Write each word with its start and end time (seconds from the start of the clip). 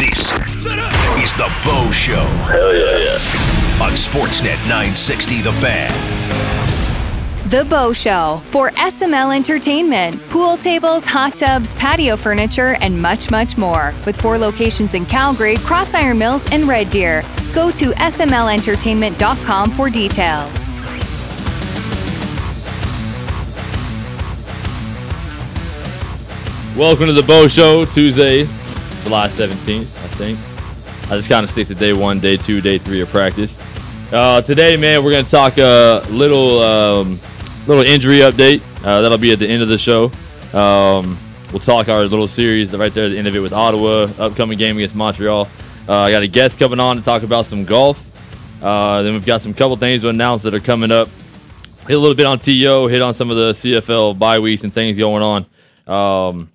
This 0.00 0.32
is 1.22 1.34
the 1.34 1.52
Bo 1.62 1.90
Show. 1.90 2.24
Hell 2.48 2.74
yeah, 2.74 2.96
yeah. 2.96 3.84
On 3.84 3.92
Sportsnet 3.92 4.56
960 4.66 5.42
The 5.42 5.52
Fan. 5.52 5.90
The 7.50 7.66
Bo 7.66 7.92
Show 7.92 8.40
for 8.48 8.70
SML 8.70 9.36
Entertainment. 9.36 10.22
Pool 10.30 10.56
tables, 10.56 11.04
hot 11.04 11.36
tubs, 11.36 11.74
patio 11.74 12.16
furniture, 12.16 12.78
and 12.80 12.98
much, 12.98 13.30
much 13.30 13.58
more. 13.58 13.92
With 14.06 14.18
four 14.18 14.38
locations 14.38 14.94
in 14.94 15.04
Calgary, 15.04 15.56
Cross 15.56 15.92
Iron 15.92 16.16
Mills, 16.16 16.50
and 16.50 16.66
Red 16.66 16.88
Deer. 16.88 17.22
Go 17.52 17.70
to 17.70 17.90
smlentertainment.com 17.90 19.70
for 19.72 19.90
details. 19.90 20.70
Welcome 26.74 27.08
to 27.08 27.12
the 27.12 27.22
Bo 27.22 27.48
Show, 27.48 27.84
Tuesday, 27.84 28.48
July 29.04 29.28
17th, 29.28 29.80
I 29.80 30.08
think. 30.16 30.38
I 31.10 31.16
just 31.16 31.28
kind 31.28 31.44
of 31.44 31.50
stick 31.50 31.66
to 31.68 31.74
day 31.74 31.92
one, 31.92 32.20
day 32.20 32.36
two, 32.36 32.60
day 32.60 32.78
three 32.78 33.00
of 33.00 33.08
practice. 33.08 33.56
Uh, 34.12 34.40
today, 34.42 34.76
man, 34.76 35.04
we're 35.04 35.10
going 35.12 35.24
to 35.24 35.30
talk 35.30 35.58
a 35.58 36.02
little 36.10 36.62
um, 36.62 37.18
little 37.66 37.84
injury 37.84 38.18
update. 38.18 38.62
Uh, 38.84 39.00
that'll 39.00 39.18
be 39.18 39.32
at 39.32 39.38
the 39.38 39.48
end 39.48 39.62
of 39.62 39.68
the 39.68 39.78
show. 39.78 40.10
Um, 40.52 41.18
we'll 41.52 41.60
talk 41.60 41.88
our 41.88 42.04
little 42.04 42.28
series 42.28 42.72
right 42.72 42.92
there 42.92 43.06
at 43.06 43.10
the 43.10 43.18
end 43.18 43.26
of 43.26 43.34
it 43.34 43.40
with 43.40 43.52
Ottawa, 43.52 44.08
upcoming 44.18 44.58
game 44.58 44.76
against 44.76 44.94
Montreal. 44.94 45.48
Uh, 45.88 45.92
I 45.92 46.10
got 46.10 46.22
a 46.22 46.28
guest 46.28 46.58
coming 46.58 46.80
on 46.80 46.96
to 46.96 47.02
talk 47.02 47.22
about 47.22 47.46
some 47.46 47.64
golf. 47.64 48.06
Uh, 48.62 49.02
then 49.02 49.14
we've 49.14 49.26
got 49.26 49.40
some 49.40 49.54
couple 49.54 49.76
things 49.76 50.02
to 50.02 50.08
announce 50.08 50.42
that 50.42 50.54
are 50.54 50.60
coming 50.60 50.90
up. 50.90 51.08
Hit 51.86 51.96
a 51.96 51.98
little 51.98 52.16
bit 52.16 52.26
on 52.26 52.38
TO, 52.38 52.86
hit 52.86 53.02
on 53.02 53.14
some 53.14 53.30
of 53.30 53.36
the 53.36 53.52
CFL 53.52 54.18
bye 54.18 54.38
weeks 54.38 54.64
and 54.64 54.72
things 54.72 54.96
going 54.96 55.22
on. 55.22 55.46
Um, 55.86 56.50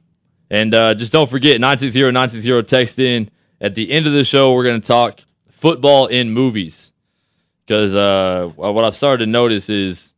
and 0.50 0.74
uh, 0.74 0.94
just 0.94 1.12
don't 1.12 1.30
forget 1.30 1.60
960 1.60 2.02
960 2.02 2.64
text 2.64 3.00
in. 3.00 3.30
At 3.62 3.74
the 3.74 3.92
end 3.92 4.06
of 4.06 4.14
the 4.14 4.24
show, 4.24 4.54
we're 4.54 4.64
going 4.64 4.82
to 4.82 4.88
talk 4.88 5.22
football 5.50 6.08
in 6.08 6.30
movies. 6.30 6.92
Because 7.66 7.96
uh, 7.96 8.52
what 8.56 8.86
I've 8.86 8.96
started 8.96 9.26
to 9.26 9.32
notice 9.32 9.70
is, 9.70 10.14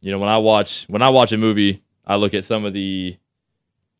you 0.00 0.10
know, 0.10 0.18
when 0.18 0.28
I 0.28 0.38
watch 0.38 0.86
when 0.88 1.02
I 1.02 1.10
watch 1.10 1.30
a 1.30 1.36
movie, 1.36 1.82
I 2.04 2.16
look 2.16 2.34
at 2.34 2.44
some 2.44 2.64
of 2.64 2.72
the 2.72 3.16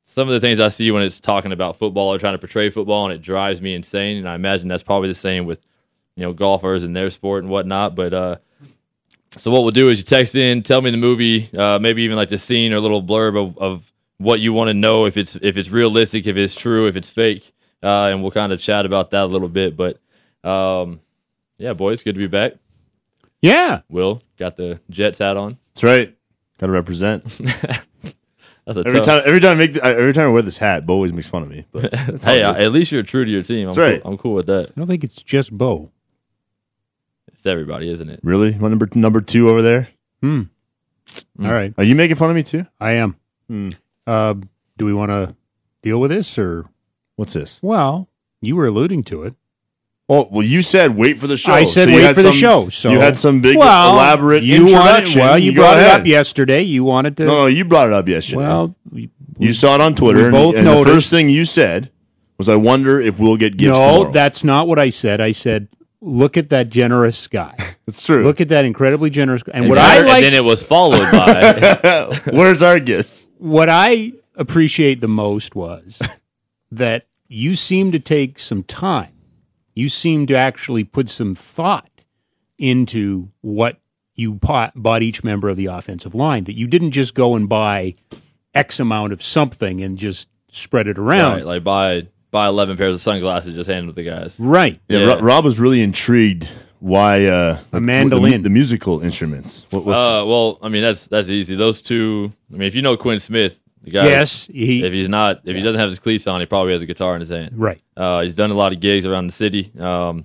some 0.06 0.27
of 0.28 0.34
the 0.34 0.41
things 0.41 0.58
I 0.58 0.70
see 0.70 0.91
when 0.91 1.05
it's 1.05 1.20
talking 1.20 1.53
about 1.53 1.77
football 1.77 2.12
or 2.12 2.19
trying 2.19 2.34
to 2.34 2.39
portray 2.39 2.69
football, 2.70 3.05
and 3.05 3.14
it 3.14 3.23
drives 3.23 3.62
me 3.62 3.75
insane. 3.75 4.17
And 4.17 4.28
I 4.28 4.34
imagine 4.34 4.67
that's 4.67 4.83
probably 4.83 5.08
the 5.08 5.14
same 5.14 5.47
with 5.47 5.61
you 6.17 6.25
know 6.25 6.33
golfers 6.33 6.83
and 6.83 6.97
their 6.97 7.11
sport 7.11 7.45
and 7.45 7.52
whatnot. 7.52 7.95
But 7.95 8.12
uh, 8.12 8.36
so 9.36 9.52
what 9.52 9.62
we'll 9.62 9.70
do 9.70 9.89
is 9.89 9.98
you 9.98 10.05
text 10.05 10.34
in, 10.34 10.64
tell 10.64 10.83
me 10.83 10.91
the 10.91 10.97
movie, 10.97 11.48
uh, 11.56 11.78
maybe 11.78 12.02
even 12.02 12.17
like 12.17 12.30
the 12.30 12.39
scene 12.39 12.73
or 12.73 12.77
a 12.77 12.80
little 12.80 13.02
blurb 13.02 13.41
of, 13.41 13.56
of 13.58 13.92
what 14.21 14.39
you 14.41 14.53
want 14.53 14.69
to 14.69 14.75
know 14.75 15.07
if 15.07 15.17
it's 15.17 15.35
if 15.41 15.57
it's 15.57 15.71
realistic, 15.71 16.27
if 16.27 16.37
it's 16.37 16.55
true, 16.55 16.87
if 16.87 16.95
it's 16.95 17.09
fake, 17.11 17.53
uh, 17.83 18.05
and 18.13 18.21
we'll 18.23 18.31
kind 18.31 18.53
of 18.53 18.61
chat 18.61 18.85
about 18.87 19.11
that 19.13 19.23
a 19.25 19.27
little 19.27 19.49
bit. 19.49 19.77
But 19.77 19.99
um, 20.49 21.01
yeah, 21.59 21.73
boys, 21.73 22.03
good 22.03 22.15
to 22.15 22.19
be 22.21 22.27
back. 22.29 22.53
Yeah, 23.41 23.81
Will 23.89 24.23
got 24.39 24.57
the 24.57 24.81
Jets 24.91 25.19
hat 25.19 25.37
on. 25.39 25.57
that's 25.73 25.83
right. 25.83 26.15
Got 26.59 26.67
to 26.67 26.73
represent. 26.73 27.25
That's 28.67 28.77
a 28.77 28.83
Every 28.87 29.01
tough- 29.01 29.07
time, 29.07 29.23
every 29.25 29.41
time 29.41 29.53
I 29.53 29.55
make, 29.55 29.73
the, 29.73 29.83
every 29.85 30.13
time 30.13 30.27
I 30.27 30.29
wear 30.29 30.43
this 30.43 30.59
hat, 30.59 30.87
Bo 30.87 30.93
always 30.95 31.13
makes 31.13 31.27
fun 31.27 31.43
of 31.43 31.48
me. 31.48 31.65
But 31.73 31.87
it's 31.93 32.25
all 32.27 32.33
Hey, 32.35 32.39
good. 32.41 32.45
uh, 32.47 32.53
at 32.53 32.71
least 32.71 32.93
you're 32.93 33.03
true 33.03 33.25
to 33.25 33.31
your 33.31 33.43
team. 33.43 33.61
I'm 33.71 33.75
That's 33.75 33.79
right. 33.79 34.03
Cool, 34.03 34.13
I'm 34.13 34.19
cool 34.19 34.35
with 34.35 34.47
that. 34.47 34.69
I 34.69 34.73
don't 34.77 34.87
think 34.87 35.03
it's 35.03 35.23
just 35.23 35.51
Bo. 35.57 35.91
It's 37.33 37.47
everybody, 37.47 37.91
isn't 37.91 38.09
it? 38.11 38.21
really, 38.23 38.53
what 38.53 38.69
number 38.69 38.87
number 38.95 39.23
two 39.23 39.48
over 39.48 39.63
there? 39.63 39.89
Hmm. 40.21 40.43
All 41.43 41.51
right, 41.51 41.73
Are 41.79 41.85
you 41.85 41.97
making 41.97 42.17
fun 42.17 42.29
of 42.31 42.37
me 42.37 42.43
too? 42.43 42.67
I 42.79 42.93
am. 42.93 43.17
Hmm. 43.48 43.71
Uh, 44.06 44.34
do 44.79 44.84
we 44.87 44.95
want 44.95 45.11
to 45.11 45.34
deal 45.83 45.98
with 46.01 46.11
this 46.11 46.39
or? 46.39 46.67
What's 47.17 47.34
this? 47.34 47.59
Well, 47.62 48.09
you 48.41 48.57
were 48.57 48.67
alluding 48.67 49.03
to 49.05 49.25
it. 49.25 49.34
Oh, 50.09 50.27
well, 50.31 50.42
you 50.42 50.62
said 50.62 50.97
wait 50.97 51.19
for 51.20 51.27
the 51.27 51.37
show. 51.37 51.53
I 51.53 51.65
said 51.65 51.84
So 51.84 51.91
you 51.91 51.97
wait 51.97 52.15
for 52.17 52.23
the 52.23 52.33
some- 52.33 52.39
show. 52.39 52.69
So 52.70 52.91
you 52.91 52.98
had 52.98 53.17
some 53.17 53.41
big 53.42 53.57
well, 53.59 53.92
elaborate 53.95 54.42
you 54.42 54.65
wanted, 54.65 55.15
well, 55.15 55.39
you, 55.39 55.53
go 55.53 55.62
brought 55.62 55.77
it 55.79 55.83
ahead. 55.87 56.01
up 56.01 56.07
yesterday. 56.07 56.63
You 56.63 56.83
wanted 56.83 57.17
to. 57.19 57.27
No, 57.27 57.35
no, 57.42 57.47
you 57.47 57.64
brought 57.64 57.86
it 57.89 57.92
up 57.92 58.08
yesterday. 58.08 58.39
well, 58.39 58.74
we, 58.91 59.11
you 59.39 59.52
saw 59.52 59.74
it 59.77 59.80
on 59.80 59.95
Twitter, 59.95 60.24
and, 60.24 60.33
both 60.33 60.57
and 60.57 60.67
the 60.67 60.73
noticed- 60.74 60.95
first 60.95 61.11
thing 61.11 61.29
you 61.29 61.45
said 61.45 61.91
was, 62.39 62.48
"I 62.48 62.57
wonder 62.57 63.01
if 63.01 63.20
we'll 63.20 63.36
get 63.36 63.57
gifts 63.57 63.79
no, 63.79 63.92
tomorrow." 63.98 64.11
that's 64.13 64.42
not 64.42 64.67
what 64.67 64.79
I 64.80 64.89
said. 64.91 65.20
I 65.20 65.30
said, 65.30 65.69
look 66.00 66.36
at 66.36 66.48
that 66.50 66.68
generous 66.70 67.27
guy. 67.28 67.55
It's 67.90 68.02
true. 68.02 68.22
look 68.22 68.40
at 68.40 68.50
that 68.50 68.64
incredibly 68.64 69.11
generous. 69.11 69.42
guy. 69.42 69.50
And, 69.52 69.64
And 69.64 69.68
what 69.70 69.74
then- 69.74 69.84
I 69.90 69.96
and 69.98 70.06
like, 70.06 70.22
then 70.22 70.33
it 70.34 70.44
was 70.44 70.62
followed 70.62 71.11
by 71.11 72.20
Where's 72.33 72.62
our 72.62 72.78
gifts? 72.78 73.28
what 73.38 73.68
I 73.68 74.12
appreciate 74.36 75.00
the 75.00 75.08
most 75.08 75.56
was 75.56 76.00
that 76.70 77.06
you 77.27 77.56
seem 77.56 77.90
to 77.90 77.98
take 77.98 78.38
some 78.38 78.62
time. 78.62 79.12
You 79.74 79.88
seem 79.88 80.27
to 80.28 80.34
actually 80.36 80.84
put 80.84 81.08
some 81.08 81.34
thought 81.34 82.05
into 82.58 83.30
what 83.40 83.80
you 84.14 84.34
bought, 84.34 84.72
bought 84.77 85.02
each 85.02 85.24
member 85.24 85.48
of 85.48 85.56
the 85.56 85.67
offensive 85.67 86.14
line. 86.14 86.44
That 86.44 86.55
you 86.55 86.68
didn't 86.68 86.92
just 86.92 87.14
go 87.17 87.34
and 87.34 87.48
buy 87.48 87.96
X 88.55 88.78
amount 88.78 89.12
of 89.12 89.20
something 89.20 89.80
and 89.80 89.98
just 89.98 90.28
spread 90.52 90.86
it 90.86 90.96
around. 90.98 91.34
right, 91.38 91.46
like 91.46 91.64
buy 91.64 92.06
buy 92.30 92.46
eleven 92.46 92.77
pairs 92.77 92.95
of 92.95 93.01
sunglasses, 93.01 93.55
just 93.55 93.68
hand 93.68 93.89
them 93.89 93.95
to 93.95 94.02
the 94.02 94.08
guys. 94.08 94.39
Right. 94.39 94.79
Yeah, 94.89 94.98
Yeah. 94.98 95.07
Ro- 95.14 95.20
Rob 95.20 95.45
was 95.45 95.58
really 95.58 95.80
intrigued 95.83 96.48
why 96.79 97.27
uh, 97.27 97.58
A 97.73 97.77
the- 97.77 97.80
mandolin. 97.80 98.33
the, 98.33 98.39
the 98.48 98.51
musical 98.51 99.01
instruments. 99.01 99.67
What 99.70 99.85
was 99.85 99.96
Uh, 99.96 100.24
well, 100.27 100.58
I 100.63 100.68
mean 100.68 100.83
that's 100.83 101.07
that's 101.08 101.29
easy. 101.29 101.55
Those 101.57 101.80
two. 101.80 102.33
I 102.52 102.57
mean, 102.57 102.68
if 102.68 102.74
you 102.74 102.83
know 102.83 102.96
Quinn 102.96 103.18
Smith, 103.20 103.61
the 103.83 103.91
guy. 103.91 104.07
Yes. 104.07 104.46
He. 104.46 104.85
If 104.85 104.92
he's 104.92 105.08
not, 105.08 105.41
if 105.45 105.55
he 105.57 105.63
doesn't 105.63 105.79
have 105.80 105.91
his 105.91 105.98
cleats 105.98 106.27
on, 106.27 106.41
he 106.41 106.46
probably 106.46 106.73
has 106.73 106.83
a 106.83 106.86
guitar 106.86 107.14
in 107.14 107.20
his 107.20 107.30
hand. 107.30 107.52
right. 107.55 107.80
Uh, 107.96 108.20
he's 108.23 108.35
done 108.35 108.51
a 108.51 108.55
lot 108.55 108.73
of 108.73 108.80
gigs 108.80 109.05
around 109.07 109.27
the 109.27 109.33
city. 109.33 109.73
Um, 109.79 110.24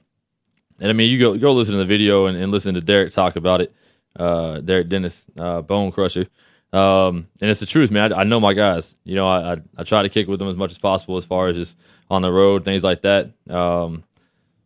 and 0.80 0.90
I 0.90 0.94
mean, 0.94 1.10
you 1.10 1.20
go 1.20 1.38
go 1.38 1.54
listen 1.54 1.74
to 1.74 1.78
the 1.80 1.86
video 1.86 2.26
and, 2.28 2.38
and 2.38 2.52
listen 2.52 2.74
to 2.76 2.82
Derek 2.82 3.14
talk 3.14 3.36
about 3.38 3.62
it. 3.62 3.74
Uh, 4.18 4.60
Derek 4.62 4.88
Dennis, 4.90 5.26
uh, 5.40 5.62
Bone 5.62 5.92
Crusher. 5.92 6.28
Um, 6.74 7.28
and 7.42 7.50
it's 7.50 7.60
the 7.62 7.66
truth, 7.66 7.92
man. 7.92 8.12
I, 8.12 8.22
I 8.22 8.24
know 8.26 8.40
my 8.40 8.54
guys. 8.54 8.96
You 9.06 9.16
know, 9.16 9.28
I, 9.28 9.54
I 9.54 9.58
I 9.78 9.84
try 9.84 10.04
to 10.04 10.10
kick 10.10 10.28
with 10.28 10.40
them 10.40 10.50
as 10.50 10.56
much 10.58 10.72
as 10.72 10.78
possible 10.78 11.16
as 11.18 11.24
far 11.26 11.48
as 11.48 11.56
just 11.56 11.78
on 12.10 12.22
the 12.22 12.32
road, 12.32 12.66
things 12.66 12.84
like 12.84 13.02
that. 13.02 13.32
Um, 13.50 14.04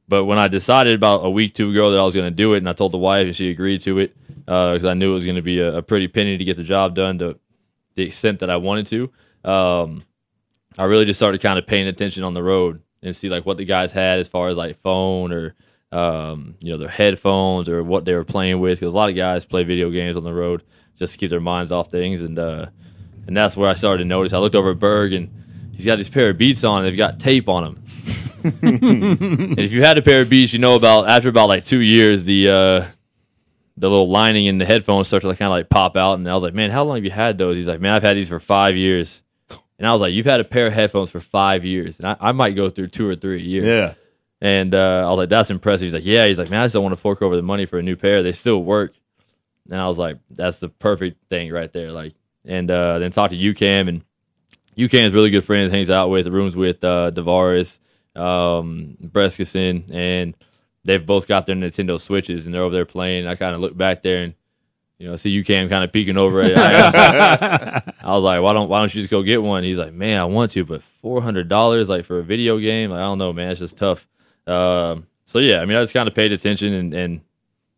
but 0.08 0.26
when 0.26 0.40
I 0.40 0.48
decided 0.48 0.96
about 0.96 1.26
a 1.26 1.30
week 1.30 1.54
two 1.54 1.70
ago 1.70 1.92
that 1.92 2.00
I 2.00 2.04
was 2.04 2.16
going 2.16 2.30
to 2.30 2.36
do 2.36 2.54
it, 2.54 2.58
and 2.58 2.70
I 2.70 2.74
told 2.74 2.92
the 2.92 2.98
wife, 2.98 3.28
and 3.28 3.36
she 3.36 3.52
agreed 3.52 3.82
to 3.82 4.00
it 4.00 4.16
because 4.46 4.86
I 4.86 4.96
knew 4.96 5.12
it 5.12 5.14
was 5.14 5.26
going 5.26 5.36
to 5.36 5.42
be 5.42 5.60
a, 5.60 5.78
a 5.78 5.82
pretty 5.82 6.08
penny 6.08 6.38
to 6.38 6.44
get 6.44 6.58
the 6.58 6.64
job 6.64 6.96
done 6.96 7.20
to 7.20 7.40
the 7.96 8.04
extent 8.04 8.40
that 8.40 8.50
I 8.50 8.58
wanted 8.58 8.88
to. 8.88 9.50
Um, 9.50 10.04
I 10.78 10.86
really 10.86 11.06
just 11.06 11.20
started 11.20 11.42
kind 11.42 11.60
of 11.60 11.68
paying 11.68 11.88
attention 11.88 12.24
on 12.24 12.34
the 12.34 12.44
road 12.44 12.82
and 13.04 13.16
see 13.16 13.30
like 13.30 13.46
what 13.46 13.58
the 13.58 13.66
guys 13.66 13.94
had 13.94 14.20
as 14.20 14.28
far 14.28 14.50
as 14.50 14.58
like 14.58 14.82
phone 14.82 15.32
or 15.32 15.56
um, 15.92 16.56
you 16.60 16.72
know 16.72 16.78
their 16.78 16.90
headphones 16.90 17.70
or 17.70 17.84
what 17.84 18.06
they 18.06 18.14
were 18.14 18.24
playing 18.24 18.60
with 18.60 18.80
because 18.80 18.94
a 18.94 18.98
lot 18.98 19.10
of 19.10 19.16
guys 19.16 19.46
play 19.46 19.64
video 19.64 19.90
games 19.90 20.18
on 20.18 20.24
the 20.24 20.34
road 20.34 20.64
just 20.98 21.14
to 21.14 21.18
keep 21.18 21.30
their 21.30 21.40
minds 21.40 21.72
off 21.72 21.90
things 21.90 22.22
and 22.22 22.38
uh, 22.38 22.68
and 23.28 23.36
that's 23.36 23.56
where 23.56 23.70
I 23.70 23.74
started 23.74 24.04
to 24.04 24.08
notice. 24.08 24.34
I 24.34 24.38
looked 24.40 24.56
over 24.56 24.72
at 24.72 24.80
Berg 24.80 25.14
and 25.14 25.30
he's 25.80 25.86
got 25.86 25.96
this 25.96 26.10
pair 26.10 26.30
of 26.30 26.38
Beats 26.38 26.66
on. 26.66 26.84
and 26.84 26.88
They've 26.92 26.98
got 26.98 27.20
tape 27.20 27.48
on 27.48 27.64
them. 27.64 27.84
and 28.62 29.58
if 29.58 29.72
you 29.72 29.82
had 29.82 29.98
a 29.98 30.02
pair 30.02 30.22
of 30.22 30.30
Beats, 30.30 30.52
you 30.52 30.60
know 30.60 30.76
about 30.76 31.08
after 31.08 31.30
about 31.30 31.48
like 31.48 31.64
two 31.64 31.80
years 31.80 32.26
the 32.26 32.50
uh, 32.50 32.86
the 33.78 33.90
little 33.90 34.08
lining 34.10 34.46
in 34.46 34.58
the 34.58 34.66
headphones 34.66 35.08
start 35.08 35.22
to 35.22 35.30
like, 35.30 35.40
kind 35.40 35.48
of 35.48 35.52
like 35.52 35.70
pop 35.70 35.96
out. 35.96 36.16
And 36.16 36.30
I 36.30 36.34
was 36.34 36.44
like, 36.44 36.54
man, 36.54 36.70
how 36.70 36.84
long 36.84 36.98
have 36.98 37.06
you 37.06 37.12
had 37.12 37.38
those? 37.38 37.56
He's 37.56 37.68
like, 37.68 37.80
man, 37.80 37.94
I've 37.94 38.04
had 38.04 38.18
these 38.18 38.28
for 38.28 38.40
five 38.40 38.76
years. 38.76 39.22
And 39.78 39.88
I 39.88 39.94
was 39.94 40.02
like, 40.02 40.14
you've 40.14 40.26
had 40.26 40.42
a 40.42 40.44
pair 40.44 40.68
of 40.68 40.74
headphones 40.74 41.10
for 41.10 41.22
five 41.22 41.64
years, 41.64 42.00
and 42.00 42.10
I, 42.10 42.18
I 42.20 42.32
might 42.34 42.52
go 42.52 42.70
through 42.70 42.88
two 42.88 43.08
or 43.08 43.16
three 43.16 43.38
a 43.38 43.44
year. 43.44 43.64
yeah. 43.64 43.94
And 44.42 44.74
uh, 44.74 45.04
I 45.06 45.10
was 45.10 45.18
like, 45.18 45.30
that's 45.30 45.50
impressive. 45.52 45.86
He's 45.86 45.94
like, 45.94 46.06
yeah. 46.06 46.26
He's 46.28 46.40
like, 46.40 46.50
man, 46.50 46.62
I 46.62 46.66
just 46.66 46.74
don't 46.74 46.84
want 46.84 46.94
to 46.94 47.02
fork 47.02 47.22
over 47.22 47.36
the 47.36 47.42
money 47.42 47.66
for 47.66 47.78
a 47.78 47.84
new 47.84 47.96
pair. 47.98 48.24
They 48.24 48.32
still 48.32 48.64
work. 48.64 48.94
And 49.70 49.80
I 49.80 49.88
was 49.88 49.98
like, 49.98 50.18
that's 50.30 50.60
the 50.60 50.70
perfect 50.70 51.30
thing 51.30 51.52
right 51.52 51.72
there. 51.72 51.92
Like, 51.92 52.14
and 52.46 52.70
uh, 52.72 53.00
then 53.00 53.12
talked 53.12 53.34
to 53.34 53.38
UCAM, 53.38 53.90
and 53.90 54.04
UCAM 54.80 55.08
is 55.08 55.14
really 55.14 55.30
good 55.30 55.44
friends, 55.44 55.72
hangs 55.72 55.90
out 55.90 56.10
with, 56.10 56.28
rooms 56.28 56.56
with 56.56 56.82
uh, 56.84 57.12
Tavares, 57.12 57.80
um, 58.16 58.98
Breskeson, 59.04 59.94
and 59.94 60.34
they've 60.86 61.06
both 61.06 61.28
got 61.28 61.46
their 61.46 61.56
Nintendo 61.56 62.00
Switches, 62.00 62.46
and 62.46 62.54
they're 62.54 62.64
over 62.64 62.74
there 62.74 62.86
playing. 62.86 63.28
I 63.28 63.36
kind 63.36 63.54
of 63.54 63.62
look 63.62 63.76
back 63.76 64.04
there 64.04 64.24
and 64.24 64.34
you 64.98 65.08
know 65.08 65.16
see 65.18 65.44
UCAM 65.44 65.70
kind 65.70 65.84
of 65.84 65.92
peeking 65.92 66.18
over 66.18 66.42
it. 66.42 66.56
I, 66.58 67.82
I 68.04 68.14
was 68.14 68.24
like, 68.24 68.42
why 68.42 68.54
don't 68.54 68.70
why 68.70 68.80
don't 68.80 68.94
you 68.94 69.02
just 69.02 69.12
go 69.12 69.22
get 69.22 69.42
one? 69.42 69.64
He's 69.64 69.78
like, 69.78 69.94
man, 69.94 70.20
I 70.20 70.26
want 70.26 70.52
to, 70.52 70.64
but 70.64 70.82
four 70.82 71.22
hundred 71.22 71.50
dollars 71.50 71.90
like 71.90 72.06
for 72.06 72.20
a 72.20 72.24
video 72.24 72.58
game, 72.58 72.92
like, 72.92 73.00
I 73.00 73.04
don't 73.04 73.18
know, 73.18 73.34
man, 73.34 73.52
it's 73.52 73.60
just 73.60 73.78
tough. 73.78 74.08
Um, 74.48 75.08
so 75.26 75.40
yeah, 75.40 75.60
I 75.60 75.66
mean, 75.66 75.78
I 75.78 75.82
just 75.82 75.94
kind 75.94 76.08
of 76.08 76.16
paid 76.16 76.32
attention 76.32 76.74
and 76.74 76.94
and 76.94 77.22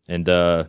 and 0.08 0.28
uh, 0.28 0.64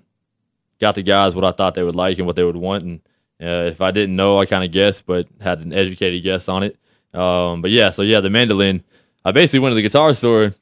got 0.80 0.96
the 0.96 1.04
guys 1.04 1.36
what 1.36 1.46
I 1.46 1.52
thought 1.52 1.76
they 1.76 1.84
would 1.84 1.96
like 1.96 2.18
and 2.18 2.26
what 2.26 2.36
they 2.36 2.44
would 2.44 2.58
want, 2.58 2.84
and 2.84 3.02
uh, 3.44 3.66
if 3.72 3.82
I 3.82 3.92
didn't 3.92 4.16
know, 4.16 4.38
I 4.40 4.46
kind 4.46 4.64
of 4.64 4.72
guessed, 4.72 5.06
but 5.06 5.28
had 5.42 5.60
an 5.60 5.74
educated 5.74 6.24
guess 6.24 6.48
on 6.50 6.64
it. 6.64 6.78
Um, 7.14 7.62
but 7.62 7.72
yeah, 7.72 7.90
so 7.92 8.02
yeah, 8.02 8.20
the 8.22 8.30
mandolin. 8.30 8.84
I 9.26 9.32
basically 9.32 9.60
went 9.60 9.72
to 9.72 9.76
the 9.76 9.82
guitar 9.82 10.14
store, 10.14 10.54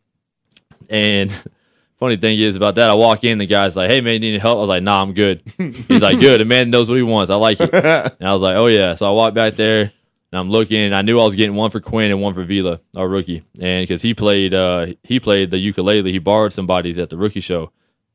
and 0.89 1.31
funny 2.00 2.18
thing 2.18 2.39
is 2.39 2.56
about 2.56 2.75
that, 2.75 2.89
I 2.89 2.94
walk 2.94 3.24
in, 3.24 3.38
the 3.38 3.45
guy's 3.45 3.75
like, 3.75 3.89
"Hey 3.89 4.01
man, 4.01 4.13
you 4.16 4.19
need 4.19 4.30
any 4.30 4.39
help?" 4.39 4.57
I 4.57 4.62
was 4.62 4.69
like, 4.69 4.83
"Nah, 4.83 5.01
I'm 5.01 5.13
good." 5.13 5.42
He's 5.57 6.01
like, 6.01 6.19
"Good." 6.19 6.42
The 6.42 6.45
man 6.45 6.69
knows 6.69 6.89
what 6.89 6.95
he 6.95 7.04
wants. 7.04 7.31
I 7.31 7.36
like 7.36 7.60
it. 7.60 7.74
And 7.74 8.28
I 8.28 8.33
was 8.33 8.42
like, 8.42 8.57
"Oh 8.57 8.68
yeah." 8.68 8.95
So 8.95 9.07
I 9.07 9.12
walked 9.12 9.36
back 9.36 9.56
there, 9.56 9.81
And 9.81 10.39
I'm 10.39 10.50
looking. 10.50 10.80
And 10.81 10.95
I 10.95 11.01
knew 11.01 11.19
I 11.19 11.24
was 11.25 11.36
getting 11.36 11.56
one 11.56 11.72
for 11.72 11.80
Quinn 11.80 12.12
and 12.12 12.22
one 12.22 12.33
for 12.33 12.44
Vila, 12.44 12.80
our 12.95 13.07
rookie, 13.07 13.44
and 13.60 13.83
because 13.83 14.01
he 14.01 14.13
played, 14.13 14.54
uh, 14.54 14.88
he 15.04 15.19
played 15.19 15.51
the 15.51 15.57
ukulele. 15.57 16.12
He 16.12 16.19
borrowed 16.19 16.54
somebody's 16.54 17.00
at 17.00 17.10
the 17.10 17.18
rookie 17.18 17.39
show, 17.39 17.72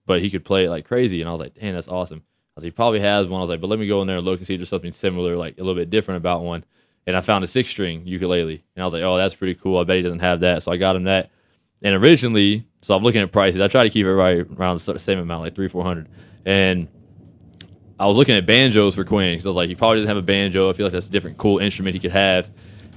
but 0.06 0.20
he 0.22 0.30
could 0.30 0.44
play 0.44 0.66
it 0.66 0.70
like 0.70 0.86
crazy. 0.86 1.20
And 1.20 1.28
I 1.28 1.32
was 1.32 1.40
like, 1.40 1.54
"Damn, 1.54 1.74
that's 1.74 1.88
awesome." 1.88 2.22
Was 2.56 2.64
like, 2.64 2.72
"He 2.72 2.74
probably 2.74 3.00
has 3.00 3.28
one." 3.28 3.38
I 3.38 3.42
was 3.42 3.50
like, 3.50 3.60
"But 3.60 3.68
let 3.68 3.78
me 3.78 3.86
go 3.86 4.00
in 4.00 4.06
there 4.06 4.16
and 4.16 4.24
look 4.24 4.38
and 4.38 4.46
see 4.46 4.54
if 4.54 4.60
there's 4.60 4.70
something 4.70 4.92
similar, 4.92 5.34
like 5.34 5.58
a 5.58 5.60
little 5.60 5.74
bit 5.74 5.90
different 5.90 6.16
about 6.16 6.42
one." 6.42 6.64
And 7.06 7.14
I 7.14 7.20
found 7.20 7.44
a 7.44 7.46
six 7.46 7.68
string 7.68 8.06
ukulele, 8.06 8.64
and 8.74 8.82
I 8.82 8.84
was 8.84 8.92
like, 8.92 9.02
"Oh, 9.02 9.16
that's 9.16 9.34
pretty 9.34 9.54
cool. 9.54 9.78
I 9.78 9.84
bet 9.84 9.96
he 9.96 10.02
doesn't 10.02 10.20
have 10.20 10.40
that." 10.40 10.62
So 10.62 10.72
I 10.72 10.76
got 10.76 10.96
him 10.96 11.04
that. 11.04 11.30
And 11.84 11.94
originally, 11.94 12.66
so 12.80 12.96
I'm 12.96 13.02
looking 13.02 13.20
at 13.20 13.30
prices. 13.30 13.60
I 13.60 13.68
try 13.68 13.82
to 13.82 13.90
keep 13.90 14.06
it 14.06 14.14
right 14.14 14.38
around 14.58 14.80
the 14.80 14.98
same 14.98 15.18
amount, 15.18 15.42
like 15.42 15.54
three, 15.54 15.68
four 15.68 15.84
hundred. 15.84 16.08
And 16.46 16.88
I 18.00 18.06
was 18.06 18.16
looking 18.16 18.34
at 18.34 18.46
banjos 18.46 18.94
for 18.94 19.04
Quinn 19.04 19.34
because 19.34 19.46
I 19.46 19.50
was 19.50 19.56
like, 19.56 19.68
he 19.68 19.74
probably 19.74 19.98
doesn't 19.98 20.08
have 20.08 20.16
a 20.16 20.22
banjo. 20.22 20.70
I 20.70 20.72
feel 20.72 20.86
like 20.86 20.92
that's 20.92 21.08
a 21.08 21.10
different, 21.10 21.36
cool 21.36 21.58
instrument 21.58 21.94
he 21.94 22.00
could 22.00 22.12
have. 22.12 22.50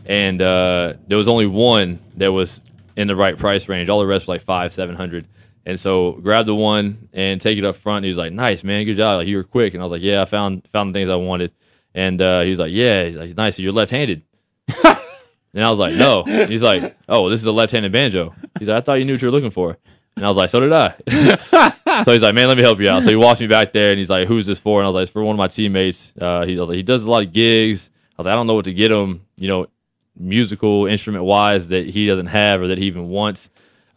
And 0.06 0.42
uh, 0.42 0.94
there 1.08 1.18
was 1.18 1.28
only 1.28 1.46
one 1.46 2.00
that 2.18 2.32
was 2.32 2.62
in 2.96 3.08
the 3.08 3.16
right 3.16 3.38
price 3.38 3.68
range. 3.68 3.90
All 3.90 4.00
the 4.00 4.08
rest 4.08 4.28
were 4.28 4.36
like 4.36 4.42
five, 4.42 4.74
seven 4.74 4.96
hundred. 4.96 5.28
And 5.66 5.80
so 5.80 6.14
grabbed 6.14 6.48
the 6.48 6.56
one 6.56 7.10
and 7.14 7.40
take 7.40 7.58
it 7.58 7.66
up 7.66 7.76
front. 7.76 8.04
He 8.04 8.10
was 8.10 8.18
like, 8.18 8.32
"Nice, 8.34 8.64
man, 8.64 8.86
good 8.86 8.98
job. 8.98 9.18
Like 9.18 9.28
you 9.28 9.38
were 9.38 9.44
quick." 9.44 9.74
And 9.74 9.82
I 9.82 9.86
was 9.86 9.92
like, 9.92 10.02
"Yeah, 10.02 10.22
I 10.22 10.26
found 10.26 10.68
found 10.70 10.94
the 10.94 11.00
things 11.00 11.10
I 11.10 11.16
wanted." 11.16 11.52
And 11.94 12.22
uh, 12.22 12.42
he 12.42 12.50
was 12.50 12.60
like, 12.60 12.72
"Yeah." 12.72 13.06
He's 13.06 13.18
like, 13.18 13.36
"Nice. 13.36 13.60
You're 13.60 13.72
left-handed." 13.72 14.24
and 14.84 15.64
I 15.64 15.70
was 15.70 15.80
like, 15.80 15.96
"No." 15.96 16.24
He's 16.24 16.64
like, 16.64 16.98
"Oh, 17.08 17.30
this 17.30 17.42
is 17.42 17.46
a 17.46 17.52
left-handed 17.52 17.92
banjo." 17.92 18.34
He's 18.58 18.68
like, 18.68 18.78
"I 18.78 18.82
thought 18.82 19.00
you 19.00 19.06
knew 19.06 19.14
what 19.14 19.22
you 19.22 19.28
were 19.28 19.32
looking 19.32 19.52
for." 19.52 19.78
And 20.16 20.26
I 20.26 20.28
was 20.28 20.38
like, 20.38 20.50
"So 20.50 20.60
did 20.60 20.74
I." 20.74 20.96
so 22.04 22.12
he's 22.12 22.22
like, 22.22 22.36
"Man, 22.36 22.48
let 22.48 22.58
me 22.58 22.64
help 22.64 22.80
you 22.80 22.90
out." 22.90 23.04
So 23.04 23.10
he 23.10 23.16
walks 23.16 23.40
me 23.40 23.48
back 23.48 23.74
there, 23.74 23.92
and 23.92 24.00
he's 24.00 24.10
like, 24.10 24.28
"Who's 24.28 24.46
this 24.46 24.60
for?" 24.60 24.80
And 24.80 24.86
I 24.86 24.90
was 24.90 24.96
like, 24.96 25.04
"It's 25.04 25.12
for 25.12 25.24
one 25.24 25.36
of 25.36 25.38
my 25.38 25.48
teammates." 25.48 26.14
Uh, 26.20 26.46
he, 26.46 26.58
I 26.58 26.60
was 26.60 26.70
like, 26.70 26.78
"He 26.78 26.84
does 26.84 27.04
a 27.04 27.12
lot 27.12 27.24
of 27.24 27.32
gigs." 27.32 27.90
I 28.18 28.22
was 28.22 28.26
like, 28.26 28.34
"I 28.34 28.36
don't 28.36 28.48
know 28.48 28.56
what 28.56 28.66
to 28.66 28.74
get 28.74 28.92
him." 28.92 29.22
You 29.38 29.48
know, 29.50 29.68
musical 30.18 30.86
instrument 30.88 31.24
wise 31.24 31.70
that 31.70 31.86
he 31.86 32.06
doesn't 32.06 32.28
have 32.28 32.62
or 32.62 32.68
that 32.68 32.78
he 32.78 32.86
even 32.86 33.08
wants. 33.08 33.50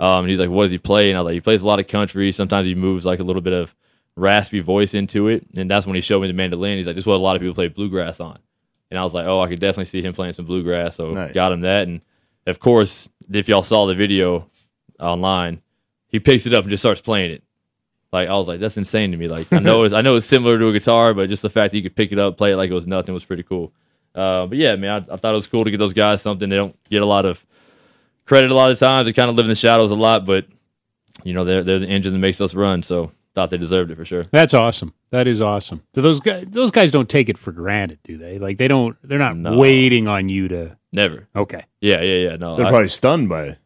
Um, 0.03 0.21
and 0.21 0.29
he's 0.29 0.41
like, 0.41 0.51
"What 0.51 0.63
does 0.65 0.73
he 0.73 0.79
play?" 0.79 1.11
And 1.11 1.17
I 1.17 1.21
was 1.21 1.27
like, 1.27 1.35
"He 1.35 1.41
plays 1.41 1.63
a 1.63 1.67
lot 1.67 1.79
of 1.79 1.87
country. 1.87 2.33
Sometimes 2.33 2.67
he 2.67 2.75
moves 2.75 3.05
like 3.07 3.21
a 3.21 3.23
little 3.23 3.41
bit 3.41 3.53
of 3.53 3.73
raspy 4.17 4.59
voice 4.61 4.95
into 4.95 5.29
it." 5.29 5.47
And 5.57 5.71
that's 5.71 5.87
when 5.87 5.95
he 5.95 6.01
showed 6.01 6.21
me 6.23 6.27
the 6.27 6.33
mandolin. 6.35 6.77
He's 6.77 6.87
like, 6.87 6.97
"This 6.97 7.05
is 7.05 7.07
what 7.07 7.15
a 7.15 7.19
lot 7.19 7.37
of 7.37 7.41
people 7.43 7.55
play 7.55 7.69
bluegrass 7.69 8.19
on." 8.19 8.39
And 8.91 8.99
I 8.99 9.05
was 9.05 9.15
like, 9.15 9.27
"Oh, 9.27 9.41
I 9.41 9.49
could 9.49 9.61
definitely 9.61 9.85
see 9.85 10.03
him 10.03 10.13
playing 10.13 10.33
some 10.33 10.45
bluegrass." 10.45 10.97
So 10.97 11.13
Nice. 11.15 11.33
got 11.33 11.53
him 11.53 11.61
that. 11.61 11.87
And 11.87 12.01
of 12.49 12.59
course, 12.59 13.09
if 13.33 13.49
y'all 13.49 13.63
saw 13.63 13.87
the 13.87 13.95
video 13.95 14.51
online, 14.99 15.63
he 16.09 16.19
picks 16.19 16.47
it 16.47 16.53
up 16.55 16.65
and 16.65 16.71
just 16.71 16.83
starts 16.83 17.01
playing 17.01 17.31
it. 17.31 17.43
Like 18.13 18.29
I 18.29 18.35
was 18.35 18.49
like, 18.49 18.59
"That's 18.59 18.77
insane 18.77 19.13
to 19.13 19.17
me." 19.17 19.29
Like 19.29 19.53
I 19.53 19.61
know 19.61 19.83
it's 19.85 19.95
I 19.95 20.01
know 20.01 20.17
it's 20.17 20.27
similar 20.27 20.59
to 20.59 20.67
a 20.69 20.73
guitar, 20.73 21.15
but 21.15 21.29
just 21.29 21.43
the 21.43 21.49
fact 21.49 21.71
that 21.71 21.77
you 21.79 21.83
could 21.85 21.95
pick 21.95 22.11
it 22.11 22.19
up, 22.19 22.37
play 22.37 22.53
it 22.53 22.57
like 22.57 22.71
it 22.71 22.75
was 22.75 22.87
nothing 22.89 23.15
was 23.15 23.25
pretty 23.25 23.45
cool. 23.45 23.73
Uh, 24.17 24.47
but 24.47 24.59
yeah, 24.59 24.75
man, 24.77 25.07
I, 25.09 25.15
I 25.15 25.17
thought 25.17 25.33
it 25.33 25.37
was 25.37 25.47
cool 25.47 25.65
to 25.65 25.71
get 25.71 25.79
those 25.79 25.93
guys 25.95 26.21
something 26.21 26.51
they 26.51 26.57
don't 26.57 26.77
get 26.91 27.03
a 27.03 27.07
lot 27.07 27.25
of 27.25 27.47
credit 28.25 28.51
a 28.51 28.55
lot 28.55 28.71
of 28.71 28.79
times. 28.79 29.07
They 29.07 29.13
kind 29.13 29.31
of 29.31 29.37
live 29.37 29.47
in 29.47 29.51
the 29.51 29.55
shadows 29.55 29.91
a 29.91 29.95
lot, 29.95 30.25
but 30.27 30.47
you 31.25 31.35
know 31.35 31.45
they're 31.45 31.63
they're 31.63 31.79
the 31.79 31.87
engine 31.89 32.13
that 32.13 32.19
makes 32.19 32.41
us 32.41 32.55
run. 32.55 32.83
So 32.83 33.13
thought 33.35 33.51
they 33.51 33.57
deserved 33.59 33.91
it 33.91 33.97
for 33.97 34.05
sure. 34.05 34.25
That's 34.31 34.53
awesome. 34.55 34.93
That 35.11 35.27
is 35.27 35.41
awesome. 35.41 35.83
Do 35.95 36.03
those 36.03 36.21
guys, 36.21 36.47
those 36.51 36.71
guys 36.71 36.91
don't 36.91 37.09
take 37.09 37.29
it 37.29 37.39
for 37.39 37.51
granted, 37.53 37.99
do 38.05 38.19
they? 38.19 38.39
Like 38.39 38.59
they 38.59 38.69
don't. 38.69 38.97
They're 39.03 39.19
not 39.19 39.37
No. 39.37 39.57
waiting 39.57 40.07
on 40.09 40.29
you 40.29 40.49
to. 40.49 40.77
Never. 40.93 41.29
Okay. 41.35 41.65
Yeah, 41.81 42.01
yeah, 42.03 42.29
yeah. 42.31 42.37
No, 42.37 42.57
They're 42.57 42.67
I- 42.67 42.71
probably 42.71 42.89
stunned 42.89 43.29
by 43.29 43.45
it. 43.45 43.59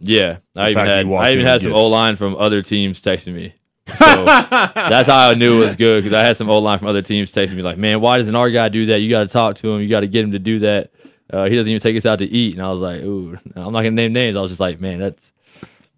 yeah. 0.00 0.38
I 0.56 0.70
even 0.70 0.74
fact 0.74 0.88
that 0.88 0.96
had 0.96 1.06
you 1.06 1.14
I 1.14 1.32
even 1.32 1.46
had 1.46 1.60
some 1.60 1.70
gifts. 1.70 1.80
O 1.80 1.86
line 1.88 2.16
from 2.16 2.34
other 2.36 2.62
teams 2.62 3.00
texting 3.00 3.34
me. 3.34 3.54
So 3.94 4.24
that's 4.24 5.08
how 5.08 5.30
I 5.30 5.34
knew 5.34 5.60
it 5.62 5.66
was 5.66 5.74
good 5.76 6.02
because 6.02 6.12
I 6.16 6.22
had 6.22 6.36
some 6.36 6.48
O 6.48 6.58
line 6.58 6.78
from 6.78 6.88
other 6.88 7.02
teams 7.02 7.30
texting 7.30 7.54
me 7.56 7.62
like, 7.62 7.78
"Man, 7.78 8.00
why 8.00 8.16
doesn't 8.18 8.34
our 8.34 8.48
guy 8.50 8.68
do 8.68 8.86
that? 8.86 8.98
You 9.00 9.10
got 9.10 9.20
to 9.22 9.28
talk 9.28 9.56
to 9.56 9.72
him. 9.72 9.80
You 9.82 9.88
got 9.88 10.00
to 10.00 10.06
get 10.08 10.24
him 10.24 10.32
to 10.32 10.38
do 10.38 10.60
that. 10.60 10.92
Uh, 11.32 11.44
he 11.44 11.56
doesn't 11.56 11.70
even 11.70 11.80
take 11.80 11.96
us 11.96 12.06
out 12.06 12.18
to 12.18 12.26
eat." 12.26 12.54
And 12.54 12.62
I 12.62 12.70
was 12.70 12.80
like, 12.80 13.02
"Ooh, 13.02 13.38
I'm 13.56 13.72
not 13.72 13.82
gonna 13.82 13.92
name 13.92 14.12
names." 14.12 14.36
I 14.36 14.40
was 14.40 14.50
just 14.50 14.60
like, 14.60 14.80
"Man, 14.80 14.98
that's 14.98 15.32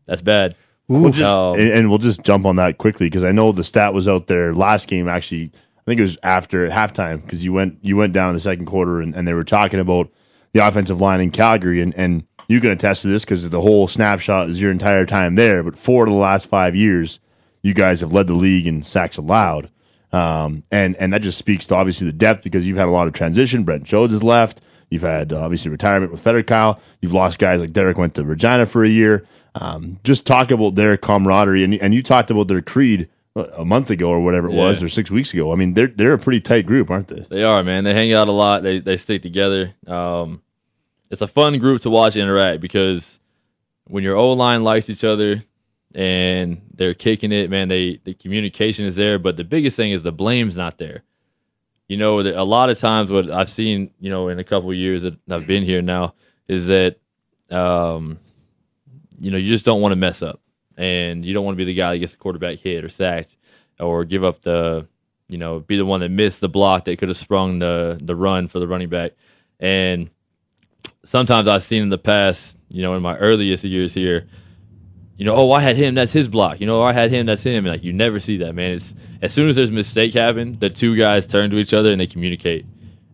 that's 0.07 0.23
bad." 0.23 0.55
We'll 0.87 1.13
just, 1.13 1.25
Um, 1.25 1.59
and, 1.59 1.69
and 1.71 1.89
we'll 1.89 1.99
just 1.99 2.23
jump 2.25 2.45
on 2.45 2.57
that 2.57 2.77
quickly 2.77 3.07
because 3.07 3.25
I 3.25 3.33
know 3.33 3.53
the 3.53 3.65
stat 3.65 3.95
was 3.95 4.07
out 4.07 4.27
there 4.27 4.53
last 4.53 4.87
game. 4.87 5.09
Actually, 5.09 5.51
I 5.79 5.83
think 5.87 5.99
it 5.99 6.03
was 6.03 6.19
after 6.23 6.69
halftime 6.69 7.23
because 7.23 7.45
you 7.45 7.53
went 7.53 7.79
you 7.83 7.97
went 7.97 8.13
down 8.13 8.29
in 8.31 8.35
the 8.35 8.41
second 8.41 8.67
quarter 8.67 9.01
and, 9.01 9.15
and 9.15 9.27
they 9.27 9.33
were 9.33 9.45
talking 9.45 9.81
about 9.81 10.11
the 10.53 10.67
offensive 10.67 11.01
line 11.01 11.21
in 11.21 11.31
Calgary 11.31 11.81
and 11.81 11.95
and 11.95 12.25
you 12.49 12.61
can 12.61 12.71
attest 12.71 13.03
to 13.03 13.09
this 13.09 13.25
because 13.25 13.49
the 13.49 13.61
whole 13.63 13.89
snapshot 13.89 14.51
is 14.51 14.61
your 14.61 14.71
entire 14.71 15.07
time 15.07 15.35
there. 15.35 15.63
But 15.63 15.79
four 15.79 16.05
of 16.05 16.11
the 16.11 16.17
last 16.17 16.47
five 16.47 16.77
years, 16.77 17.19
you 17.63 17.73
guys 17.73 18.01
have 18.01 18.13
led 18.13 18.27
the 18.27 18.35
league 18.35 18.67
in 18.67 18.83
sacks 18.83 19.17
allowed, 19.17 19.71
um, 20.13 20.63
and 20.71 20.95
and 20.97 21.13
that 21.15 21.23
just 21.23 21.39
speaks 21.39 21.65
to 21.67 21.75
obviously 21.75 22.07
the 22.07 22.13
depth 22.13 22.45
because 22.45 22.67
you've 22.67 22.77
had 22.77 22.89
a 22.89 22.93
lot 22.93 23.07
of 23.07 23.15
transition. 23.15 23.65
Brett 23.65 23.85
Jones 23.85 24.13
has 24.13 24.23
left. 24.23 24.61
You've 24.95 25.03
had 25.03 25.33
uh, 25.33 25.41
obviously 25.41 25.71
retirement 25.71 26.13
with 26.13 26.25
Federkeil. 26.25 26.81
You've 27.01 27.13
lost 27.13 27.39
guys 27.39 27.61
like 27.61 27.73
Derek 27.73 27.99
went 27.99 28.15
to 28.15 28.25
Regina 28.25 28.65
for 28.65 28.85
a 28.85 28.89
year. 28.89 29.27
Um, 29.55 30.01
just 30.05 30.27
talk 30.27 30.51
about 30.51 30.75
their 30.75 30.97
camaraderie, 30.97 31.63
and 31.65 31.75
and 31.75 31.93
you 31.93 32.03
talked 32.03 32.31
about 32.31 32.49
their 32.49 32.63
creed 32.63 33.09
a 33.37 33.65
month 33.65 33.91
ago 33.91 34.09
or 34.09 34.21
whatever 34.21 34.49
it 34.49 34.55
was, 34.55 34.83
or 34.83 34.89
six 34.89 35.11
weeks 35.11 35.33
ago. 35.33 35.53
I 35.53 35.57
mean, 35.57 35.75
they're 35.75 35.89
they're 35.89 36.13
a 36.15 36.19
pretty 36.19 36.41
tight 36.41 36.67
group, 36.67 36.91
aren't 36.91 37.09
they? 37.09 37.27
They 37.29 37.43
are, 37.43 37.63
man. 37.63 37.85
They 37.85 37.93
hang 37.93 38.13
out 38.13 38.29
a 38.29 38.33
lot. 38.33 38.63
They 38.63 38.79
they 38.79 38.97
stick 38.97 39.23
together. 39.23 39.75
Um, 39.87 40.43
it's 41.11 41.23
a 41.23 41.27
fun 41.27 41.59
group 41.59 41.83
to 41.83 41.91
watch 41.91 42.17
interact 42.17 42.61
because 42.61 43.19
when 43.85 44.03
your 44.05 44.17
O 44.17 44.33
line 44.33 44.65
likes 44.65 44.89
each 44.89 45.05
other 45.05 45.43
and 45.95 46.63
they're 46.73 46.95
kicking 46.95 47.33
it, 47.33 47.51
man, 47.51 47.69
they 47.69 48.01
the 48.05 48.15
communication 48.15 48.85
is 48.85 48.97
there. 48.97 49.19
But 49.19 49.37
the 49.37 49.45
biggest 49.45 49.77
thing 49.77 49.93
is 49.93 50.03
the 50.03 50.13
blame's 50.13 50.57
not 50.57 50.79
there. 50.79 51.03
You 51.89 51.97
know, 51.97 52.21
a 52.21 52.45
lot 52.45 52.71
of 52.71 52.79
times 52.79 53.11
what 53.11 53.31
I've 53.31 53.51
seen, 53.51 53.91
you 54.01 54.11
know, 54.11 54.29
in 54.29 54.39
a 54.39 54.45
couple 54.45 54.71
of 54.71 54.77
years 54.77 55.03
that 55.03 55.17
I've 55.31 55.47
been 55.47 55.65
here 55.65 55.83
now, 55.83 56.15
is 56.49 56.67
that, 56.69 56.97
um, 57.51 58.19
you 59.21 59.31
know, 59.31 59.37
you 59.37 59.53
just 59.53 59.65
don't 59.65 59.81
want 59.81 59.93
to 59.93 59.97
mess 59.97 60.23
up, 60.23 60.41
and 60.77 61.25
you 61.25 61.35
don't 61.35 61.45
want 61.45 61.55
to 61.55 61.59
be 61.59 61.65
the 61.65 61.75
guy 61.75 61.93
that 61.93 61.99
gets 61.99 62.13
the 62.13 62.19
quarterback 62.19 62.59
hit 62.59 62.85
or 62.85 62.89
sacked, 62.89 63.37
or 63.79 64.05
give 64.05 64.25
up 64.25 64.41
the 64.43 64.87
you 65.29 65.39
know, 65.39 65.61
be 65.61 65.77
the 65.77 65.87
one 65.87 66.01
that 66.01 66.11
missed 66.11 66.41
the 66.41 66.49
block 66.49 66.85
that 66.85 66.99
could 66.99 67.09
have 67.09 67.17
sprung 67.17 67.59
the 67.59 67.99
the 68.03 68.15
run 68.15 68.49
for 68.49 68.59
the 68.59 68.69
running 68.69 68.89
back. 68.89 69.13
And 69.61 70.11
sometimes 71.05 71.49
I've 71.49 71.63
seen 71.63 71.83
in 71.83 71.89
the 71.89 71.99
past, 71.99 72.59
you 72.69 72.83
know, 72.83 72.95
in 72.95 73.03
my 73.03 73.17
earliest 73.17 73.65
years 73.65 73.95
here, 73.95 74.27
you 75.17 75.25
know, 75.25 75.35
oh, 75.37 75.53
I 75.53 75.61
had 75.61 75.77
him, 75.77 75.95
that's 75.95 76.13
his 76.13 76.29
block. 76.29 76.61
You 76.61 76.67
know, 76.67 76.83
I 76.83 76.93
had 76.93 77.11
him, 77.11 77.27
that's 77.27 77.43
him. 77.43 77.65
And 77.67 77.69
like 77.73 77.85
you 77.85 77.93
never 77.93 78.19
see 78.21 78.39
that, 78.39 78.55
man. 78.55 78.73
It's 78.73 78.95
as 79.23 79.33
soon 79.33 79.49
as 79.49 79.57
there's 79.57 79.71
a 79.71 79.73
mistake 79.73 80.15
happen, 80.15 80.59
the 80.59 80.71
two 80.71 80.97
guys 80.97 81.27
turn 81.27 81.51
to 81.51 81.59
each 81.59 81.73
other 81.75 81.93
and 81.93 82.01
they 82.01 82.07
communicate. 82.07 82.67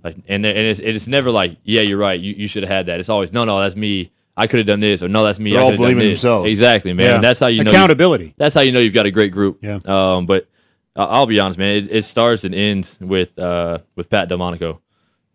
Like, 0.03 0.17
and 0.29 0.47
and 0.47 0.59
it's 0.67 0.81
it's 0.81 1.07
never 1.07 1.31
like, 1.31 1.59
yeah, 1.65 1.83
you're 1.83 1.99
right, 1.99 2.19
you, 2.19 2.33
you 2.35 2.49
should 2.49 2.63
have 2.63 2.71
had 2.71 2.87
that. 2.87 3.01
It's 3.01 3.09
always, 3.11 3.33
no, 3.33 3.45
no, 3.45 3.61
that's 3.61 3.77
me. 3.77 4.13
I 4.37 4.47
could 4.47 4.59
have 4.59 4.67
done 4.67 4.81
this, 4.81 5.03
or 5.03 5.09
no, 5.09 5.23
that's 5.25 5.39
me. 5.39 5.51
They're 5.53 5.61
I 5.61 5.65
all 5.65 5.71
could 5.71 5.81
have 5.81 5.89
done 5.89 5.95
blaming 5.97 6.11
this. 6.13 6.23
themselves. 6.23 6.51
Exactly, 6.51 6.95
man. 6.95 7.07
Yeah. 7.07 7.15
And 7.17 7.25
that's 7.25 7.41
how 7.41 7.49
you 7.49 7.63
know 7.63 7.71
you- 7.71 7.77
accountability. 7.77 8.35
that's 8.39 8.55
how 8.55 8.63
you 8.63 8.73
know 8.73 8.79
you've 8.81 8.95
got 8.95 9.05
a 9.05 9.11
great 9.11 9.33
group. 9.33 9.59
Yeah. 9.61 9.81
Um, 9.85 10.25
but 10.25 10.49
I- 10.97 11.05
I'll 11.05 11.27
be 11.27 11.39
honest, 11.39 11.59
man. 11.59 11.77
It, 11.77 11.93
it 11.93 12.05
starts 12.07 12.45
and 12.45 12.55
ends 12.55 12.97
with 13.01 13.39
uh, 13.39 13.79
with 13.97 14.09
Pat 14.09 14.31
DelMonaco. 14.31 14.79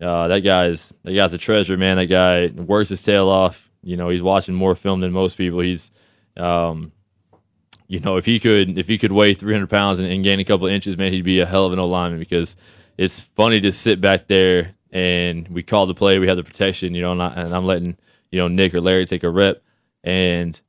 Uh, 0.02 0.28
that 0.30 0.40
guy's 0.40 0.92
that 1.04 1.14
guy's 1.14 1.34
a 1.34 1.38
treasure, 1.38 1.78
man. 1.78 1.98
That 1.98 2.08
guy 2.08 2.48
works 2.48 2.90
his 2.90 3.04
tail 3.04 3.30
off. 3.30 3.70
You 3.84 3.98
know, 3.98 4.10
he's 4.10 4.24
watching 4.24 4.56
more 4.56 4.74
film 4.74 5.00
than 5.02 5.12
most 5.12 5.38
people. 5.38 5.60
He's, 5.60 5.92
um, 6.38 6.92
you 7.88 8.00
know, 8.00 8.18
if 8.18 8.26
he 8.26 8.40
could 8.40 8.78
if 8.78 8.88
he 8.88 8.98
could 8.98 9.12
weigh 9.12 9.34
300 9.34 9.70
pounds 9.70 10.00
and, 10.00 10.08
and 10.08 10.24
gain 10.24 10.40
a 10.40 10.46
couple 10.46 10.68
inches, 10.68 10.98
man, 10.98 11.14
he'd 11.14 11.24
be 11.24 11.40
a 11.40 11.46
hell 11.46 11.66
of 11.66 11.74
an 11.74 11.80
old 11.80 11.92
lineman 11.92 12.20
because 12.20 12.56
it's 12.98 13.20
funny 13.20 13.62
to 13.62 13.72
sit 13.72 14.02
back 14.02 14.28
there 14.28 14.76
and 14.92 15.48
we 15.50 15.62
call 15.62 15.86
the 15.86 15.94
play, 15.94 16.20
we 16.20 16.28
have 16.28 16.38
the 16.38 16.44
protection, 16.44 16.96
you 16.96 17.02
know, 17.02 17.12
and, 17.12 17.22
I, 17.22 17.56
I'm 17.56 17.66
letting 17.66 17.98
you 18.32 18.40
know 18.40 18.48
Nick 18.48 18.74
or 18.74 18.82
Larry 18.82 19.06
take 19.06 19.24
a 19.24 19.30
rep, 19.30 19.62
and 20.04 20.60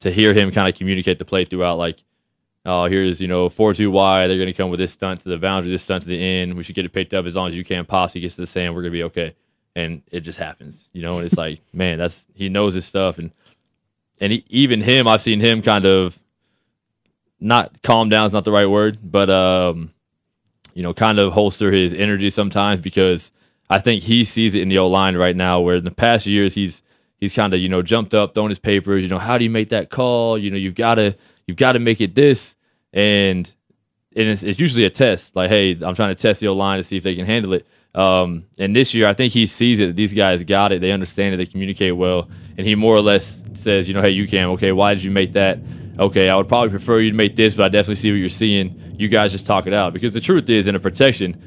to 0.00 0.10
hear 0.10 0.32
him 0.32 0.50
kind 0.52 0.68
of 0.68 0.74
communicate 0.74 1.18
the 1.18 1.24
play 1.24 1.44
throughout, 1.44 1.76
like, 1.76 2.02
oh, 2.64 2.86
here's 2.86 3.20
you 3.20 3.28
know 3.28 3.48
four 3.48 3.74
two 3.74 3.90
Y, 3.90 4.26
they're 4.26 4.36
going 4.38 4.46
to 4.46 4.52
come 4.52 4.70
with 4.70 4.80
this 4.80 4.92
stunt 4.92 5.20
to 5.22 5.28
the 5.28 5.38
boundary, 5.38 5.70
this 5.70 5.82
stunt 5.82 6.02
to 6.02 6.08
the 6.08 6.20
end. 6.20 6.54
We 6.54 6.62
should 6.62 6.74
get 6.74 6.84
it 6.84 6.92
picked 6.92 7.14
up 7.14 7.26
as 7.26 7.36
long 7.36 7.48
as 7.48 7.54
you 7.54 7.64
can. 7.64 7.84
Posse 7.84 8.20
gets 8.20 8.36
to 8.36 8.42
the 8.42 8.46
sand, 8.46 8.74
we're 8.74 8.82
going 8.82 8.92
to 8.92 8.98
be 8.98 9.04
okay, 9.04 9.34
and 9.76 10.02
it 10.10 10.20
just 10.20 10.38
happens, 10.38 10.88
you 10.92 11.02
know. 11.02 11.16
And 11.16 11.24
it's 11.24 11.36
like, 11.36 11.60
man, 11.72 11.98
that's 11.98 12.24
he 12.34 12.48
knows 12.48 12.74
his 12.74 12.84
stuff, 12.84 13.18
and 13.18 13.32
and 14.24 14.32
he, 14.32 14.44
even 14.48 14.80
him, 14.80 15.06
I've 15.06 15.20
seen 15.20 15.38
him 15.38 15.60
kind 15.60 15.84
of 15.84 16.18
not 17.38 17.82
calm 17.82 18.08
down 18.08 18.24
is 18.24 18.32
not 18.32 18.44
the 18.44 18.52
right 18.52 18.64
word, 18.64 18.98
but 19.02 19.28
um, 19.28 19.92
you 20.72 20.82
know, 20.82 20.94
kind 20.94 21.18
of 21.18 21.34
holster 21.34 21.70
his 21.70 21.92
energy 21.92 22.30
sometimes 22.30 22.80
because 22.80 23.32
I 23.68 23.80
think 23.80 24.02
he 24.02 24.24
sees 24.24 24.54
it 24.54 24.62
in 24.62 24.70
the 24.70 24.78
O 24.78 24.88
line 24.88 25.14
right 25.14 25.36
now. 25.36 25.60
Where 25.60 25.76
in 25.76 25.84
the 25.84 25.90
past 25.90 26.24
years 26.24 26.54
he's 26.54 26.82
he's 27.18 27.34
kind 27.34 27.52
of 27.52 27.60
you 27.60 27.68
know 27.68 27.82
jumped 27.82 28.14
up, 28.14 28.34
throwing 28.34 28.48
his 28.48 28.58
papers. 28.58 29.02
You 29.02 29.10
know, 29.10 29.18
how 29.18 29.36
do 29.36 29.44
you 29.44 29.50
make 29.50 29.68
that 29.68 29.90
call? 29.90 30.38
You 30.38 30.50
know, 30.50 30.56
you've 30.56 30.74
got 30.74 30.94
to 30.94 31.14
you've 31.46 31.58
got 31.58 31.72
to 31.72 31.78
make 31.78 32.00
it 32.00 32.14
this, 32.14 32.56
and 32.94 33.52
and 34.16 34.28
it's, 34.28 34.42
it's 34.42 34.58
usually 34.58 34.84
a 34.84 34.90
test. 34.90 35.36
Like, 35.36 35.50
hey, 35.50 35.72
I'm 35.72 35.94
trying 35.94 36.14
to 36.16 36.22
test 36.22 36.40
the 36.40 36.48
O 36.48 36.54
line 36.54 36.78
to 36.78 36.82
see 36.82 36.96
if 36.96 37.02
they 37.02 37.14
can 37.14 37.26
handle 37.26 37.52
it. 37.52 37.66
Um, 37.94 38.44
and 38.58 38.74
this 38.74 38.92
year, 38.94 39.06
I 39.06 39.12
think 39.14 39.32
he 39.32 39.46
sees 39.46 39.78
it. 39.80 39.94
These 39.94 40.12
guys 40.12 40.42
got 40.42 40.72
it. 40.72 40.80
They 40.80 40.90
understand 40.90 41.34
it. 41.34 41.36
They 41.38 41.46
communicate 41.46 41.96
well, 41.96 42.28
and 42.58 42.66
he 42.66 42.74
more 42.74 42.94
or 42.94 43.00
less 43.00 43.42
says, 43.52 43.86
you 43.86 43.94
know, 43.94 44.02
hey, 44.02 44.10
you 44.10 44.26
can. 44.26 44.46
Okay, 44.50 44.72
why 44.72 44.94
did 44.94 45.04
you 45.04 45.10
make 45.12 45.32
that? 45.34 45.60
Okay, 45.98 46.28
I 46.28 46.34
would 46.34 46.48
probably 46.48 46.70
prefer 46.70 46.98
you 47.00 47.10
to 47.10 47.16
make 47.16 47.36
this, 47.36 47.54
but 47.54 47.64
I 47.66 47.68
definitely 47.68 47.94
see 47.96 48.10
what 48.10 48.16
you're 48.16 48.28
seeing. 48.28 48.94
You 48.98 49.06
guys 49.08 49.30
just 49.30 49.46
talk 49.46 49.66
it 49.68 49.72
out 49.72 49.92
because 49.92 50.12
the 50.12 50.20
truth 50.20 50.50
is, 50.50 50.66
in 50.66 50.74
a 50.74 50.80
protection, 50.80 51.40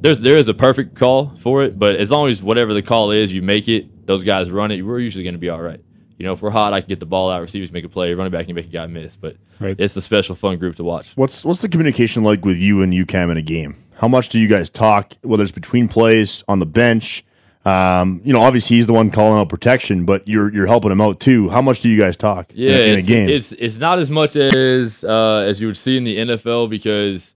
there's 0.00 0.20
there 0.20 0.36
is 0.36 0.46
a 0.48 0.54
perfect 0.54 0.94
call 0.94 1.32
for 1.40 1.64
it, 1.64 1.76
but 1.78 1.96
as 1.96 2.10
long 2.10 2.28
as 2.28 2.40
whatever 2.42 2.72
the 2.72 2.82
call 2.82 3.10
is, 3.10 3.32
you 3.32 3.42
make 3.42 3.68
it. 3.68 4.06
Those 4.06 4.22
guys 4.22 4.50
run 4.50 4.70
it. 4.70 4.80
We're 4.82 5.00
usually 5.00 5.24
going 5.24 5.34
to 5.34 5.38
be 5.40 5.48
all 5.50 5.60
right. 5.60 5.80
You 6.18 6.24
know, 6.26 6.32
if 6.32 6.40
we're 6.42 6.50
hot, 6.50 6.72
I 6.72 6.80
can 6.80 6.88
get 6.88 6.98
the 7.00 7.06
ball 7.06 7.30
out. 7.30 7.40
Receivers 7.40 7.70
make 7.72 7.84
a 7.84 7.88
play. 7.88 8.12
Running 8.14 8.32
back 8.32 8.46
can 8.46 8.54
make 8.54 8.64
a 8.66 8.70
guy 8.70 8.86
miss. 8.86 9.14
But 9.16 9.36
Right. 9.60 9.76
it's 9.78 9.96
a 9.96 10.00
special, 10.02 10.34
fun 10.34 10.56
group 10.58 10.76
to 10.76 10.84
watch. 10.84 11.12
What's 11.16 11.44
what's 11.44 11.60
the 11.60 11.68
communication 11.68 12.22
like 12.22 12.44
with 12.44 12.56
you 12.58 12.82
and 12.82 12.92
UCAM 12.92 13.30
in 13.32 13.36
a 13.36 13.42
game? 13.42 13.76
How 13.98 14.08
much 14.08 14.28
do 14.28 14.38
you 14.38 14.48
guys 14.48 14.70
talk? 14.70 15.14
Whether 15.22 15.42
it's 15.42 15.52
between 15.52 15.88
plays 15.88 16.44
on 16.48 16.58
the 16.60 16.66
bench, 16.66 17.24
um, 17.64 18.20
you 18.24 18.32
know, 18.32 18.40
obviously 18.40 18.76
he's 18.76 18.86
the 18.86 18.92
one 18.92 19.10
calling 19.10 19.40
out 19.40 19.48
protection, 19.48 20.04
but 20.06 20.26
you're 20.26 20.52
you're 20.54 20.66
helping 20.66 20.90
him 20.90 21.00
out 21.00 21.20
too. 21.20 21.48
How 21.50 21.60
much 21.60 21.80
do 21.80 21.88
you 21.88 21.98
guys 21.98 22.16
talk? 22.16 22.50
Yeah, 22.54 22.70
in, 22.70 22.76
in 22.76 22.94
a 22.94 22.98
it's, 22.98 23.08
game. 23.08 23.28
it's 23.28 23.52
it's 23.52 23.76
not 23.76 23.98
as 23.98 24.10
much 24.10 24.36
as 24.36 25.04
uh, 25.04 25.44
as 25.48 25.60
you 25.60 25.66
would 25.66 25.76
see 25.76 25.96
in 25.96 26.04
the 26.04 26.16
NFL 26.18 26.70
because 26.70 27.34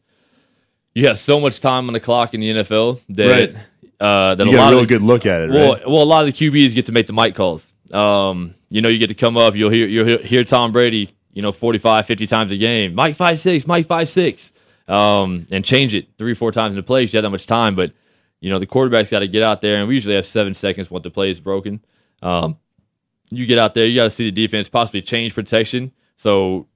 you 0.95 1.07
have 1.09 1.19
so 1.19 1.41
much 1.41 1.61
time 1.61 1.89
on 1.89 1.93
the 1.93 2.01
clock 2.01 2.33
in 2.35 2.41
the 2.41 2.51
NFL 2.51 3.01
that 3.11 3.29
Right. 3.29 3.57
uh, 4.01 4.35
that 4.37 4.47
you 4.47 4.57
a 4.57 4.59
lot 4.59 4.73
a 4.73 4.79
of 4.79 4.89
good 4.89 5.03
look 5.03 5.27
at 5.27 5.43
it, 5.43 5.51
well, 5.51 5.75
right? 5.75 5.89
well, 5.89 6.03
a 6.03 6.05
lot 6.05 6.27
of 6.27 6.35
the 6.35 6.51
QBs 6.51 6.75
get 6.75 6.87
to 6.87 6.93
make 6.93 7.07
the 7.09 7.13
mic 7.13 7.35
calls. 7.35 7.67
Um, 7.93 8.55
you 8.71 8.81
know, 8.81 8.89
you 8.89 8.99
get 8.99 9.09
to 9.09 9.15
come 9.15 9.37
up, 9.37 9.55
you'll 9.57 9.71
hear 9.71 9.87
you'll 9.87 10.07
hear, 10.07 10.19
hear 10.19 10.45
Tom 10.45 10.71
Brady, 10.73 11.15
you 11.35 11.43
know, 11.43 11.51
45, 11.53 12.07
50 12.07 12.27
times 12.27 12.53
a 12.53 12.57
game, 12.57 12.95
Mike 12.95 13.17
five 13.17 13.39
six, 13.41 13.67
Mike 13.67 13.87
five 13.87 14.09
six, 14.09 14.53
um, 14.89 15.47
and 15.51 15.65
change 15.65 15.95
it 15.95 16.09
three 16.19 16.35
four 16.35 16.53
times 16.53 16.73
in 16.73 16.77
the 16.77 16.83
plays. 16.83 17.13
You 17.13 17.19
have 17.19 17.23
that 17.23 17.31
much 17.31 17.47
time, 17.47 17.75
but 17.75 17.93
you 18.41 18.51
know 18.51 18.59
the 18.59 18.67
quarterback's 18.67 19.11
got 19.11 19.21
to 19.21 19.29
get 19.29 19.43
out 19.43 19.61
there, 19.61 19.79
and 19.79 19.89
we 19.89 19.95
usually 19.95 20.15
have 20.15 20.27
seven 20.27 20.55
seconds 20.55 20.91
once 20.91 21.05
the 21.05 21.11
play 21.11 21.31
is 21.31 21.41
broken. 21.41 21.81
Um, 22.23 22.59
you 23.31 23.47
get 23.47 23.59
out 23.59 23.75
there, 23.75 23.87
you 23.87 23.97
got 23.97 24.05
to 24.05 24.11
see 24.11 24.25
the 24.25 24.31
defense 24.31 24.69
possibly 24.69 25.01
change 25.01 25.35
protection. 25.35 25.93
So 26.17 26.67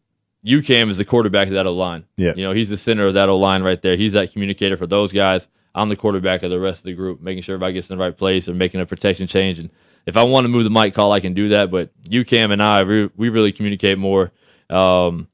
UCAM 0.45 0.91
is 0.91 0.99
the 0.99 1.05
quarterback 1.05 1.49
of 1.49 1.55
that 1.55 1.67
O 1.67 1.73
line. 1.75 2.05
Yeah. 2.17 2.33
You 2.35 2.45
know, 2.45 2.53
he's 2.53 2.71
the 2.71 2.77
center 2.77 3.07
of 3.07 3.15
that 3.15 3.29
O 3.29 3.37
line 3.37 3.63
right 3.63 3.81
there. 3.81 3.97
He's 3.97 4.15
that 4.15 4.33
communicator 4.33 4.77
for 4.77 4.87
those 4.87 5.13
guys. 5.13 5.49
I'm 5.75 5.89
the 5.89 5.97
quarterback 5.97 6.43
of 6.43 6.51
the 6.51 6.59
rest 6.59 6.81
of 6.81 6.85
the 6.85 6.95
group, 6.95 7.21
making 7.21 7.43
sure 7.43 7.55
everybody 7.55 7.75
gets 7.75 7.91
in 7.91 7.99
the 7.99 8.03
right 8.03 8.17
place 8.17 8.49
and 8.49 8.59
making 8.59 8.81
a 8.81 8.87
protection 8.87 9.27
change. 9.27 9.59
And 9.59 9.71
if 10.07 10.17
I 10.17 10.23
want 10.23 10.45
to 10.45 10.49
move 10.49 10.65
the 10.65 10.71
mic 10.71 10.95
call, 10.95 11.13
I 11.13 11.21
can 11.21 11.35
do 11.35 11.51
that. 11.51 11.71
But 11.71 11.91
UCAM 12.05 12.53
and 12.53 12.63
I, 12.63 12.83
we, 12.85 13.11
we 13.17 13.29
really 13.29 13.53
communicate 13.53 13.99
more 13.99 14.33
um, 14.71 15.29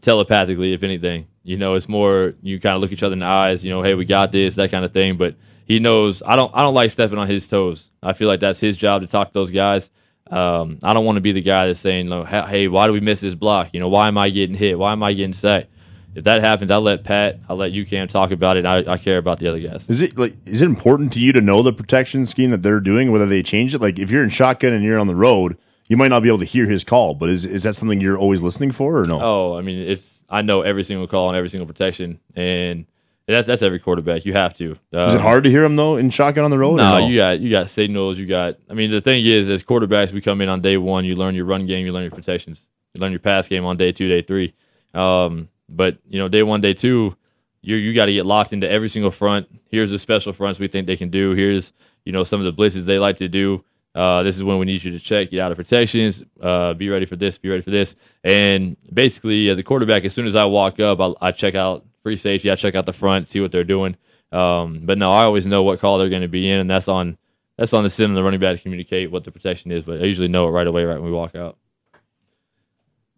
telepathically, 0.00 0.72
if 0.72 0.82
anything. 0.82 1.26
You 1.42 1.56
know, 1.56 1.74
it's 1.74 1.88
more 1.88 2.34
you 2.42 2.60
kind 2.60 2.74
of 2.74 2.82
look 2.82 2.92
each 2.92 3.02
other 3.02 3.14
in 3.14 3.20
the 3.20 3.26
eyes. 3.26 3.64
You 3.64 3.70
know, 3.70 3.82
hey, 3.82 3.94
we 3.94 4.04
got 4.04 4.32
this, 4.32 4.56
that 4.56 4.70
kind 4.70 4.84
of 4.84 4.92
thing. 4.92 5.16
But 5.16 5.36
he 5.64 5.78
knows 5.78 6.22
I 6.24 6.36
don't. 6.36 6.50
I 6.54 6.62
don't 6.62 6.74
like 6.74 6.90
stepping 6.90 7.18
on 7.18 7.28
his 7.28 7.48
toes. 7.48 7.90
I 8.02 8.12
feel 8.12 8.28
like 8.28 8.40
that's 8.40 8.60
his 8.60 8.76
job 8.76 9.02
to 9.02 9.08
talk 9.08 9.28
to 9.28 9.34
those 9.34 9.50
guys. 9.50 9.90
Um, 10.30 10.78
I 10.82 10.92
don't 10.92 11.06
want 11.06 11.16
to 11.16 11.22
be 11.22 11.32
the 11.32 11.42
guy 11.42 11.66
that's 11.66 11.80
saying, 11.80 12.10
"Hey, 12.26 12.68
why 12.68 12.86
do 12.86 12.92
we 12.92 13.00
miss 13.00 13.20
this 13.20 13.34
block? 13.34 13.70
You 13.72 13.80
know, 13.80 13.88
why 13.88 14.08
am 14.08 14.18
I 14.18 14.30
getting 14.30 14.56
hit? 14.56 14.78
Why 14.78 14.92
am 14.92 15.02
I 15.02 15.12
getting 15.12 15.32
sacked?" 15.32 15.68
If 16.14 16.24
that 16.24 16.40
happens, 16.40 16.70
I 16.70 16.78
let 16.78 17.04
Pat, 17.04 17.38
I 17.48 17.52
let 17.52 17.70
you 17.70 17.86
UCAM 17.86 18.08
talk 18.08 18.30
about 18.30 18.56
it. 18.56 18.66
I, 18.66 18.78
I 18.92 18.98
care 18.98 19.18
about 19.18 19.38
the 19.38 19.46
other 19.46 19.60
guys. 19.60 19.88
Is 19.88 20.00
it 20.00 20.18
like 20.18 20.34
is 20.46 20.62
it 20.62 20.66
important 20.66 21.12
to 21.12 21.20
you 21.20 21.32
to 21.32 21.40
know 21.40 21.62
the 21.62 21.72
protection 21.72 22.26
scheme 22.26 22.50
that 22.50 22.62
they're 22.62 22.80
doing, 22.80 23.12
whether 23.12 23.26
they 23.26 23.42
change 23.42 23.74
it? 23.74 23.80
Like 23.80 23.98
if 23.98 24.10
you're 24.10 24.24
in 24.24 24.30
shotgun 24.30 24.72
and 24.72 24.82
you're 24.82 24.98
on 24.98 25.06
the 25.06 25.14
road, 25.14 25.58
you 25.88 25.96
might 25.96 26.08
not 26.08 26.22
be 26.22 26.28
able 26.28 26.38
to 26.38 26.44
hear 26.44 26.66
his 26.68 26.84
call, 26.84 27.14
but 27.14 27.28
is 27.30 27.44
is 27.44 27.62
that 27.64 27.74
something 27.74 28.00
you're 28.00 28.18
always 28.18 28.40
listening 28.42 28.70
for 28.72 29.00
or 29.00 29.04
no? 29.04 29.20
Oh, 29.20 29.56
I 29.58 29.62
mean, 29.62 29.78
it's 29.78 30.22
I 30.28 30.42
know 30.42 30.62
every 30.62 30.84
single 30.84 31.06
call 31.06 31.28
and 31.28 31.36
every 31.36 31.48
single 31.50 31.66
protection, 31.66 32.20
and 32.36 32.86
that's 33.26 33.46
that's 33.46 33.62
every 33.62 33.78
quarterback. 33.78 34.24
You 34.24 34.32
have 34.34 34.54
to. 34.54 34.72
is 34.72 34.78
it 34.92 35.16
Um, 35.16 35.18
hard 35.20 35.44
to 35.44 35.50
hear 35.50 35.64
him 35.64 35.76
though 35.76 35.96
in 35.96 36.10
shotgun 36.10 36.44
on 36.44 36.50
the 36.50 36.58
road? 36.58 36.76
No, 36.76 36.98
no? 36.98 37.06
you 37.08 37.16
got 37.16 37.40
you 37.40 37.50
got 37.50 37.68
signals. 37.68 38.18
You 38.18 38.26
got. 38.26 38.56
I 38.70 38.74
mean, 38.74 38.90
the 38.90 39.00
thing 39.00 39.24
is, 39.24 39.48
as 39.50 39.62
quarterbacks, 39.62 40.12
we 40.12 40.20
come 40.20 40.40
in 40.40 40.48
on 40.48 40.60
day 40.60 40.76
one. 40.76 41.04
You 41.04 41.14
learn 41.16 41.34
your 41.34 41.44
run 41.46 41.66
game. 41.66 41.84
You 41.86 41.92
learn 41.92 42.02
your 42.04 42.10
protections. 42.12 42.66
You 42.94 43.00
learn 43.00 43.12
your 43.12 43.20
pass 43.20 43.48
game 43.48 43.64
on 43.64 43.76
day 43.76 43.92
two, 43.92 44.08
day 44.08 44.22
three. 44.22 44.54
Um, 44.94 45.48
but 45.68 45.98
you 46.08 46.18
know, 46.18 46.28
day 46.28 46.42
one, 46.42 46.60
day 46.60 46.74
two, 46.74 47.14
you 47.62 47.76
you 47.76 47.94
got 47.94 48.06
to 48.06 48.12
get 48.12 48.26
locked 48.26 48.52
into 48.52 48.70
every 48.70 48.88
single 48.88 49.10
front. 49.10 49.46
Here's 49.68 49.90
the 49.90 49.98
special 49.98 50.32
fronts 50.32 50.58
we 50.58 50.68
think 50.68 50.86
they 50.86 50.96
can 50.96 51.10
do. 51.10 51.32
Here's 51.32 51.72
you 52.04 52.12
know 52.12 52.24
some 52.24 52.40
of 52.40 52.46
the 52.46 52.52
blitzes 52.62 52.84
they 52.84 52.98
like 52.98 53.16
to 53.18 53.28
do. 53.28 53.64
Uh, 53.98 54.22
this 54.22 54.36
is 54.36 54.44
when 54.44 54.58
we 54.60 54.64
need 54.64 54.84
you 54.84 54.92
to 54.92 55.00
check, 55.00 55.28
get 55.28 55.40
out 55.40 55.50
of 55.50 55.56
protections, 55.56 56.22
uh, 56.40 56.72
be 56.72 56.88
ready 56.88 57.04
for 57.04 57.16
this, 57.16 57.36
be 57.36 57.48
ready 57.48 57.62
for 57.62 57.70
this. 57.70 57.96
And 58.22 58.76
basically, 58.92 59.48
as 59.48 59.58
a 59.58 59.64
quarterback, 59.64 60.04
as 60.04 60.14
soon 60.14 60.28
as 60.28 60.36
I 60.36 60.44
walk 60.44 60.78
up, 60.78 61.00
I, 61.00 61.14
I 61.20 61.32
check 61.32 61.56
out 61.56 61.84
free 62.04 62.16
safety, 62.16 62.48
I 62.48 62.54
check 62.54 62.76
out 62.76 62.86
the 62.86 62.92
front, 62.92 63.28
see 63.28 63.40
what 63.40 63.50
they're 63.50 63.64
doing. 63.64 63.96
Um, 64.30 64.82
but 64.84 64.98
no, 64.98 65.10
I 65.10 65.24
always 65.24 65.46
know 65.46 65.64
what 65.64 65.80
call 65.80 65.98
they're 65.98 66.08
going 66.08 66.22
to 66.22 66.28
be 66.28 66.48
in, 66.48 66.60
and 66.60 66.70
that's 66.70 66.86
on 66.86 67.18
that's 67.56 67.72
on 67.72 67.82
the 67.82 67.90
center 67.90 68.10
and 68.10 68.16
the 68.16 68.22
running 68.22 68.38
back 68.38 68.56
to 68.56 68.62
communicate 68.62 69.10
what 69.10 69.24
the 69.24 69.32
protection 69.32 69.72
is. 69.72 69.82
But 69.82 70.00
I 70.00 70.04
usually 70.04 70.28
know 70.28 70.46
it 70.46 70.52
right 70.52 70.68
away, 70.68 70.84
right 70.84 71.00
when 71.00 71.10
we 71.10 71.10
walk 71.10 71.34
out. 71.34 71.56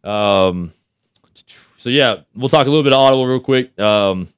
Um, 0.03 0.73
so 1.77 1.91
yeah, 1.91 2.23
we'll 2.35 2.49
talk 2.49 2.67
a 2.67 2.71
little 2.71 2.85
bit 2.85 2.95
of 2.95 3.01
audible 3.01 3.27
real 3.27 3.41
quick. 3.41 3.79
Um, 3.79 4.33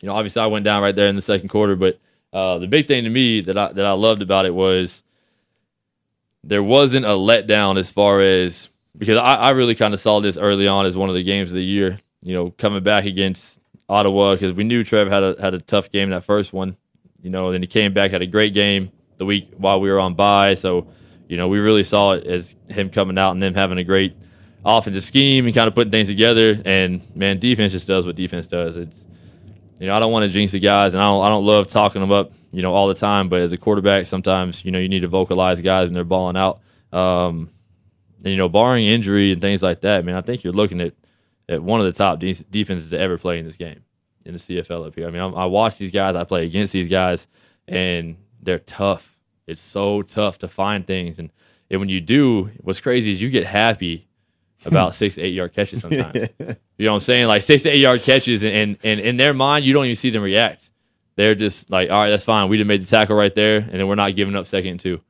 you 0.00 0.08
know, 0.08 0.14
obviously 0.14 0.40
I 0.40 0.46
went 0.46 0.64
down 0.64 0.82
right 0.82 0.96
there 0.96 1.08
in 1.08 1.16
the 1.16 1.22
second 1.22 1.50
quarter, 1.50 1.76
but 1.76 2.00
uh, 2.32 2.60
the 2.60 2.66
big 2.66 2.88
thing 2.88 3.04
to 3.04 3.10
me 3.10 3.42
that 3.42 3.58
I 3.58 3.74
that 3.74 3.84
I 3.84 3.92
loved 3.92 4.22
about 4.22 4.46
it 4.46 4.54
was 4.54 5.02
there 6.44 6.62
wasn't 6.62 7.04
a 7.04 7.10
letdown 7.10 7.78
as 7.78 7.90
far 7.90 8.20
as 8.20 8.68
because 8.96 9.16
I, 9.16 9.34
I 9.34 9.50
really 9.50 9.74
kind 9.74 9.94
of 9.94 10.00
saw 10.00 10.20
this 10.20 10.36
early 10.36 10.66
on 10.66 10.86
as 10.86 10.96
one 10.96 11.08
of 11.08 11.14
the 11.14 11.22
games 11.22 11.50
of 11.50 11.54
the 11.54 11.64
year. 11.64 12.00
You 12.22 12.34
know, 12.34 12.50
coming 12.50 12.82
back 12.82 13.04
against 13.04 13.60
Ottawa 13.88 14.34
because 14.34 14.52
we 14.52 14.64
knew 14.64 14.84
Trev 14.84 15.08
had 15.08 15.22
a 15.22 15.36
had 15.40 15.54
a 15.54 15.58
tough 15.58 15.90
game 15.90 16.10
that 16.10 16.24
first 16.24 16.52
one. 16.52 16.76
You 17.22 17.30
know, 17.30 17.52
then 17.52 17.62
he 17.62 17.66
came 17.66 17.92
back 17.92 18.10
had 18.10 18.22
a 18.22 18.26
great 18.26 18.54
game 18.54 18.90
the 19.18 19.24
week 19.24 19.50
while 19.56 19.80
we 19.80 19.90
were 19.90 20.00
on 20.00 20.14
bye. 20.14 20.54
So, 20.54 20.86
you 21.28 21.36
know, 21.36 21.48
we 21.48 21.58
really 21.58 21.84
saw 21.84 22.12
it 22.12 22.26
as 22.26 22.56
him 22.68 22.90
coming 22.90 23.18
out 23.18 23.32
and 23.32 23.42
them 23.42 23.54
having 23.54 23.78
a 23.78 23.84
great 23.84 24.16
offensive 24.64 25.04
scheme 25.04 25.46
and 25.46 25.54
kind 25.54 25.68
of 25.68 25.74
putting 25.74 25.90
things 25.90 26.08
together. 26.08 26.60
And 26.64 27.02
man, 27.14 27.38
defense 27.38 27.72
just 27.72 27.86
does 27.86 28.06
what 28.06 28.16
defense 28.16 28.46
does. 28.46 28.76
It's 28.76 29.06
you 29.78 29.86
know, 29.86 29.94
I 29.94 29.98
don't 29.98 30.12
want 30.12 30.24
to 30.24 30.28
jinx 30.28 30.52
the 30.52 30.60
guys, 30.60 30.94
and 30.94 31.02
I 31.02 31.06
don't 31.06 31.24
I 31.24 31.28
don't 31.28 31.44
love 31.44 31.68
talking 31.68 32.00
them 32.00 32.12
up, 32.12 32.32
you 32.52 32.62
know, 32.62 32.74
all 32.74 32.88
the 32.88 32.94
time. 32.94 33.28
But 33.28 33.40
as 33.40 33.52
a 33.52 33.56
quarterback, 33.56 34.06
sometimes 34.06 34.64
you 34.64 34.70
know 34.70 34.78
you 34.78 34.88
need 34.88 35.00
to 35.02 35.08
vocalize 35.08 35.60
guys 35.60 35.86
when 35.86 35.92
they're 35.92 36.04
balling 36.04 36.36
out. 36.36 36.60
Um, 36.92 37.50
and, 38.22 38.32
you 38.32 38.36
know, 38.36 38.48
barring 38.48 38.86
injury 38.86 39.32
and 39.32 39.40
things 39.40 39.62
like 39.62 39.80
that, 39.82 40.04
man, 40.04 40.14
I 40.14 40.20
think 40.20 40.44
you're 40.44 40.52
looking 40.52 40.80
at 40.80 40.94
at 41.48 41.62
one 41.62 41.80
of 41.80 41.86
the 41.86 41.92
top 41.92 42.20
de- 42.20 42.32
defenses 42.34 42.90
to 42.90 42.98
ever 42.98 43.18
play 43.18 43.38
in 43.38 43.44
this 43.44 43.56
game 43.56 43.82
in 44.24 44.32
the 44.34 44.38
CFL 44.38 44.86
up 44.86 44.94
here. 44.94 45.08
I 45.08 45.10
mean, 45.10 45.20
I'm, 45.20 45.34
I 45.34 45.46
watch 45.46 45.78
these 45.78 45.90
guys, 45.90 46.14
I 46.14 46.24
play 46.24 46.44
against 46.44 46.72
these 46.72 46.86
guys, 46.86 47.26
and 47.66 48.16
they're 48.42 48.60
tough. 48.60 49.18
It's 49.46 49.62
so 49.62 50.02
tough 50.02 50.38
to 50.38 50.48
find 50.48 50.86
things, 50.86 51.18
and 51.18 51.30
and 51.70 51.80
when 51.80 51.88
you 51.88 52.00
do, 52.00 52.50
what's 52.60 52.80
crazy 52.80 53.12
is 53.12 53.22
you 53.22 53.30
get 53.30 53.46
happy 53.46 54.08
about 54.64 54.94
six 54.94 55.14
to 55.16 55.22
eight 55.22 55.34
yard 55.34 55.54
catches 55.54 55.80
sometimes. 55.80 56.28
You 56.78 56.86
know 56.86 56.92
what 56.92 56.96
I'm 56.96 57.00
saying? 57.00 57.26
Like 57.26 57.42
six 57.42 57.62
to 57.64 57.70
eight 57.70 57.80
yard 57.80 58.02
catches, 58.02 58.42
and, 58.44 58.54
and, 58.54 58.78
and 58.82 59.00
in 59.00 59.16
their 59.16 59.34
mind, 59.34 59.64
you 59.64 59.72
don't 59.72 59.84
even 59.84 59.94
see 59.94 60.10
them 60.10 60.22
react. 60.22 60.69
They're 61.20 61.34
just 61.34 61.68
like, 61.68 61.90
all 61.90 62.00
right, 62.00 62.08
that's 62.08 62.24
fine. 62.24 62.48
We 62.48 62.56
just 62.56 62.66
made 62.66 62.80
the 62.80 62.86
tackle 62.86 63.14
right 63.14 63.34
there, 63.34 63.58
and 63.58 63.72
then 63.72 63.86
we're 63.86 63.94
not 63.94 64.16
giving 64.16 64.34
up 64.34 64.46
second 64.46 64.70
and 64.70 64.80
two. 64.80 65.02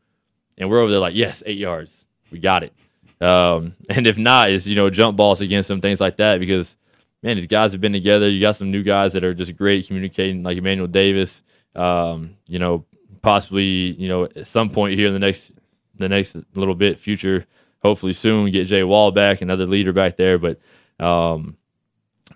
And 0.59 0.69
we're 0.69 0.81
over 0.81 0.91
there 0.91 0.99
like, 0.99 1.15
yes, 1.15 1.45
eight 1.47 1.57
yards. 1.57 2.05
We 2.33 2.41
got 2.41 2.65
it. 2.65 2.75
Um, 3.21 3.77
and 3.89 4.09
if 4.09 4.19
not, 4.19 4.51
it's, 4.51 4.67
you 4.67 4.75
know, 4.75 4.91
jump 4.91 5.17
balls 5.17 5.41
against 5.41 5.69
them, 5.69 5.81
things 5.81 6.01
like 6.01 6.17
that, 6.17 6.41
because, 6.41 6.77
man, 7.23 7.37
these 7.37 7.47
guys 7.47 7.71
have 7.71 7.81
been 7.81 7.93
together. 7.93 8.29
You 8.29 8.41
got 8.41 8.57
some 8.57 8.73
new 8.73 8.83
guys 8.83 9.13
that 9.13 9.23
are 9.23 9.35
just 9.35 9.57
great 9.57 9.85
at 9.85 9.87
communicating, 9.87 10.43
like 10.43 10.59
Emmanuel 10.59 10.89
Davis, 10.89 11.45
um, 11.77 12.37
you 12.49 12.59
know, 12.59 12.85
possibly, 13.23 13.93
you 13.93 14.09
know, 14.09 14.25
at 14.25 14.49
some 14.49 14.69
point 14.69 14.99
here 14.99 15.07
in 15.07 15.13
the 15.13 15.21
next, 15.21 15.53
the 15.95 16.09
next 16.09 16.37
little 16.57 16.75
bit, 16.75 16.99
future, 16.99 17.47
hopefully 17.85 18.15
soon, 18.15 18.51
get 18.51 18.67
Jay 18.67 18.83
Wall 18.83 19.13
back, 19.13 19.43
another 19.43 19.65
leader 19.65 19.93
back 19.93 20.17
there. 20.17 20.41
But, 20.41 20.59
um, 20.99 21.57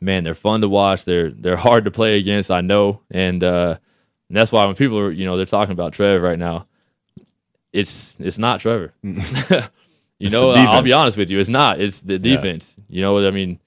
man, 0.04 0.25
they're 0.25 0.34
fun 0.34 0.61
to 0.61 0.68
watch. 0.68 1.04
They're 1.04 1.30
they're 1.30 1.56
hard 1.56 1.87
to 1.87 1.90
play 1.90 2.18
against. 2.18 2.50
I 2.50 2.61
know, 2.61 3.00
and 3.11 3.42
uh, 3.42 3.76
and 4.28 4.37
that's 4.37 4.52
why 4.52 4.64
when 4.66 4.75
people 4.75 4.99
are 4.99 5.11
you 5.11 5.25
know 5.25 5.37
they're 5.37 5.46
talking 5.46 5.73
about 5.73 5.92
Trev 5.92 6.23
right 6.23 6.38
now, 6.38 6.66
it's 7.73 8.16
it's 8.20 8.38
not 8.38 8.61
Trevor. 8.61 8.92
you 9.02 9.11
It's 10.20 10.32
know, 10.32 10.52
I'll 10.52 10.82
be 10.82 10.92
honest 10.92 11.16
with 11.16 11.30
you, 11.30 11.38
it's 11.40 11.49
not. 11.49 11.80
It's 11.80 12.00
the 12.00 12.18
defense. 12.18 12.75
You 12.88 13.00
know, 13.02 13.26
I 13.26 13.30
mean, 13.30 13.58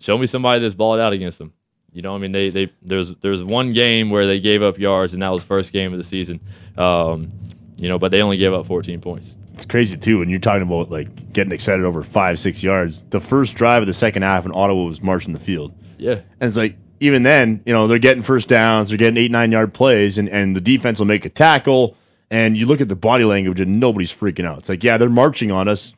show 0.00 0.18
me 0.18 0.26
somebody 0.26 0.60
that's 0.60 0.74
balled 0.74 1.00
out 1.00 1.12
against 1.12 1.38
them. 1.38 1.52
You 1.92 2.02
know, 2.02 2.14
I 2.14 2.18
mean, 2.18 2.32
they 2.32 2.50
they 2.50 2.72
there's 2.82 3.14
there's 3.16 3.42
one 3.42 3.70
game 3.70 4.10
where 4.10 4.26
they 4.26 4.40
gave 4.40 4.62
up 4.62 4.78
yards, 4.78 5.14
and 5.14 5.22
that 5.22 5.28
was 5.28 5.44
first 5.44 5.72
game 5.72 5.92
of 5.92 5.98
the 5.98 6.04
season. 6.04 6.40
Um, 6.76 7.30
you 7.76 7.88
know, 7.88 7.98
but 7.98 8.10
they 8.10 8.22
only 8.22 8.36
gave 8.36 8.52
up 8.52 8.66
14 8.66 9.00
points. 9.00 9.36
It's 9.54 9.64
crazy 9.64 9.96
too 9.96 10.18
when 10.18 10.28
you're 10.28 10.40
talking 10.40 10.62
about 10.62 10.90
like 10.90 11.32
getting 11.32 11.52
excited 11.52 11.84
over 11.84 12.02
five, 12.02 12.40
six 12.40 12.62
yards. 12.62 13.04
The 13.04 13.20
first 13.20 13.54
drive 13.54 13.82
of 13.82 13.86
the 13.86 13.94
second 13.94 14.22
half, 14.22 14.44
and 14.44 14.54
Ottawa 14.54 14.84
was 14.84 15.00
marching 15.00 15.32
the 15.32 15.38
field, 15.38 15.72
Yeah, 15.98 16.20
and 16.40 16.48
it's 16.48 16.56
like 16.56 16.76
even 17.00 17.22
then, 17.22 17.62
you 17.66 17.72
know, 17.72 17.86
they're 17.86 17.98
getting 17.98 18.22
first 18.22 18.48
downs, 18.48 18.88
they're 18.88 18.98
getting 18.98 19.16
eight, 19.18 19.30
nine 19.30 19.52
yard 19.52 19.74
plays, 19.74 20.18
and 20.18 20.28
and 20.28 20.54
the 20.56 20.60
defense 20.60 20.98
will 20.98 21.06
make 21.06 21.24
a 21.24 21.28
tackle, 21.30 21.96
and 22.30 22.56
you 22.56 22.66
look 22.66 22.80
at 22.80 22.88
the 22.88 22.96
body 22.96 23.24
language, 23.24 23.60
and 23.60 23.78
nobody's 23.80 24.12
freaking 24.12 24.44
out. 24.46 24.58
It's 24.58 24.68
like, 24.68 24.82
yeah, 24.84 24.96
they're 24.96 25.08
marching 25.08 25.50
on 25.50 25.68
us, 25.68 25.94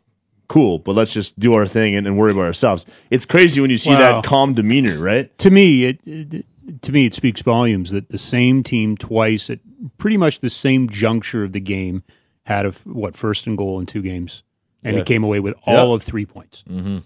cool, 0.49 0.79
but 0.79 0.95
let's 0.95 1.13
just 1.13 1.39
do 1.39 1.55
our 1.55 1.67
thing 1.67 1.95
and, 1.95 2.07
and 2.07 2.19
worry 2.19 2.33
about 2.33 2.43
ourselves. 2.45 2.87
It's 3.11 3.25
crazy 3.25 3.61
when 3.61 3.71
you 3.71 3.79
see 3.79 3.91
Wow. 3.91 3.99
that 4.21 4.25
calm 4.25 4.55
demeanor, 4.55 4.99
right? 4.99 5.37
to 5.39 5.51
me, 5.51 5.85
it, 5.85 6.01
it 6.07 6.47
to 6.83 6.91
me 6.93 7.07
it 7.07 7.15
speaks 7.15 7.43
volumes 7.43 7.91
that 7.91 8.09
the 8.09 8.19
same 8.19 8.63
team 8.65 8.97
twice 8.97 9.49
at 9.51 9.61
pretty 9.99 10.17
much 10.17 10.41
the 10.41 10.51
same 10.51 10.89
juncture 10.89 11.45
of 11.45 11.53
the 11.53 11.61
game 11.61 12.03
had 12.45 12.65
a 12.65 12.69
f- 12.69 12.85
what 12.87 13.15
first 13.17 13.47
and 13.47 13.57
goal 13.59 13.79
in 13.79 13.87
two 13.87 14.03
games, 14.03 14.43
and 14.83 14.95
Yeah. 14.97 15.03
it 15.03 15.07
came 15.07 15.23
away 15.23 15.39
with 15.41 15.55
all 15.65 15.89
Yeah. 15.91 15.95
of 15.95 16.03
three 16.03 16.27
points. 16.27 16.65
Mm-hmm. 16.69 16.99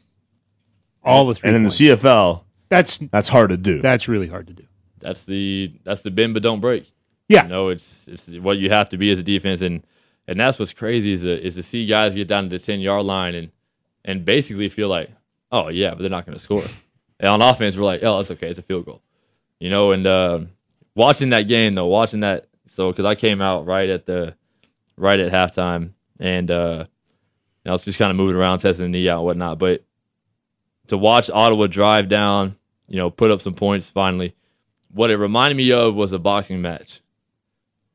All 1.02 1.28
of 1.30 1.38
three. 1.38 1.48
And 1.48 1.56
in 1.56 1.62
the. 1.64 1.70
CFL, 1.70 2.42
that's 2.70 2.98
that's 2.98 3.28
hard 3.28 3.50
to 3.50 3.56
do. 3.58 3.82
that's 3.82 4.08
really 4.08 4.28
hard 4.28 4.46
to 4.46 4.54
do. 4.54 4.64
that's 5.00 5.26
the 5.26 5.72
that's 5.84 6.00
the 6.00 6.10
bend 6.10 6.32
but 6.34 6.42
don't 6.42 6.60
break. 6.60 6.90
Yeah. 7.28 7.44
You 7.44 7.48
know, 7.48 7.68
it's 7.68 8.08
it's 8.08 8.28
what 8.38 8.58
you 8.58 8.70
have 8.70 8.90
to 8.90 8.96
be 8.96 9.10
as 9.10 9.18
a 9.18 9.22
defense, 9.22 9.60
and 9.60 9.84
and 10.26 10.40
that's 10.40 10.58
what's 10.58 10.72
crazy 10.72 11.12
is 11.12 11.22
to, 11.22 11.46
is 11.46 11.54
to 11.56 11.62
see 11.62 11.86
guys 11.86 12.14
get 12.14 12.28
down 12.28 12.44
to 12.44 12.48
the 12.48 12.58
ten 12.58 12.80
yard 12.80 13.04
line 13.04 13.34
and 13.34 13.50
and 14.04 14.24
basically 14.24 14.68
feel 14.68 14.88
like, 14.88 15.10
oh 15.52 15.68
yeah, 15.68 15.90
but 15.90 16.00
they're 16.00 16.10
not 16.10 16.26
going 16.26 16.36
to 16.36 16.42
score. 16.42 16.64
and 17.20 17.28
on 17.28 17.42
offense, 17.42 17.76
we're 17.76 17.84
like, 17.84 18.02
oh, 18.02 18.16
that's 18.16 18.30
okay, 18.32 18.48
it's 18.48 18.58
a 18.58 18.62
field 18.62 18.86
goal. 18.86 19.02
You 19.58 19.70
know, 19.70 19.92
and 19.92 20.06
uh, 20.06 20.40
watching 20.94 21.30
that 21.30 21.42
game 21.42 21.74
though, 21.74 21.86
watching 21.86 22.20
that, 22.20 22.48
so 22.66 22.90
because 22.90 23.04
I 23.04 23.14
came 23.14 23.40
out 23.40 23.66
right 23.66 23.88
at 23.88 24.06
the 24.06 24.34
right 24.96 25.20
at 25.20 25.32
halftime, 25.32 25.90
and 26.18 26.50
uh, 26.50 26.84
I 27.66 27.70
was 27.70 27.84
just 27.84 27.98
kind 27.98 28.10
of 28.10 28.16
moving 28.16 28.36
around, 28.36 28.58
testing 28.58 28.86
the 28.86 28.98
knee 28.98 29.08
out 29.08 29.18
and 29.18 29.26
whatnot, 29.26 29.58
but 29.58 29.84
to 30.88 30.98
watch 30.98 31.30
Ottawa 31.30 31.66
drive 31.68 32.08
down, 32.08 32.56
you 32.90 32.96
know, 32.96 33.08
put 33.08 33.30
up 33.30 33.40
some 33.40 33.54
points 33.54 33.88
finally. 33.88 34.34
What 34.92 35.10
it 35.10 35.16
reminded 35.16 35.56
me 35.56 35.72
of 35.72 35.94
was 35.94 36.12
a 36.12 36.18
boxing 36.18 36.60
match. 36.60 37.00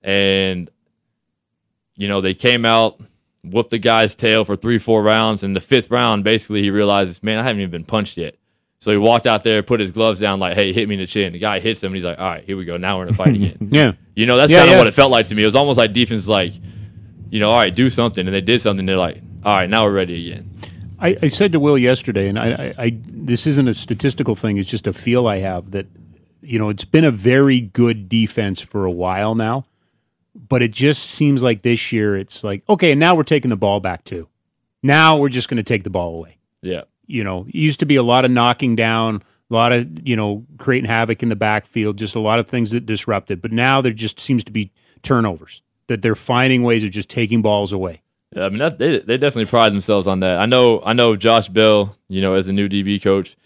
And, 0.01 0.69
you 1.95 2.07
know, 2.07 2.21
they 2.21 2.33
came 2.33 2.65
out, 2.65 2.99
whooped 3.43 3.69
the 3.71 3.77
guy's 3.77 4.15
tail 4.15 4.45
for 4.45 4.55
three, 4.55 4.77
four 4.79 5.03
rounds. 5.03 5.43
And 5.43 5.55
the 5.55 5.61
fifth 5.61 5.91
round, 5.91 6.23
basically, 6.23 6.61
he 6.63 6.71
realizes, 6.71 7.21
man, 7.21 7.37
I 7.37 7.43
haven't 7.43 7.59
even 7.61 7.71
been 7.71 7.83
punched 7.85 8.17
yet. 8.17 8.35
So 8.79 8.91
he 8.91 8.97
walked 8.97 9.25
out 9.27 9.43
there, 9.43 9.63
put 9.63 9.79
his 9.79 9.91
gloves 9.91 10.19
down, 10.19 10.39
like, 10.39 10.55
hey, 10.55 10.71
hit 10.71 10.87
me 10.87 10.95
in 10.95 11.01
the 11.01 11.07
chin. 11.07 11.33
The 11.33 11.39
guy 11.39 11.59
hits 11.59 11.83
him, 11.83 11.87
and 11.87 11.95
he's 11.95 12.05
like, 12.05 12.19
all 12.19 12.25
right, 12.29 12.43
here 12.43 12.55
we 12.55 12.65
go. 12.65 12.77
Now 12.77 12.97
we're 12.97 13.03
in 13.07 13.09
a 13.09 13.13
fight 13.13 13.35
again. 13.35 13.57
Yeah. 13.71 13.93
You 14.15 14.25
know, 14.25 14.37
that's 14.37 14.51
Yeah, 14.51 14.59
kind 14.59 14.69
of 14.69 14.73
yeah. 14.73 14.77
what 14.79 14.87
it 14.87 14.93
felt 14.93 15.11
like 15.11 15.27
to 15.27 15.35
me. 15.35 15.41
It 15.41 15.45
was 15.45 15.55
almost 15.55 15.77
like 15.77 15.91
defense, 15.91 16.27
like, 16.27 16.53
you 17.29 17.39
know, 17.39 17.49
all 17.49 17.57
right, 17.59 17.75
do 17.75 17.89
something. 17.89 18.25
And 18.25 18.33
they 18.33 18.41
did 18.41 18.61
something. 18.61 18.85
They're 18.85 18.95
like, 18.97 19.21
all 19.43 19.53
right, 19.53 19.69
now 19.69 19.83
we're 19.83 19.91
ready 19.91 20.31
again. 20.31 20.51
I, 21.05 21.15
I 21.23 21.27
said 21.27 21.51
to 21.51 21.59
Will 21.59 21.77
yesterday, 21.77 22.27
and 22.27 22.39
I, 22.39 22.47
I, 22.49 22.73
I 22.77 22.97
this 23.05 23.45
isn't 23.45 23.67
a 23.67 23.73
statistical 23.73 24.33
thing; 24.33 24.57
it's 24.57 24.69
just 24.69 24.87
a 24.87 24.93
feel 24.93 25.27
I 25.27 25.37
have 25.37 25.71
that 25.71 25.87
you 26.41 26.57
know 26.57 26.69
it's 26.69 26.85
been 26.85 27.03
a 27.03 27.11
very 27.11 27.59
good 27.59 28.09
defense 28.09 28.59
for 28.61 28.85
a 28.85 28.91
while 28.91 29.35
now, 29.35 29.65
but 30.33 30.63
it 30.63 30.71
just 30.71 31.03
seems 31.03 31.43
like 31.43 31.61
this 31.61 31.91
year 31.91 32.17
it's 32.17 32.43
like 32.43 32.63
okay, 32.67 32.95
now 32.95 33.15
we're 33.15 33.23
taking 33.23 33.49
the 33.49 33.55
ball 33.55 33.79
back 33.79 34.03
too. 34.03 34.27
Now 34.81 35.17
we're 35.17 35.29
just 35.29 35.47
going 35.49 35.57
to 35.57 35.63
take 35.63 35.83
the 35.83 35.89
ball 35.89 36.15
away. 36.15 36.37
Yeah. 36.61 36.83
You 37.07 37.23
know, 37.23 37.45
it 37.47 37.55
used 37.55 37.79
to 37.79 37.85
be 37.85 37.95
a 37.95 38.03
lot 38.03 38.25
of 38.25 38.31
knocking 38.31 38.75
down, 38.75 39.23
a 39.49 39.53
lot 39.53 39.71
of 39.71 40.07
you 40.07 40.15
know 40.15 40.45
creating 40.57 40.89
havoc 40.89 41.21
in 41.21 41.29
the 41.29 41.35
backfield, 41.35 41.97
just 41.97 42.15
a 42.15 42.19
lot 42.19 42.39
of 42.39 42.47
things 42.47 42.71
that 42.71 42.85
disrupted. 42.85 43.41
But 43.41 43.51
now 43.51 43.81
there 43.81 43.93
just 43.93 44.19
seems 44.19 44.43
to 44.45 44.51
be 44.51 44.71
turnovers 45.03 45.61
that 45.87 46.01
they're 46.01 46.15
finding 46.15 46.63
ways 46.63 46.83
of 46.83 46.89
just 46.89 47.09
taking 47.09 47.43
balls 47.43 47.71
away. 47.71 48.01
I 48.35 48.49
mean, 48.49 48.59
that, 48.59 48.77
they 48.77 48.99
they 48.99 49.17
definitely 49.17 49.45
pride 49.45 49.71
themselves 49.71 50.07
on 50.07 50.19
that. 50.19 50.39
I 50.39 50.45
know, 50.45 50.81
I 50.83 50.93
know. 50.93 51.15
Josh 51.15 51.47
Bell, 51.49 51.95
you 52.09 52.21
know, 52.21 52.33
as 52.33 52.47
the 52.47 52.53
new 52.53 52.67
DB 52.67 53.01
coach, 53.01 53.37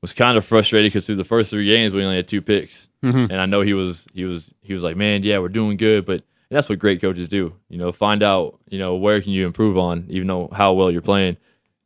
was 0.00 0.12
kind 0.12 0.38
of 0.38 0.44
frustrated 0.44 0.92
because 0.92 1.06
through 1.06 1.16
the 1.16 1.24
first 1.24 1.50
three 1.50 1.66
games 1.66 1.92
we 1.92 2.04
only 2.04 2.16
had 2.16 2.28
two 2.28 2.42
picks, 2.42 2.88
mm-hmm. 3.02 3.30
and 3.30 3.40
I 3.40 3.46
know 3.46 3.62
he 3.62 3.74
was 3.74 4.06
he 4.12 4.24
was 4.24 4.52
he 4.60 4.74
was 4.74 4.82
like, 4.82 4.96
man, 4.96 5.22
yeah, 5.22 5.38
we're 5.38 5.48
doing 5.48 5.76
good, 5.76 6.06
but 6.06 6.22
that's 6.50 6.68
what 6.68 6.78
great 6.78 7.00
coaches 7.00 7.28
do. 7.28 7.54
You 7.68 7.78
know, 7.78 7.92
find 7.92 8.22
out, 8.22 8.60
you 8.68 8.78
know, 8.78 8.96
where 8.96 9.20
can 9.20 9.32
you 9.32 9.46
improve 9.46 9.76
on, 9.76 10.06
even 10.08 10.28
though 10.28 10.48
how 10.52 10.72
well 10.74 10.90
you're 10.90 11.02
playing. 11.02 11.36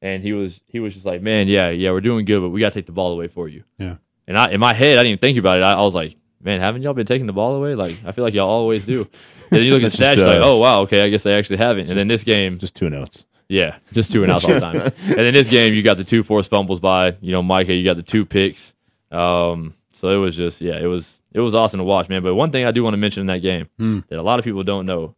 And 0.02 0.22
he 0.22 0.32
was 0.32 0.60
he 0.66 0.80
was 0.80 0.94
just 0.94 1.06
like, 1.06 1.22
man, 1.22 1.48
yeah, 1.48 1.70
yeah, 1.70 1.90
we're 1.92 2.00
doing 2.00 2.24
good, 2.24 2.40
but 2.40 2.50
we 2.50 2.60
got 2.60 2.72
to 2.72 2.78
take 2.78 2.86
the 2.86 2.92
ball 2.92 3.12
away 3.12 3.28
for 3.28 3.48
you. 3.48 3.64
Yeah. 3.78 3.96
And 4.26 4.38
I, 4.38 4.50
in 4.50 4.60
my 4.60 4.72
head, 4.72 4.96
I 4.96 5.02
didn't 5.02 5.12
even 5.12 5.18
think 5.18 5.38
about 5.38 5.58
it. 5.58 5.62
I, 5.62 5.72
I 5.72 5.80
was 5.80 5.94
like, 5.94 6.16
man, 6.42 6.60
haven't 6.60 6.82
y'all 6.82 6.94
been 6.94 7.06
taking 7.06 7.26
the 7.26 7.32
ball 7.32 7.54
away? 7.54 7.74
Like, 7.74 7.96
I 8.04 8.12
feel 8.12 8.24
like 8.24 8.32
y'all 8.32 8.48
always 8.48 8.84
do. 8.84 9.08
Then 9.50 9.62
you 9.64 9.72
look 9.72 9.82
at 9.82 9.92
the 9.92 9.96
stats, 9.98 10.14
just, 10.14 10.18
you're 10.18 10.26
like, 10.28 10.38
uh, 10.38 10.44
oh 10.50 10.58
wow, 10.58 10.80
okay, 10.82 11.02
I 11.02 11.08
guess 11.08 11.22
they 11.24 11.34
actually 11.36 11.58
haven't. 11.58 11.88
And 11.90 11.98
then 11.98 12.08
this 12.08 12.24
game, 12.24 12.58
Just 12.58 12.74
two 12.76 12.88
notes. 12.90 13.26
yeah, 13.48 13.78
just 13.92 14.10
two 14.12 14.22
and 14.22 14.32
outs 14.32 14.44
all 14.44 14.54
the 14.54 14.60
time. 14.60 14.76
and 15.04 15.20
in 15.20 15.34
this 15.34 15.48
game, 15.50 15.74
you 15.74 15.82
got 15.82 15.96
the 15.96 16.04
two 16.04 16.22
forced 16.22 16.50
fumbles 16.50 16.80
by 16.80 17.16
you 17.20 17.32
know 17.32 17.42
Micah. 17.42 17.74
You 17.74 17.84
got 17.84 17.96
the 17.96 18.02
two 18.02 18.24
picks. 18.24 18.74
Um, 19.10 19.74
so 19.92 20.08
it 20.10 20.16
was 20.16 20.36
just 20.36 20.60
yeah, 20.60 20.78
it 20.78 20.86
was 20.86 21.20
it 21.32 21.40
was 21.40 21.54
awesome 21.54 21.78
to 21.78 21.84
watch, 21.84 22.08
man. 22.08 22.22
But 22.22 22.34
one 22.34 22.50
thing 22.52 22.64
I 22.64 22.70
do 22.70 22.82
want 22.84 22.94
to 22.94 22.98
mention 22.98 23.20
in 23.22 23.26
that 23.28 23.38
game 23.40 23.68
that 24.08 24.18
a 24.18 24.22
lot 24.22 24.38
of 24.38 24.44
people 24.44 24.62
don't 24.62 24.86
know, 24.86 25.14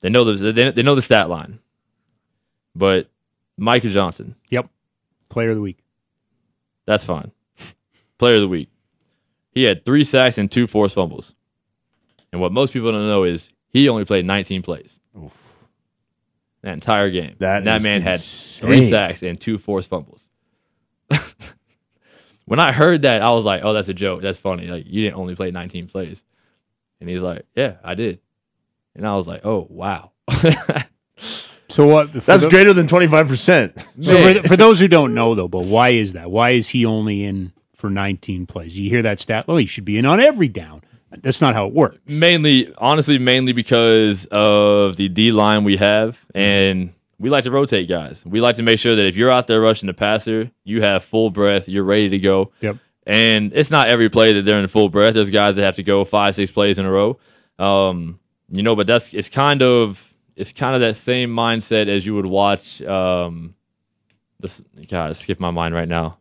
they 0.00 0.10
know 0.10 0.24
the 0.24 0.52
they, 0.52 0.70
they 0.72 0.82
know 0.82 0.94
the 0.94 1.02
stat 1.02 1.28
line, 1.30 1.60
but 2.74 3.08
Micah 3.56 3.90
Johnson, 3.90 4.34
Yep. 4.50 4.68
Player 5.28 5.50
of 5.50 5.56
the 5.56 5.62
week. 5.62 5.78
that's 6.84 7.04
fine. 7.04 7.32
Player 8.18 8.34
of 8.34 8.40
the 8.40 8.48
week. 8.48 8.68
He 9.52 9.62
had 9.64 9.84
three 9.84 10.04
sacks 10.04 10.38
and 10.38 10.50
two 10.50 10.66
forced 10.66 10.94
fumbles. 10.94 11.34
And 12.36 12.42
what 12.42 12.52
most 12.52 12.74
people 12.74 12.92
don't 12.92 13.08
know 13.08 13.24
is 13.24 13.50
he 13.70 13.88
only 13.88 14.04
played 14.04 14.26
19 14.26 14.60
plays. 14.60 15.00
That 16.60 16.74
entire 16.74 17.08
game. 17.10 17.36
That 17.38 17.58
And 17.58 17.66
that 17.66 17.76
is 17.76 17.82
man 17.82 18.02
had 18.02 18.20
three 18.20 18.82
sacks 18.82 19.22
and 19.22 19.40
two 19.40 19.56
forced 19.56 19.88
fumbles. 19.88 20.28
when 22.44 22.60
I 22.60 22.72
heard 22.72 23.02
that, 23.02 23.22
I 23.22 23.30
was 23.30 23.46
like, 23.46 23.62
"Oh, 23.64 23.72
that's 23.72 23.88
a 23.88 23.94
joke. 23.94 24.20
That's 24.20 24.38
funny. 24.38 24.66
Like 24.66 24.84
you 24.86 25.02
didn't 25.04 25.18
only 25.18 25.34
play 25.34 25.50
19 25.50 25.86
plays." 25.86 26.24
And 27.00 27.08
he's 27.08 27.22
like, 27.22 27.46
"Yeah, 27.54 27.76
I 27.82 27.94
did." 27.94 28.20
And 28.94 29.08
I 29.08 29.16
was 29.16 29.26
like, 29.26 29.46
"Oh, 29.46 29.66
wow." 29.70 30.12
So 31.68 31.86
what? 31.86 32.12
That's 32.12 32.44
the- 32.44 32.50
greater 32.50 32.72
than 32.72 32.86
twenty 32.86 33.08
five 33.08 33.26
percent. 33.26 33.76
So 34.00 34.34
for, 34.40 34.48
for 34.48 34.56
those 34.56 34.78
who 34.78 34.86
don't 34.86 35.14
know, 35.14 35.34
though, 35.34 35.48
but 35.48 35.64
why 35.64 35.90
is 35.90 36.12
that? 36.12 36.30
Why 36.30 36.50
is 36.50 36.68
he 36.68 36.86
only 36.86 37.24
in 37.24 37.52
for 37.74 37.90
19 37.90 38.46
plays? 38.46 38.78
You 38.78 38.88
hear 38.88 39.02
that 39.02 39.18
stat? 39.18 39.46
Oh, 39.48 39.56
he 39.56 39.66
should 39.66 39.84
be 39.84 39.98
in 39.98 40.06
on 40.06 40.20
every 40.20 40.46
down. 40.48 40.82
That's 41.22 41.40
not 41.40 41.54
how 41.54 41.66
it 41.66 41.74
works. 41.74 41.98
mainly, 42.06 42.72
honestly, 42.78 43.18
mainly 43.18 43.52
because 43.52 44.26
of 44.26 44.96
the 44.96 45.08
D 45.08 45.30
line 45.30 45.64
we 45.64 45.76
have, 45.76 46.24
and 46.34 46.92
we 47.18 47.30
like 47.30 47.44
to 47.44 47.50
rotate 47.50 47.88
guys. 47.88 48.24
We 48.26 48.40
like 48.40 48.56
to 48.56 48.62
make 48.62 48.78
sure 48.78 48.94
that 48.96 49.06
if 49.06 49.16
you're 49.16 49.30
out 49.30 49.46
there 49.46 49.60
rushing 49.60 49.86
the 49.86 49.94
passer, 49.94 50.50
you 50.64 50.82
have 50.82 51.04
full 51.04 51.30
breath, 51.30 51.68
you're 51.68 51.84
ready 51.84 52.08
to 52.10 52.18
go. 52.18 52.52
Yep. 52.60 52.76
And 53.06 53.52
it's 53.54 53.70
not 53.70 53.88
every 53.88 54.10
play 54.10 54.32
that 54.32 54.42
they're 54.42 54.58
in 54.58 54.66
full 54.66 54.88
breath. 54.88 55.14
There's 55.14 55.30
guys 55.30 55.56
that 55.56 55.62
have 55.62 55.76
to 55.76 55.82
go 55.82 56.04
five, 56.04 56.34
six 56.34 56.50
plays 56.50 56.78
in 56.78 56.84
a 56.84 56.90
row. 56.90 57.18
Um, 57.58 58.18
you 58.50 58.62
know, 58.62 58.76
but 58.76 58.86
that's 58.86 59.14
it's 59.14 59.28
kind 59.28 59.62
of 59.62 60.12
it's 60.34 60.52
kind 60.52 60.74
of 60.74 60.80
that 60.82 60.96
same 60.96 61.30
mindset 61.30 61.88
as 61.88 62.04
you 62.04 62.14
would 62.14 62.26
watch. 62.26 62.82
Um, 62.82 63.54
this 64.40 64.60
God, 64.88 65.14
skip 65.16 65.40
my 65.40 65.50
mind 65.50 65.74
right 65.74 65.88
now. 65.88 66.18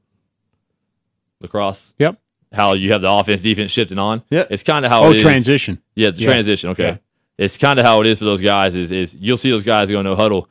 Lacrosse. 1.42 1.94
Yep. 2.00 2.20
How 2.56 2.74
you 2.74 2.92
have 2.92 3.02
the 3.02 3.12
offense, 3.12 3.42
defense 3.42 3.72
shifting 3.72 3.98
on. 4.00 4.24
Yeah. 4.30 4.46
It's 4.50 4.64
kind 4.64 4.86
of 4.86 4.92
how 4.92 5.04
Oh, 5.04 5.10
it 5.12 5.18
is. 5.18 5.22
transition. 5.22 5.80
Yeah, 5.96 6.12
the 6.12 6.22
Yeah. 6.22 6.30
transition. 6.32 6.70
Okay, 6.72 6.84
Yeah. 6.84 6.98
it's 7.38 7.58
kind 7.58 7.80
of 7.80 7.86
how 7.86 8.02
it 8.02 8.08
is 8.08 8.18
for 8.20 8.26
those 8.26 8.42
guys. 8.42 8.76
Is 8.76 8.92
is 8.92 9.16
you'll 9.20 9.38
see 9.38 9.50
those 9.52 9.64
guys 9.64 9.90
going 9.92 10.06
no 10.06 10.16
huddle, 10.16 10.50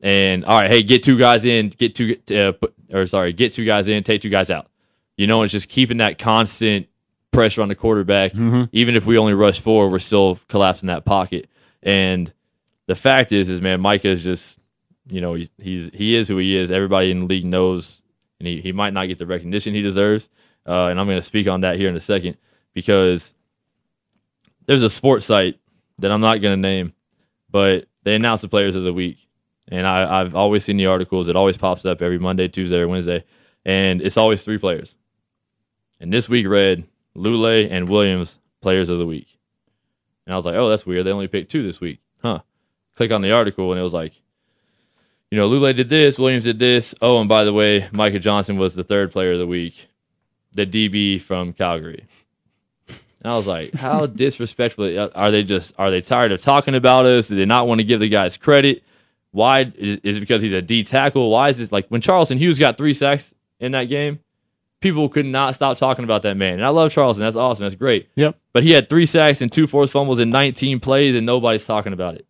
and 0.00 0.44
all 0.44 0.60
right, 0.60 0.70
hey, 0.70 0.82
get 0.82 1.02
two 1.02 1.18
guys 1.18 1.44
in, 1.44 1.70
get 1.70 1.94
two, 1.94 2.16
uh, 2.34 2.52
put, 2.52 2.74
or 2.92 3.06
sorry, 3.06 3.32
get 3.32 3.52
two 3.52 3.64
guys 3.64 3.88
in, 3.88 4.02
take 4.02 4.20
two 4.22 4.28
guys 4.30 4.50
out. 4.50 4.68
You 5.16 5.26
know, 5.26 5.42
it's 5.42 5.52
just 5.52 5.68
keeping 5.68 5.96
that 5.98 6.18
constant 6.18 6.86
pressure 7.32 7.62
on 7.62 7.68
the 7.68 7.74
quarterback. 7.74 8.34
Even 8.72 8.94
if 8.96 9.06
we 9.06 9.18
only 9.18 9.34
rush 9.34 9.60
four, 9.60 9.88
we're 9.90 9.98
still 9.98 10.38
collapsing 10.48 10.86
that 10.88 11.04
pocket. 11.04 11.48
And 11.82 12.32
the 12.86 12.94
fact 12.94 13.32
is, 13.32 13.48
is 13.48 13.60
man, 13.62 13.80
Micah 13.80 14.08
is 14.08 14.22
just, 14.22 14.58
you 15.10 15.20
know, 15.20 15.34
he, 15.34 15.48
he's 15.60 15.90
he 15.94 16.14
is 16.16 16.28
who 16.28 16.36
he 16.38 16.56
is. 16.56 16.70
Everybody 16.70 17.10
in 17.10 17.20
the 17.20 17.26
league 17.26 17.44
knows, 17.44 18.02
and 18.40 18.46
he, 18.46 18.60
he 18.60 18.72
might 18.72 18.92
not 18.92 19.06
get 19.08 19.18
the 19.18 19.26
recognition 19.26 19.74
he 19.74 19.80
deserves. 19.82 20.28
Uh, 20.66 20.86
and 20.86 20.98
I'm 20.98 21.06
going 21.06 21.18
to 21.18 21.22
speak 21.22 21.48
on 21.48 21.60
that 21.60 21.76
here 21.76 21.88
in 21.88 21.96
a 21.96 22.00
second 22.00 22.36
because 22.74 23.32
there's 24.66 24.82
a 24.82 24.90
sports 24.90 25.26
site 25.26 25.58
that 25.98 26.10
I'm 26.10 26.20
not 26.20 26.42
going 26.42 26.60
to 26.60 26.68
name, 26.68 26.92
but 27.50 27.86
they 28.02 28.14
announce 28.14 28.40
the 28.40 28.48
players 28.48 28.76
of 28.76 28.84
the 28.84 28.92
week. 28.92 29.18
And 29.68 29.86
I, 29.86 30.20
I've 30.20 30.34
always 30.34 30.64
seen 30.64 30.76
the 30.76 30.86
articles. 30.86 31.28
It 31.28 31.36
always 31.36 31.56
pops 31.56 31.84
up 31.84 32.02
every 32.02 32.18
Monday, 32.18 32.48
Tuesday, 32.48 32.80
or 32.80 32.88
Wednesday. 32.88 33.24
And 33.64 34.00
it's 34.00 34.16
always 34.16 34.42
three 34.42 34.58
players. 34.58 34.94
And 36.00 36.12
this 36.12 36.28
week 36.28 36.46
read 36.46 36.86
Lulay 37.16 37.70
and 37.70 37.88
Williams, 37.88 38.38
players 38.60 38.90
of 38.90 38.98
the 38.98 39.06
week. 39.06 39.38
And 40.26 40.34
I 40.34 40.36
was 40.36 40.44
like, 40.44 40.54
oh, 40.54 40.68
that's 40.68 40.86
weird. 40.86 41.06
They 41.06 41.12
only 41.12 41.28
picked 41.28 41.50
two 41.50 41.62
this 41.62 41.80
week. 41.80 42.00
Huh. 42.22 42.40
Click 42.96 43.12
on 43.12 43.22
the 43.22 43.32
article, 43.32 43.72
and 43.72 43.78
it 43.78 43.82
was 43.82 43.92
like, 43.92 44.12
you 45.30 45.38
know, 45.38 45.48
Lulay 45.48 45.76
did 45.76 45.88
this, 45.88 46.18
Williams 46.18 46.44
did 46.44 46.58
this. 46.58 46.94
Oh, 47.02 47.18
and 47.18 47.28
by 47.28 47.44
the 47.44 47.52
way, 47.52 47.88
Micah 47.92 48.18
Johnson 48.18 48.56
was 48.58 48.74
the 48.74 48.84
third 48.84 49.12
player 49.12 49.32
of 49.32 49.38
the 49.38 49.46
week, 49.46 49.88
the 50.56 50.66
DB 50.66 51.20
from 51.20 51.52
Calgary. 51.52 52.04
And 52.88 53.32
I 53.32 53.36
was 53.36 53.46
like, 53.46 53.74
how 53.74 54.06
disrespectful 54.24 55.10
are 55.14 55.30
they? 55.30 55.42
Just 55.42 55.74
are 55.78 55.90
they 55.90 56.00
tired 56.00 56.32
of 56.32 56.40
talking 56.40 56.74
about 56.74 57.06
us? 57.06 57.28
Do 57.28 57.36
they 57.36 57.44
not 57.44 57.68
want 57.68 57.80
to 57.80 57.84
give 57.84 58.00
the 58.00 58.08
guys 58.08 58.36
credit? 58.36 58.82
Why 59.32 59.72
is, 59.76 59.98
is 60.02 60.16
it 60.16 60.20
because 60.20 60.42
he's 60.42 60.52
a 60.52 60.62
D 60.62 60.82
tackle? 60.82 61.30
Why 61.30 61.50
is 61.50 61.58
this 61.58 61.72
like 61.72 61.88
when 61.88 62.00
Charleston 62.00 62.38
Hughes 62.38 62.58
got 62.58 62.78
three 62.78 62.94
sacks 62.94 63.34
in 63.60 63.72
that 63.72 63.84
game? 63.84 64.20
People 64.80 65.08
could 65.08 65.26
not 65.26 65.54
stop 65.54 65.78
talking 65.78 66.04
about 66.04 66.22
that 66.22 66.36
man. 66.36 66.54
And 66.54 66.64
I 66.64 66.68
love 66.68 66.92
Charleston. 66.92 67.24
That's 67.24 67.36
awesome. 67.36 67.64
That's 67.64 67.74
great. 67.74 68.08
Yep. 68.14 68.38
But 68.52 68.62
he 68.62 68.70
had 68.70 68.88
three 68.88 69.06
sacks 69.06 69.40
and 69.40 69.50
two 69.50 69.66
forced 69.66 69.92
fumbles 69.92 70.20
in 70.20 70.30
19 70.30 70.80
plays, 70.80 71.14
and 71.14 71.26
nobody's 71.26 71.66
talking 71.66 71.92
about 71.92 72.14
it. 72.14 72.26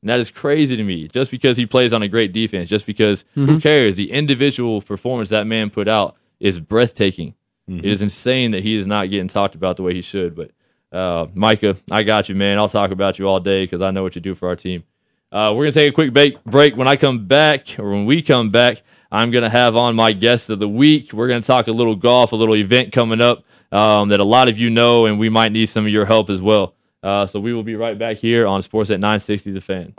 And 0.00 0.08
that 0.08 0.20
is 0.20 0.30
crazy 0.30 0.76
to 0.76 0.84
me. 0.84 1.08
Just 1.08 1.30
because 1.30 1.56
he 1.56 1.66
plays 1.66 1.92
on 1.92 2.02
a 2.02 2.08
great 2.08 2.32
defense, 2.32 2.68
just 2.68 2.86
because 2.86 3.24
who 3.34 3.46
mm-hmm. 3.46 3.58
cares? 3.58 3.96
The 3.96 4.12
individual 4.12 4.80
performance 4.80 5.28
that 5.30 5.46
man 5.46 5.70
put 5.70 5.88
out 5.88 6.16
is 6.40 6.60
breathtaking. 6.60 7.34
It 7.68 7.84
is 7.84 8.02
insane 8.02 8.52
that 8.52 8.62
he 8.62 8.76
is 8.76 8.86
not 8.86 9.10
getting 9.10 9.28
talked 9.28 9.54
about 9.54 9.76
the 9.76 9.82
way 9.82 9.94
he 9.94 10.02
should. 10.02 10.34
But 10.34 10.50
uh, 10.96 11.26
Micah, 11.34 11.76
I 11.90 12.02
got 12.02 12.28
you, 12.28 12.34
man. 12.34 12.58
I'll 12.58 12.68
talk 12.68 12.90
about 12.90 13.18
you 13.18 13.28
all 13.28 13.40
day 13.40 13.64
because 13.64 13.82
I 13.82 13.90
know 13.90 14.02
what 14.02 14.14
you 14.14 14.20
do 14.20 14.34
for 14.34 14.48
our 14.48 14.56
team. 14.56 14.84
Uh, 15.30 15.52
we're 15.54 15.64
gonna 15.64 15.72
take 15.72 15.90
a 15.90 15.94
quick 15.94 16.12
break. 16.14 16.42
Break. 16.44 16.76
When 16.76 16.88
I 16.88 16.96
come 16.96 17.26
back, 17.26 17.78
or 17.78 17.90
when 17.90 18.06
we 18.06 18.22
come 18.22 18.50
back, 18.50 18.82
I'm 19.12 19.30
gonna 19.30 19.50
have 19.50 19.76
on 19.76 19.94
my 19.94 20.12
guest 20.12 20.48
of 20.48 20.58
the 20.58 20.68
week. 20.68 21.12
We're 21.12 21.28
gonna 21.28 21.42
talk 21.42 21.68
a 21.68 21.72
little 21.72 21.96
golf, 21.96 22.32
a 22.32 22.36
little 22.36 22.56
event 22.56 22.92
coming 22.92 23.20
up 23.20 23.44
um, 23.70 24.08
that 24.08 24.20
a 24.20 24.24
lot 24.24 24.48
of 24.48 24.56
you 24.58 24.70
know, 24.70 25.06
and 25.06 25.18
we 25.18 25.28
might 25.28 25.52
need 25.52 25.66
some 25.66 25.84
of 25.84 25.92
your 25.92 26.06
help 26.06 26.30
as 26.30 26.40
well. 26.40 26.74
Uh, 27.02 27.26
so 27.26 27.38
we 27.38 27.52
will 27.52 27.62
be 27.62 27.76
right 27.76 27.98
back 27.98 28.16
here 28.16 28.46
on 28.46 28.62
Sportsnet 28.62 29.00
960 29.00 29.52
The 29.52 29.60
Fan. 29.60 29.94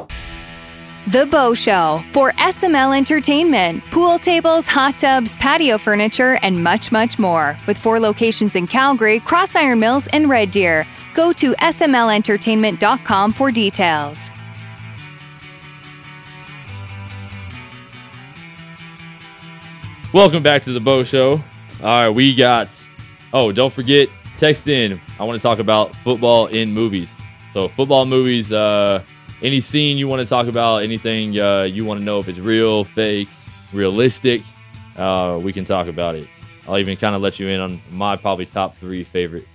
The 1.07 1.25
Bo 1.25 1.53
Show 1.53 2.03
for 2.11 2.31
SML 2.33 2.95
Entertainment. 2.95 3.83
Pool 3.85 4.19
tables, 4.19 4.67
hot 4.67 4.99
tubs, 4.99 5.35
patio 5.37 5.77
furniture, 5.77 6.37
and 6.43 6.61
much, 6.61 6.91
much 6.91 7.17
more. 7.17 7.57
With 7.65 7.77
four 7.77 7.99
locations 7.99 8.55
in 8.55 8.67
Calgary, 8.67 9.19
Cross 9.21 9.55
Iron 9.55 9.79
Mills, 9.79 10.07
and 10.07 10.29
Red 10.29 10.51
Deer. 10.51 10.85
Go 11.15 11.33
to 11.33 11.53
smlentertainment.com 11.53 13.31
for 13.31 13.49
details. 13.49 14.29
Welcome 20.13 20.43
back 20.43 20.63
to 20.63 20.73
the 20.73 20.79
Bo 20.81 21.03
Show. 21.03 21.31
All 21.31 21.39
right, 21.81 22.09
we 22.09 22.35
got. 22.35 22.67
Oh, 23.33 23.51
don't 23.51 23.73
forget, 23.73 24.09
text 24.37 24.67
in. 24.67 24.99
I 25.19 25.23
want 25.23 25.41
to 25.41 25.47
talk 25.47 25.59
about 25.59 25.95
football 25.95 26.47
in 26.47 26.71
movies. 26.71 27.11
So, 27.53 27.67
football 27.67 28.05
movies, 28.05 28.51
uh, 28.51 29.01
any 29.41 29.59
scene 29.59 29.97
you 29.97 30.07
want 30.07 30.21
to 30.21 30.25
talk 30.25 30.47
about, 30.47 30.83
anything 30.83 31.39
uh, 31.39 31.63
you 31.63 31.85
want 31.85 31.99
to 31.99 32.03
know 32.03 32.19
if 32.19 32.27
it's 32.27 32.39
real, 32.39 32.83
fake, 32.83 33.29
realistic, 33.73 34.41
uh, 34.97 35.39
we 35.41 35.53
can 35.53 35.65
talk 35.65 35.87
about 35.87 36.15
it. 36.15 36.27
I'll 36.67 36.77
even 36.77 36.95
kind 36.97 37.15
of 37.15 37.21
let 37.21 37.39
you 37.39 37.47
in 37.47 37.59
on 37.59 37.81
my 37.91 38.15
probably 38.15 38.45
top 38.45 38.77
three 38.77 39.03
favorite. 39.03 39.47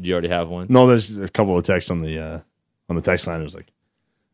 Do 0.00 0.08
you 0.08 0.14
already 0.14 0.28
have 0.28 0.48
one? 0.48 0.66
No, 0.68 0.86
there's 0.86 1.16
a 1.18 1.28
couple 1.28 1.56
of 1.56 1.64
texts 1.64 1.90
on 1.90 2.00
the 2.00 2.18
uh, 2.18 2.40
on 2.88 2.96
the 2.96 3.02
text 3.02 3.26
line. 3.26 3.40
It 3.40 3.44
was 3.44 3.54
like, 3.54 3.70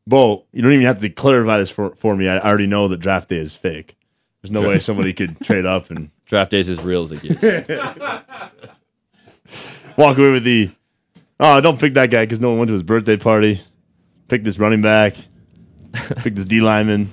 "Bo, 0.07 0.45
you 0.53 0.63
don't 0.63 0.73
even 0.73 0.87
have 0.87 1.01
to 1.01 1.11
clarify 1.11 1.59
this 1.59 1.69
for, 1.69 1.95
for 1.97 2.17
me. 2.17 2.29
I 2.29 2.39
already 2.39 2.67
know 2.67 2.89
that 2.89 2.99
draft 2.99 3.29
day 3.29 3.37
is 3.37 3.55
fake. 3.55 3.97
There's 4.41 4.53
no 4.53 4.67
way 4.67 4.79
somebody 4.79 5.13
could 5.13 5.39
trade 5.41 5.67
up 5.67 5.91
and 5.91 6.11
Draft 6.29 6.51
day 6.51 6.61
is 6.61 6.69
as 6.69 6.81
real 6.81 7.03
as 7.03 7.13
it 7.13 7.23
gets. 7.23 7.69
walk 9.97 10.19
away 10.19 10.31
with 10.31 10.45
the, 10.45 10.71
oh, 11.41 11.59
don't 11.63 11.81
pick 11.81 11.95
that 11.95 12.11
guy 12.11 12.25
because 12.25 12.39
no 12.39 12.51
one 12.51 12.59
went 12.59 12.69
to 12.69 12.75
his 12.75 12.83
birthday 12.83 13.17
party. 13.17 13.63
Pick 14.29 14.45
this 14.45 14.59
running 14.59 14.83
back. 14.83 15.17
pick 15.93 16.35
this 16.35 16.47
D 16.47 16.61
lineman. 16.61 17.13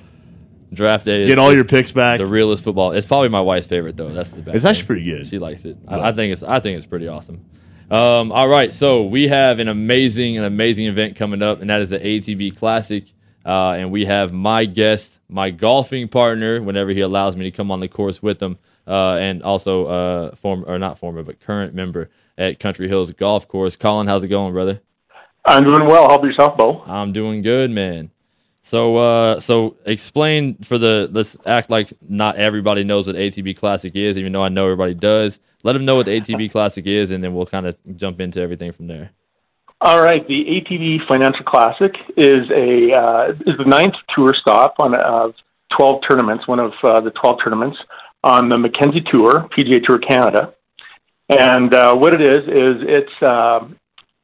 Draft 0.72 1.06
day 1.06 1.26
Get 1.26 1.38
all 1.38 1.54
your 1.54 1.64
picks 1.64 1.92
back. 1.92 2.18
the 2.18 2.26
realest 2.26 2.64
football. 2.64 2.92
It's 2.92 3.06
probably 3.06 3.28
my 3.28 3.40
wife's 3.40 3.66
favorite 3.66 3.96
though. 3.96 4.08
That's 4.08 4.30
the 4.30 4.42
best. 4.42 4.54
It's 4.54 4.64
thing. 4.64 4.70
actually 4.70 4.86
pretty 4.86 5.04
good. 5.04 5.26
She 5.26 5.38
likes 5.38 5.64
it. 5.64 5.76
I, 5.88 6.08
I 6.08 6.12
think 6.12 6.32
it's 6.32 6.42
I 6.42 6.60
think 6.60 6.76
it's 6.76 6.86
pretty 6.86 7.08
awesome. 7.08 7.44
Um, 7.90 8.32
all 8.32 8.48
right, 8.48 8.74
so 8.74 9.02
we 9.02 9.28
have 9.28 9.60
an 9.60 9.68
amazing 9.68 10.36
an 10.36 10.44
amazing 10.44 10.86
event 10.86 11.16
coming 11.16 11.40
up, 11.40 11.60
and 11.60 11.70
that 11.70 11.80
is 11.80 11.90
the 11.90 12.00
ATB 12.00 12.56
Classic. 12.56 13.04
Uh, 13.44 13.74
and 13.74 13.92
we 13.92 14.04
have 14.04 14.32
my 14.32 14.64
guest, 14.64 15.20
my 15.28 15.50
golfing 15.50 16.08
partner, 16.08 16.60
whenever 16.60 16.90
he 16.90 17.00
allows 17.02 17.36
me 17.36 17.44
to 17.44 17.56
come 17.56 17.70
on 17.70 17.78
the 17.78 17.86
course 17.86 18.20
with 18.20 18.42
him, 18.42 18.58
uh, 18.88 19.12
and 19.14 19.40
also 19.44 19.86
uh, 19.86 20.34
former 20.34 20.66
or 20.66 20.80
not 20.80 20.98
former 20.98 21.22
but 21.22 21.38
current 21.40 21.72
member 21.72 22.10
at 22.36 22.58
Country 22.58 22.88
Hills 22.88 23.12
Golf 23.12 23.46
Course. 23.46 23.76
Colin, 23.76 24.08
how's 24.08 24.24
it 24.24 24.28
going, 24.28 24.52
brother? 24.52 24.80
I'm 25.46 25.64
doing 25.64 25.86
well. 25.86 26.08
How 26.08 26.16
about 26.16 26.26
yourself, 26.26 26.56
Bo? 26.56 26.82
I'm 26.86 27.12
doing 27.12 27.42
good, 27.42 27.70
man. 27.70 28.10
So, 28.62 28.96
uh, 28.96 29.38
so 29.38 29.76
explain 29.84 30.56
for 30.56 30.76
the 30.76 31.08
let's 31.12 31.36
act 31.46 31.70
like 31.70 31.92
not 32.08 32.36
everybody 32.36 32.82
knows 32.82 33.06
what 33.06 33.14
ATB 33.14 33.56
Classic 33.56 33.94
is, 33.94 34.18
even 34.18 34.32
though 34.32 34.42
I 34.42 34.48
know 34.48 34.64
everybody 34.64 34.94
does. 34.94 35.38
Let 35.62 35.74
them 35.74 35.84
know 35.84 35.94
what 35.94 36.06
the 36.06 36.20
ATB 36.20 36.50
Classic 36.52 36.84
is, 36.84 37.12
and 37.12 37.22
then 37.22 37.32
we'll 37.32 37.46
kind 37.46 37.66
of 37.66 37.76
jump 37.96 38.20
into 38.20 38.40
everything 38.40 38.72
from 38.72 38.88
there. 38.88 39.12
All 39.80 40.02
right. 40.02 40.26
The 40.26 40.34
ATB 40.34 41.06
Financial 41.08 41.44
Classic 41.44 41.94
is 42.16 42.50
a 42.50 42.92
uh, 42.92 43.32
is 43.46 43.56
the 43.56 43.66
ninth 43.66 43.94
tour 44.14 44.30
stop 44.40 44.74
on 44.80 44.94
uh, 44.94 45.30
12 45.76 46.02
tournaments, 46.10 46.48
one 46.48 46.58
of 46.58 46.72
uh, 46.82 47.00
the 47.00 47.10
12 47.10 47.38
tournaments 47.44 47.76
on 48.24 48.48
the 48.48 48.58
Mackenzie 48.58 49.04
Tour, 49.12 49.48
PGA 49.56 49.82
Tour 49.84 49.98
Canada. 49.98 50.54
And 51.28 51.72
uh, 51.72 51.96
what 51.96 52.14
it 52.14 52.22
is 52.22 52.38
is 52.48 52.82
it's 52.88 53.22
uh, 53.22 53.68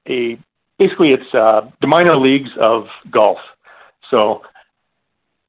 a 0.08 0.38
basically 0.82 1.10
it's 1.10 1.34
uh, 1.34 1.70
the 1.80 1.86
minor 1.86 2.16
leagues 2.16 2.50
of 2.60 2.86
golf. 3.10 3.38
So 4.10 4.42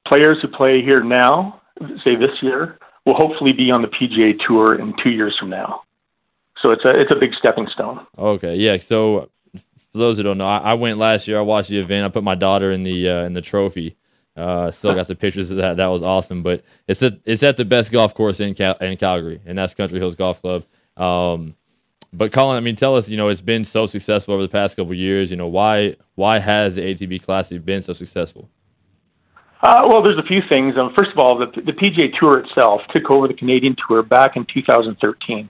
players 0.07 0.37
who 0.41 0.47
play 0.47 0.81
here 0.81 1.03
now, 1.03 1.61
say 2.03 2.15
this 2.15 2.37
year, 2.41 2.77
will 3.05 3.15
hopefully 3.15 3.53
be 3.53 3.71
on 3.71 3.81
the 3.81 3.87
PGA 3.87 4.33
Tour 4.47 4.79
in 4.79 4.93
two 5.03 5.09
years 5.09 5.35
from 5.39 5.49
now. 5.49 5.81
So 6.61 6.71
it's 6.71 6.85
a 6.85 6.91
it's 6.91 7.11
a 7.11 7.19
big 7.19 7.31
stepping 7.37 7.67
stone. 7.73 8.05
Okay, 8.17 8.55
yeah. 8.55 8.77
So 8.77 9.29
for 9.91 9.97
those 9.97 10.17
who 10.17 10.23
don't 10.23 10.37
know, 10.37 10.47
I, 10.47 10.59
I 10.59 10.73
went 10.75 10.97
last 10.97 11.27
year. 11.27 11.37
I 11.37 11.41
watched 11.41 11.69
the 11.69 11.79
event. 11.79 12.05
I 12.05 12.09
put 12.09 12.23
my 12.23 12.35
daughter 12.35 12.71
in 12.71 12.83
the 12.83 13.09
uh, 13.09 13.23
in 13.23 13.33
the 13.33 13.41
trophy. 13.41 13.97
Uh, 14.35 14.71
still 14.71 14.95
got 14.95 15.07
the 15.07 15.15
pictures 15.15 15.51
of 15.51 15.57
that. 15.57 15.77
That 15.77 15.87
was 15.87 16.01
awesome. 16.01 16.41
But 16.41 16.63
it's 16.87 17.03
at 17.03 17.19
it's 17.25 17.43
at 17.43 17.57
the 17.57 17.65
best 17.65 17.91
golf 17.91 18.13
course 18.13 18.39
in 18.39 18.55
Cal- 18.55 18.77
in 18.77 18.95
Calgary, 18.97 19.41
and 19.45 19.57
that's 19.57 19.73
Country 19.73 19.99
Hills 19.99 20.15
Golf 20.15 20.41
Club. 20.41 20.63
Um, 20.95 21.55
but 22.13 22.31
Colin, 22.31 22.57
I 22.57 22.59
mean, 22.59 22.75
tell 22.75 22.95
us, 22.95 23.09
you 23.09 23.17
know, 23.17 23.29
it's 23.29 23.41
been 23.41 23.65
so 23.65 23.85
successful 23.87 24.33
over 24.33 24.43
the 24.43 24.49
past 24.49 24.75
couple 24.75 24.91
of 24.91 24.97
years. 24.97 25.31
You 25.31 25.37
know, 25.37 25.47
why 25.47 25.95
why 26.15 26.39
has 26.39 26.75
the 26.75 26.81
ATB 26.81 27.23
Classic 27.23 27.63
been 27.65 27.81
so 27.81 27.93
successful? 27.93 28.49
Uh, 29.61 29.87
well, 29.89 30.03
there's 30.03 30.19
a 30.19 30.27
few 30.27 30.41
things. 30.49 30.75
Um, 30.77 30.93
first 30.97 31.11
of 31.11 31.17
all, 31.17 31.37
the, 31.37 31.47
the 31.61 31.71
PGA 31.71 32.11
Tour 32.19 32.39
itself 32.39 32.81
took 32.93 33.09
over 33.09 33.29
the 33.29 33.33
Canadian 33.33 33.75
Tour 33.87 34.03
back 34.03 34.35
in 34.35 34.45
2013. 34.53 35.49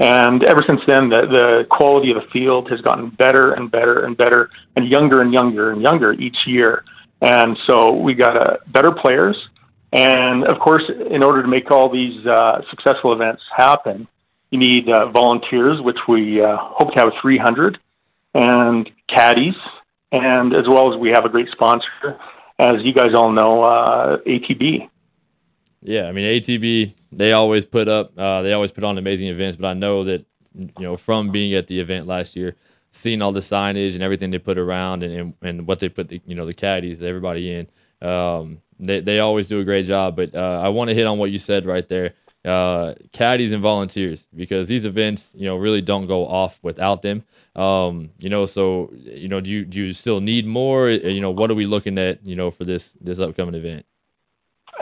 And 0.00 0.44
ever 0.44 0.60
since 0.68 0.80
then, 0.86 1.08
the, 1.08 1.22
the 1.30 1.66
quality 1.70 2.10
of 2.10 2.16
the 2.16 2.28
field 2.30 2.70
has 2.70 2.80
gotten 2.82 3.10
better 3.10 3.54
and 3.54 3.70
better 3.70 4.04
and 4.04 4.16
better 4.16 4.50
and 4.76 4.88
younger 4.88 5.22
and 5.22 5.32
younger 5.32 5.72
and 5.72 5.80
younger 5.80 6.12
each 6.12 6.36
year. 6.46 6.84
And 7.22 7.56
so 7.66 7.92
we 7.92 8.12
got 8.14 8.36
uh, 8.36 8.56
better 8.66 8.92
players. 8.92 9.36
And 9.92 10.44
of 10.44 10.58
course, 10.58 10.82
in 11.10 11.22
order 11.22 11.42
to 11.42 11.48
make 11.48 11.70
all 11.70 11.90
these 11.90 12.26
uh, 12.26 12.60
successful 12.68 13.12
events 13.12 13.42
happen, 13.56 14.06
you 14.54 14.60
need 14.60 14.88
uh, 14.88 15.08
volunteers, 15.08 15.80
which 15.80 15.98
we 16.06 16.40
uh, 16.40 16.56
hope 16.56 16.94
to 16.94 17.00
have 17.00 17.12
300, 17.20 17.76
and 18.34 18.88
caddies, 19.08 19.56
and 20.12 20.54
as 20.54 20.64
well 20.68 20.94
as 20.94 21.00
we 21.00 21.10
have 21.10 21.24
a 21.24 21.28
great 21.28 21.48
sponsor, 21.50 22.20
as 22.60 22.74
you 22.84 22.94
guys 22.94 23.14
all 23.16 23.32
know, 23.32 23.62
uh, 23.62 24.18
ATB. 24.18 24.88
Yeah, 25.82 26.04
I 26.04 26.12
mean 26.12 26.24
ATB, 26.24 26.94
they 27.10 27.32
always 27.32 27.64
put 27.64 27.88
up, 27.88 28.16
uh, 28.16 28.42
they 28.42 28.52
always 28.52 28.70
put 28.70 28.84
on 28.84 28.96
amazing 28.96 29.26
events. 29.26 29.56
But 29.56 29.66
I 29.66 29.74
know 29.74 30.04
that 30.04 30.24
you 30.54 30.70
know 30.78 30.96
from 30.96 31.32
being 31.32 31.54
at 31.54 31.66
the 31.66 31.80
event 31.80 32.06
last 32.06 32.36
year, 32.36 32.54
seeing 32.92 33.22
all 33.22 33.32
the 33.32 33.40
signage 33.40 33.94
and 33.94 34.04
everything 34.04 34.30
they 34.30 34.38
put 34.38 34.56
around, 34.56 35.02
and 35.02 35.12
and, 35.14 35.34
and 35.42 35.66
what 35.66 35.80
they 35.80 35.88
put, 35.88 36.08
the, 36.08 36.22
you 36.26 36.36
know, 36.36 36.46
the 36.46 36.54
caddies, 36.54 37.02
everybody 37.02 37.52
in, 37.52 38.08
um, 38.08 38.58
they 38.78 39.00
they 39.00 39.18
always 39.18 39.48
do 39.48 39.58
a 39.58 39.64
great 39.64 39.86
job. 39.86 40.14
But 40.14 40.32
uh, 40.34 40.60
I 40.62 40.68
want 40.68 40.90
to 40.90 40.94
hit 40.94 41.06
on 41.06 41.18
what 41.18 41.32
you 41.32 41.40
said 41.40 41.66
right 41.66 41.88
there, 41.88 42.14
uh, 42.44 42.94
caddies 43.12 43.52
and 43.52 43.62
volunteers, 43.62 44.26
because 44.34 44.68
these 44.68 44.84
events, 44.84 45.30
you 45.34 45.46
know, 45.46 45.56
really 45.56 45.80
don't 45.80 46.06
go 46.06 46.26
off 46.26 46.58
without 46.62 47.02
them. 47.02 47.24
Um, 47.56 48.10
you 48.18 48.28
know, 48.28 48.46
so 48.46 48.90
you 48.94 49.28
know, 49.28 49.40
do 49.40 49.48
you 49.48 49.64
do 49.64 49.78
you 49.78 49.92
still 49.92 50.20
need 50.20 50.46
more? 50.46 50.90
You 50.90 51.20
know, 51.20 51.30
what 51.30 51.50
are 51.50 51.54
we 51.54 51.66
looking 51.66 51.98
at? 51.98 52.24
You 52.24 52.36
know, 52.36 52.50
for 52.50 52.64
this 52.64 52.90
this 53.00 53.18
upcoming 53.18 53.54
event? 53.54 53.86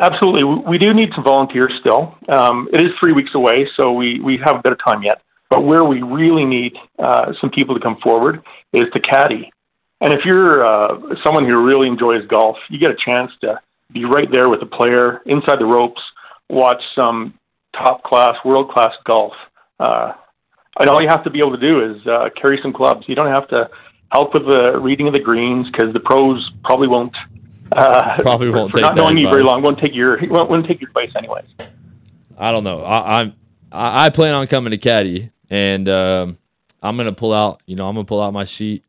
Absolutely. 0.01 0.45
We 0.45 0.79
do 0.79 0.95
need 0.95 1.11
some 1.15 1.25
volunteers 1.25 1.73
still. 1.81 2.17
Um, 2.29 2.69
it 2.73 2.81
is 2.81 2.91
three 3.03 3.13
weeks 3.13 3.31
away, 3.35 3.69
so 3.79 3.93
we, 3.93 4.21
we 4.21 4.41
have 4.45 4.57
a 4.57 4.63
bit 4.63 4.73
of 4.73 4.79
time 4.85 5.03
yet. 5.03 5.21
But 5.51 5.65
where 5.65 5.85
we 5.85 6.01
really 6.03 6.47
need 6.47 6.73
uh, 6.99 7.33
some 7.41 7.51
people 7.51 7.75
to 7.75 7.81
come 7.81 7.99
forward 8.03 8.43
is 8.73 8.89
to 8.95 9.01
caddy. 9.01 9.53
And 10.01 10.13
if 10.13 10.21
you're 10.25 10.65
uh, 10.67 11.15
someone 11.23 11.45
who 11.45 11.63
really 11.63 11.89
enjoys 11.89 12.27
golf, 12.27 12.57
you 12.71 12.79
get 12.79 12.91
a 12.91 12.97
chance 13.11 13.31
to 13.43 13.61
be 13.93 14.07
right 14.07 14.29
there 14.33 14.49
with 14.49 14.61
the 14.61 14.67
player 14.67 15.21
inside 15.27 15.59
the 15.61 15.67
ropes, 15.67 16.01
watch 16.49 16.83
some 16.99 17.35
top 17.75 18.03
class, 18.05 18.35
world 18.45 18.71
class 18.71 18.93
golf. 19.09 19.33
Uh, 19.79 20.13
and 20.81 20.89
all 20.89 21.03
you 21.03 21.09
have 21.09 21.25
to 21.25 21.31
be 21.31 21.39
able 21.41 21.53
to 21.53 21.61
do 21.61 21.93
is 21.93 22.07
uh, 22.07 22.29
carry 22.41 22.59
some 22.63 22.73
clubs. 22.73 23.05
You 23.07 23.15
don't 23.15 23.29
have 23.31 23.49
to 23.49 23.69
help 24.13 24.35
with 24.35 24.45
the 24.45 24.79
reading 24.79 25.07
of 25.07 25.13
the 25.13 25.21
greens 25.21 25.67
because 25.71 25.93
the 25.93 26.01
pros 26.01 26.51
probably 26.65 26.89
won't 26.89 27.15
uh, 27.77 28.19
Probably 28.23 28.51
won't 28.51 28.73
for 28.73 28.79
take 28.79 28.83
not 28.83 28.95
that 28.95 29.01
knowing 29.01 29.17
you 29.17 29.29
very 29.29 29.43
long. 29.43 29.63
Won't 29.63 29.79
take 29.79 29.95
your 29.95 30.19
won't, 30.29 30.51
won't 30.51 30.67
take 30.67 30.81
your 30.81 30.91
advice 30.91 31.11
anyways. 31.17 31.47
I 32.39 32.53
don't 32.53 32.65
know. 32.65 32.83
I, 32.83 33.21
I'm 33.21 33.35
I, 33.71 34.07
I 34.07 34.11
plan 34.11 34.35
on 34.35 34.47
coming 34.47 34.73
to 34.73 34.79
Caddy, 34.79 35.31
and 35.49 35.89
um, 35.89 36.39
I'm 36.83 36.97
gonna 36.97 37.13
pull 37.13 37.33
out. 37.33 37.63
You 37.67 37.77
know, 37.77 37.89
I'm 37.89 37.95
gonna 37.95 38.05
pull 38.05 38.23
out 38.23 38.33
my 38.33 38.45
sheet, 38.45 38.85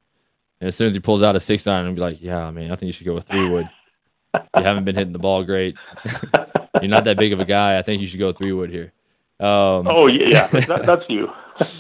and 0.60 0.68
as 0.68 0.76
soon 0.76 0.90
as 0.90 0.96
he 0.96 1.00
pulls 1.00 1.24
out 1.24 1.36
a 1.36 1.40
six 1.40 1.66
iron, 1.68 1.88
I'm 1.88 1.96
be 1.96 2.02
like, 2.02 2.18
"Yeah, 2.22 2.50
man, 2.52 2.72
I 2.72 2.76
think 2.76 2.88
you 2.88 2.94
should 2.94 3.06
go 3.06 3.14
with 3.14 3.28
three 3.28 3.50
wood. 3.50 3.70
You 4.34 4.64
haven't 4.64 4.86
been 4.86 4.96
hitting 4.96 5.14
the 5.14 5.20
ball 5.20 5.44
great. 5.44 5.76
You're 6.82 6.90
not 6.90 7.04
that 7.06 7.18
big 7.18 7.34
of 7.34 7.40
a 7.40 7.46
guy. 7.46 7.78
I 7.78 7.82
think 7.82 8.02
you 8.02 8.08
should 8.08 8.20
go 8.20 8.34
three 8.34 8.52
wood 8.52 8.72
here." 8.72 8.92
Um, 9.40 9.88
Oh 9.88 10.08
yeah, 10.08 10.48
yeah. 10.54 10.66
that, 10.66 10.86
that's 10.86 11.04
you. 11.10 11.28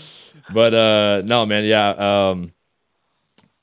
but 0.53 0.73
uh, 0.73 1.21
no, 1.25 1.45
man, 1.45 1.63
yeah. 1.65 1.89
Um, 2.29 2.53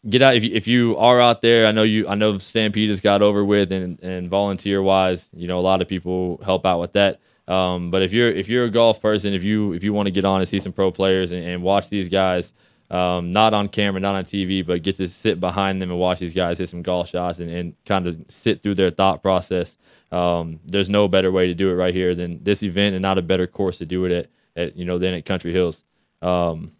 get 0.08 0.22
out 0.22 0.36
if 0.36 0.44
you, 0.44 0.50
if 0.54 0.66
you 0.66 0.96
are 0.96 1.20
out 1.20 1.42
there. 1.42 1.66
I 1.66 1.72
know 1.72 1.82
you. 1.82 2.08
I 2.08 2.14
know 2.14 2.38
Stampede 2.38 2.88
has 2.88 3.00
got 3.00 3.22
over 3.22 3.44
with, 3.44 3.72
and 3.72 3.98
and 4.02 4.28
volunteer 4.28 4.82
wise, 4.82 5.28
you 5.34 5.48
know, 5.48 5.58
a 5.58 5.62
lot 5.62 5.82
of 5.82 5.88
people 5.88 6.40
help 6.44 6.66
out 6.66 6.80
with 6.80 6.92
that. 6.94 7.20
Um, 7.48 7.90
but 7.90 8.02
if 8.02 8.12
you're 8.12 8.30
if 8.30 8.48
you're 8.48 8.64
a 8.64 8.70
golf 8.70 9.00
person, 9.02 9.34
if 9.34 9.42
you 9.42 9.72
if 9.72 9.82
you 9.82 9.92
want 9.92 10.06
to 10.06 10.12
get 10.12 10.24
on 10.24 10.40
and 10.40 10.48
see 10.48 10.60
some 10.60 10.72
pro 10.72 10.90
players 10.90 11.32
and, 11.32 11.44
and 11.44 11.62
watch 11.62 11.88
these 11.88 12.08
guys, 12.08 12.52
um, 12.90 13.32
not 13.32 13.54
on 13.54 13.68
camera, 13.68 14.00
not 14.00 14.14
on 14.14 14.24
TV, 14.24 14.66
but 14.66 14.82
get 14.82 14.96
to 14.96 15.08
sit 15.08 15.38
behind 15.40 15.80
them 15.80 15.90
and 15.90 15.98
watch 15.98 16.18
these 16.18 16.34
guys 16.34 16.58
hit 16.58 16.68
some 16.68 16.82
golf 16.82 17.08
shots 17.10 17.38
and, 17.38 17.50
and 17.50 17.74
kind 17.86 18.06
of 18.06 18.16
sit 18.28 18.62
through 18.62 18.74
their 18.74 18.90
thought 18.90 19.22
process. 19.22 19.76
Um, 20.12 20.58
there's 20.66 20.88
no 20.88 21.06
better 21.06 21.30
way 21.30 21.46
to 21.46 21.54
do 21.54 21.70
it 21.70 21.74
right 21.74 21.94
here 21.94 22.14
than 22.14 22.42
this 22.42 22.62
event, 22.62 22.94
and 22.96 23.02
not 23.02 23.16
a 23.18 23.22
better 23.22 23.46
course 23.46 23.78
to 23.78 23.86
do 23.86 24.04
it 24.06 24.12
at, 24.12 24.28
at 24.60 24.76
you 24.76 24.84
know 24.84 24.98
than 24.98 25.14
at 25.14 25.24
Country 25.24 25.52
Hills. 25.52 25.84
Um, 26.20 26.72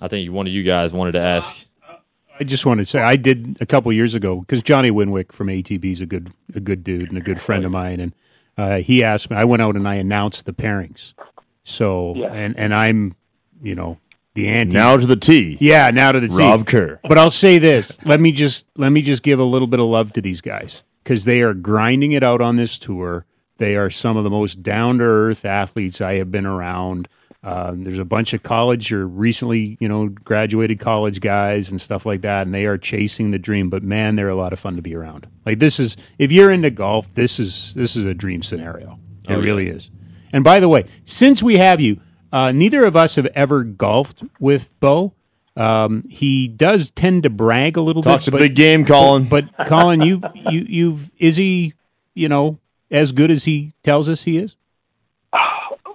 I 0.00 0.08
think 0.08 0.32
one 0.32 0.46
of 0.46 0.52
you 0.52 0.62
guys 0.62 0.92
wanted 0.92 1.12
to 1.12 1.20
ask. 1.20 1.54
I 2.40 2.44
just 2.44 2.64
want 2.64 2.78
to 2.78 2.86
say 2.86 3.00
I 3.00 3.16
did 3.16 3.58
a 3.60 3.66
couple 3.66 3.92
years 3.92 4.14
ago 4.14 4.40
because 4.40 4.62
Johnny 4.62 4.90
Winwick 4.92 5.32
from 5.32 5.48
ATB 5.48 5.84
is 5.92 6.00
a 6.00 6.06
good 6.06 6.32
a 6.54 6.60
good 6.60 6.82
dude 6.84 7.08
and 7.08 7.18
a 7.18 7.20
good 7.20 7.40
friend 7.40 7.64
of 7.64 7.72
mine, 7.72 8.00
and 8.00 8.14
uh, 8.56 8.76
he 8.78 9.02
asked 9.04 9.28
me. 9.30 9.36
I 9.36 9.44
went 9.44 9.60
out 9.60 9.76
and 9.76 9.86
I 9.88 9.96
announced 9.96 10.46
the 10.46 10.52
pairings. 10.52 11.14
So 11.64 12.14
Yeah. 12.16 12.32
and 12.32 12.56
and 12.58 12.72
I'm 12.74 13.14
you 13.62 13.74
know 13.74 13.98
the 14.38 14.48
anti 14.48 14.72
Now 14.74 14.96
to 14.96 15.06
the 15.06 15.16
T. 15.16 15.56
yeah 15.60 15.90
now 15.90 16.12
to 16.12 16.20
the 16.20 16.28
T. 16.28 16.36
Rob 16.36 16.66
Kerr. 16.66 17.00
But 17.02 17.18
I'll 17.18 17.30
say 17.30 17.58
this: 17.58 17.98
let 18.04 18.20
me 18.20 18.32
just 18.32 18.66
let 18.76 18.90
me 18.90 19.02
just 19.02 19.22
give 19.22 19.38
a 19.40 19.44
little 19.44 19.68
bit 19.68 19.80
of 19.80 19.86
love 19.86 20.12
to 20.14 20.20
these 20.22 20.40
guys 20.40 20.82
because 21.04 21.24
they 21.24 21.42
are 21.42 21.54
grinding 21.54 22.12
it 22.12 22.22
out 22.22 22.40
on 22.40 22.56
this 22.56 22.78
tour. 22.78 23.24
They 23.58 23.76
are 23.76 23.90
some 23.90 24.16
of 24.16 24.24
the 24.24 24.30
most 24.30 24.62
down 24.62 24.98
to 24.98 25.04
earth 25.04 25.44
athletes 25.44 26.00
I 26.00 26.14
have 26.14 26.30
been 26.30 26.46
around. 26.46 27.08
Uh, 27.42 27.72
there's 27.76 27.98
a 28.00 28.04
bunch 28.04 28.34
of 28.34 28.42
college 28.42 28.92
or 28.92 29.06
recently, 29.06 29.76
you 29.80 29.88
know, 29.88 30.08
graduated 30.08 30.80
college 30.80 31.20
guys 31.20 31.70
and 31.70 31.80
stuff 31.80 32.04
like 32.04 32.22
that, 32.22 32.46
and 32.46 32.54
they 32.54 32.66
are 32.66 32.76
chasing 32.76 33.30
the 33.30 33.38
dream. 33.38 33.70
But 33.70 33.82
man, 33.84 34.16
they're 34.16 34.28
a 34.28 34.34
lot 34.36 34.52
of 34.52 34.58
fun 34.58 34.74
to 34.76 34.82
be 34.82 34.94
around. 34.94 35.26
Like 35.46 35.58
this 35.60 35.78
is, 35.80 35.96
if 36.18 36.30
you're 36.32 36.50
into 36.50 36.70
golf, 36.70 37.12
this 37.14 37.38
is 37.38 37.74
this 37.74 37.96
is 37.96 38.04
a 38.04 38.14
dream 38.14 38.42
scenario. 38.42 38.98
It 39.28 39.32
Oh, 39.34 39.38
yeah. 39.38 39.44
really 39.44 39.68
is. 39.68 39.90
And 40.32 40.42
by 40.44 40.58
the 40.60 40.68
way, 40.68 40.84
since 41.04 41.42
we 41.42 41.56
have 41.58 41.80
you, 41.80 42.00
uh, 42.32 42.52
neither 42.52 42.84
of 42.84 42.96
us 42.96 43.14
have 43.16 43.26
ever 43.34 43.64
golfed 43.64 44.22
with 44.40 44.72
Bo. 44.80 45.12
Um, 45.56 46.04
he 46.08 46.46
does 46.46 46.90
tend 46.92 47.24
to 47.24 47.30
brag 47.30 47.76
a 47.76 47.80
little 47.80 48.02
Talks 48.02 48.26
bit. 48.26 48.34
a 48.34 48.38
big 48.38 48.54
game, 48.54 48.84
Colin. 48.84 49.24
But 49.24 49.46
Colin, 49.66 50.00
you 50.02 50.22
you 50.34 50.60
you've 50.68 51.10
is 51.18 51.36
he 51.36 51.74
you 52.14 52.28
know 52.28 52.58
as 52.90 53.10
good 53.12 53.30
as 53.30 53.44
he 53.44 53.72
tells 53.82 54.08
us 54.08 54.24
he 54.24 54.38
is? 54.38 54.54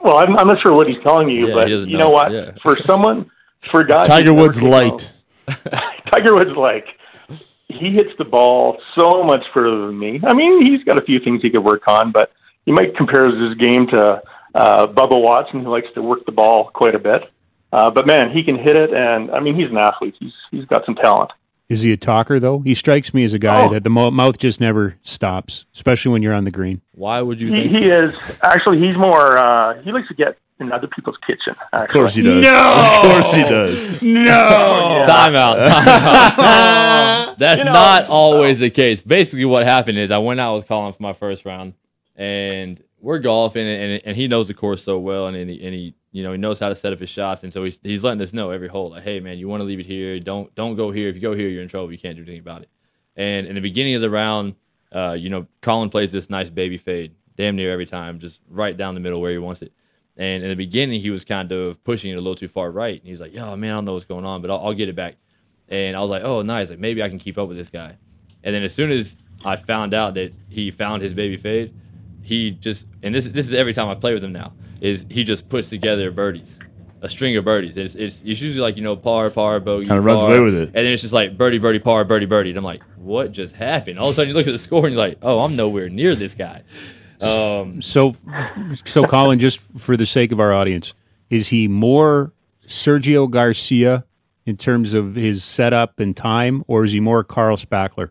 Well, 0.02 0.18
I'm, 0.18 0.38
I'm 0.38 0.48
not 0.48 0.58
sure 0.62 0.74
what 0.74 0.88
he's 0.88 1.02
telling 1.06 1.30
you, 1.30 1.48
Yeah, 1.48 1.54
but 1.54 1.70
you 1.70 1.86
know. 1.98 2.00
know 2.00 2.10
what? 2.10 2.32
Yeah. 2.32 2.52
For 2.62 2.76
someone, 2.86 3.32
for 3.60 3.82
a 3.82 3.88
guy, 3.88 4.04
Tiger 4.04 4.34
Woods 4.34 4.62
light. 4.62 5.10
Tiger 5.48 6.34
Woods 6.36 6.58
like 6.58 6.86
he 7.70 7.92
hits 7.92 8.10
the 8.18 8.26
ball 8.26 8.78
so 9.00 9.24
much 9.24 9.44
further 9.54 9.88
than 9.88 9.98
me. 9.98 10.20
I 10.28 10.34
mean, 10.34 10.66
he's 10.66 10.84
got 10.84 11.00
a 11.02 11.06
few 11.06 11.20
things 11.20 11.42
he 11.42 11.50
could 11.50 11.64
work 11.64 11.84
on, 11.88 12.12
but 12.12 12.32
you 12.66 12.74
might 12.74 12.96
compare 12.98 13.26
his 13.28 13.56
game 13.58 13.88
to 13.88 14.22
uh, 14.56 14.88
Bubba 14.88 15.22
Watson, 15.22 15.64
who 15.64 15.72
likes 15.72 15.88
to 15.96 16.02
work 16.02 16.26
the 16.26 16.32
ball 16.32 16.70
quite 16.74 16.96
a 16.96 17.00
bit. 17.00 17.24
Uh, 17.72 17.90
but 17.90 18.06
man, 18.06 18.32
he 18.32 18.44
can 18.44 18.58
hit 18.58 18.76
it, 18.76 18.94
and 18.94 19.32
I 19.32 19.40
mean, 19.40 19.56
he's 19.56 19.70
an 19.70 19.78
athlete. 19.78 20.16
He's 20.20 20.34
he's 20.52 20.66
got 20.66 20.86
some 20.86 20.96
talent. 20.96 21.32
Is 21.70 21.82
he 21.82 21.92
a 21.92 21.98
talker 21.98 22.40
though? 22.40 22.60
He 22.60 22.76
strikes 22.76 23.14
me 23.16 23.24
as 23.24 23.34
a 23.34 23.40
guy 23.40 23.66
Oh. 23.66 23.70
that 23.74 23.84
the 23.84 23.90
mo- 23.90 24.12
mouth 24.12 24.38
just 24.38 24.60
never 24.62 24.98
stops, 25.02 25.66
especially 25.74 26.12
when 26.12 26.22
you're 26.22 26.34
on 26.34 26.44
the 26.44 26.52
green. 26.52 26.82
Why 26.92 27.22
would 27.22 27.42
you 27.42 27.48
He, 27.52 27.62
think? 27.62 27.72
he 27.72 27.86
is 27.90 28.14
actually 28.44 28.80
he's 28.80 28.96
more. 28.98 29.38
Uh, 29.40 29.82
he 29.82 29.92
likes 29.92 30.08
to 30.10 30.14
get 30.14 30.38
in 30.60 30.72
other 30.72 30.86
people's 30.88 31.18
kitchen. 31.26 31.56
Of 31.72 31.88
course 31.90 32.14
he 32.14 32.22
does. 32.22 32.44
No! 32.44 33.02
Of 33.04 33.12
course 33.12 33.34
he 33.34 33.42
does. 33.44 34.04
No. 34.04 35.04
Time 35.08 35.36
out. 35.36 35.56
Time. 35.56 37.36
That's 37.40 37.60
You 37.60 37.66
know, 37.66 37.74
not 37.74 38.08
always 38.08 38.60
the 38.60 38.70
case. 38.70 39.02
Basically, 39.02 39.46
what 39.46 39.66
happened 39.66 39.98
is 39.98 40.12
I 40.12 40.20
went 40.20 40.40
out 40.40 40.56
with 40.56 40.68
Colin 40.68 40.94
for 40.94 41.02
my 41.02 41.14
first 41.14 41.44
round, 41.46 41.74
and 42.16 42.80
we're 43.04 43.20
golfing, 43.20 43.68
and, 43.68 44.02
and 44.06 44.16
he 44.16 44.30
knows 44.30 44.48
the 44.48 44.54
course 44.54 44.82
so 44.82 44.98
well, 44.98 45.28
and, 45.28 45.36
he, 45.36 45.62
and 45.62 45.74
he, 45.74 45.94
you 46.14 46.24
know, 46.24 46.32
he 46.32 46.38
knows 46.38 46.58
how 46.58 46.70
to 46.70 46.76
set 46.76 46.94
up 46.94 47.02
his 47.02 47.10
shots, 47.10 47.44
and 47.44 47.52
so 47.52 47.66
he's, 47.66 47.78
he's 47.84 48.02
letting 48.02 48.22
us 48.22 48.32
know 48.32 48.50
every 48.50 48.70
hole, 48.70 48.92
like, 48.92 49.04
hey 49.04 49.20
man, 49.20 49.38
you 49.38 49.50
want 49.50 49.60
to 49.60 49.66
leave 49.66 49.82
it 49.82 49.86
here, 49.86 50.22
don't 50.22 50.54
don't 50.56 50.78
go 50.78 50.90
here. 50.90 51.10
If 51.10 51.16
you 51.16 51.22
go 51.22 51.36
here, 51.36 51.50
you're 51.50 51.62
in 51.62 51.68
trouble. 51.68 51.92
You 51.92 51.98
can't 51.98 52.16
do 52.16 52.22
anything 52.22 52.40
about 52.40 52.62
it. 52.62 52.70
And 53.18 53.46
in 53.46 53.56
the 53.56 53.62
beginning 53.62 53.96
of 53.96 54.02
the 54.02 54.10
round, 54.10 54.56
uh, 54.96 55.18
you 55.20 55.30
know, 55.30 55.46
Colin 55.62 55.90
plays 55.90 56.14
this 56.14 56.30
nice 56.30 56.50
baby 56.50 56.78
fade, 56.78 57.14
damn 57.36 57.58
near 57.58 57.74
every 57.74 57.86
time, 57.86 58.20
just 58.20 58.40
right 58.50 58.78
down 58.78 58.94
the 58.94 59.02
middle 59.02 59.20
where 59.20 59.32
he 59.32 59.38
wants 59.38 59.62
it. 59.62 59.74
And 60.16 60.42
in 60.42 60.50
the 60.50 60.56
beginning, 60.56 61.02
he 61.02 61.10
was 61.10 61.26
kind 61.26 61.52
of 61.52 61.84
pushing 61.84 62.12
it 62.12 62.16
a 62.16 62.22
little 62.22 62.36
too 62.36 62.48
far 62.48 62.72
right. 62.72 63.02
And 63.02 63.08
he's 63.08 63.20
like, 63.20 63.34
"Yo, 63.34 63.54
man, 63.58 63.72
I 63.72 63.74
don't 63.76 63.86
know 63.86 63.94
what's 63.94 64.06
going 64.06 64.24
on, 64.24 64.42
but 64.42 64.50
I'll, 64.50 64.68
I'll 64.68 64.74
get 64.74 64.88
it 64.88 64.96
back." 64.96 65.18
And 65.68 65.98
I 65.98 66.00
was 66.00 66.10
like, 66.10 66.24
"Oh, 66.24 66.42
nice! 66.42 66.70
Like 66.70 66.80
maybe 66.80 67.04
I 67.04 67.10
can 67.10 67.20
keep 67.20 67.38
up 67.38 67.50
with 67.50 67.58
this 67.58 67.70
guy." 67.70 67.98
And 68.46 68.56
then 68.56 68.64
as 68.64 68.74
soon 68.74 68.92
as 68.92 69.18
I 69.44 69.58
found 69.58 69.94
out 69.94 70.14
that 70.14 70.32
he 70.48 70.72
found 70.72 71.02
his 71.02 71.14
baby 71.14 71.36
fade, 71.36 71.74
he 72.24 72.52
just 72.52 72.88
and 73.04 73.14
this 73.14 73.28
this 73.28 73.48
is 73.48 73.54
every 73.54 73.74
time 73.74 73.88
I 73.90 73.96
play 73.96 74.14
with 74.14 74.24
him 74.24 74.32
now 74.34 74.54
is 74.82 75.06
he 75.10 75.24
just 75.24 75.48
puts 75.50 75.70
together 75.70 76.10
birdies, 76.12 76.50
a 77.02 77.10
string 77.10 77.38
of 77.38 77.46
birdies. 77.46 77.78
It's 77.78 77.96
it's, 77.96 78.16
it's 78.18 78.42
usually 78.42 78.60
like 78.62 78.76
you 78.78 78.82
know 78.84 78.96
par 78.96 79.30
par 79.30 79.60
bogey. 79.60 79.88
Kinda 79.88 80.02
runs 80.02 80.20
par, 80.22 80.32
away 80.32 80.40
with 80.40 80.56
it. 80.56 80.66
and 80.70 80.76
then 80.86 80.94
it's 80.94 81.02
just 81.02 81.14
like 81.14 81.38
birdie 81.38 81.60
birdie 81.60 81.80
par 81.80 82.04
birdie 82.06 82.26
birdie. 82.26 82.50
And 82.50 82.58
I'm 82.58 82.64
like, 82.64 82.82
what 82.98 83.32
just 83.32 83.56
happened? 83.56 84.00
All 84.00 84.08
of 84.10 84.14
a 84.14 84.16
sudden 84.16 84.30
you 84.30 84.34
look 84.36 84.48
at 84.48 84.52
the 84.52 84.58
score 84.58 84.86
and 84.86 84.96
you're 84.96 85.06
like, 85.06 85.18
oh, 85.22 85.42
I'm 85.42 85.56
nowhere 85.56 85.90
near 85.90 86.16
this 86.16 86.34
guy. 86.34 86.64
Um, 87.22 87.82
So, 87.82 88.16
so 88.86 89.06
Colin, 89.06 89.40
just 89.40 89.60
for 89.78 89.96
the 89.96 90.06
sake 90.06 90.32
of 90.34 90.40
our 90.42 90.52
audience, 90.54 90.94
is 91.30 91.50
he 91.50 91.68
more 91.70 92.34
Sergio 92.68 93.30
Garcia 93.30 94.04
in 94.46 94.58
terms 94.58 94.94
of 94.94 95.16
his 95.16 95.42
setup 95.44 96.00
and 96.02 96.18
time, 96.18 96.64
or 96.68 96.84
is 96.84 96.92
he 96.92 97.00
more 97.00 97.24
Carl 97.24 97.56
Spackler? 97.56 98.10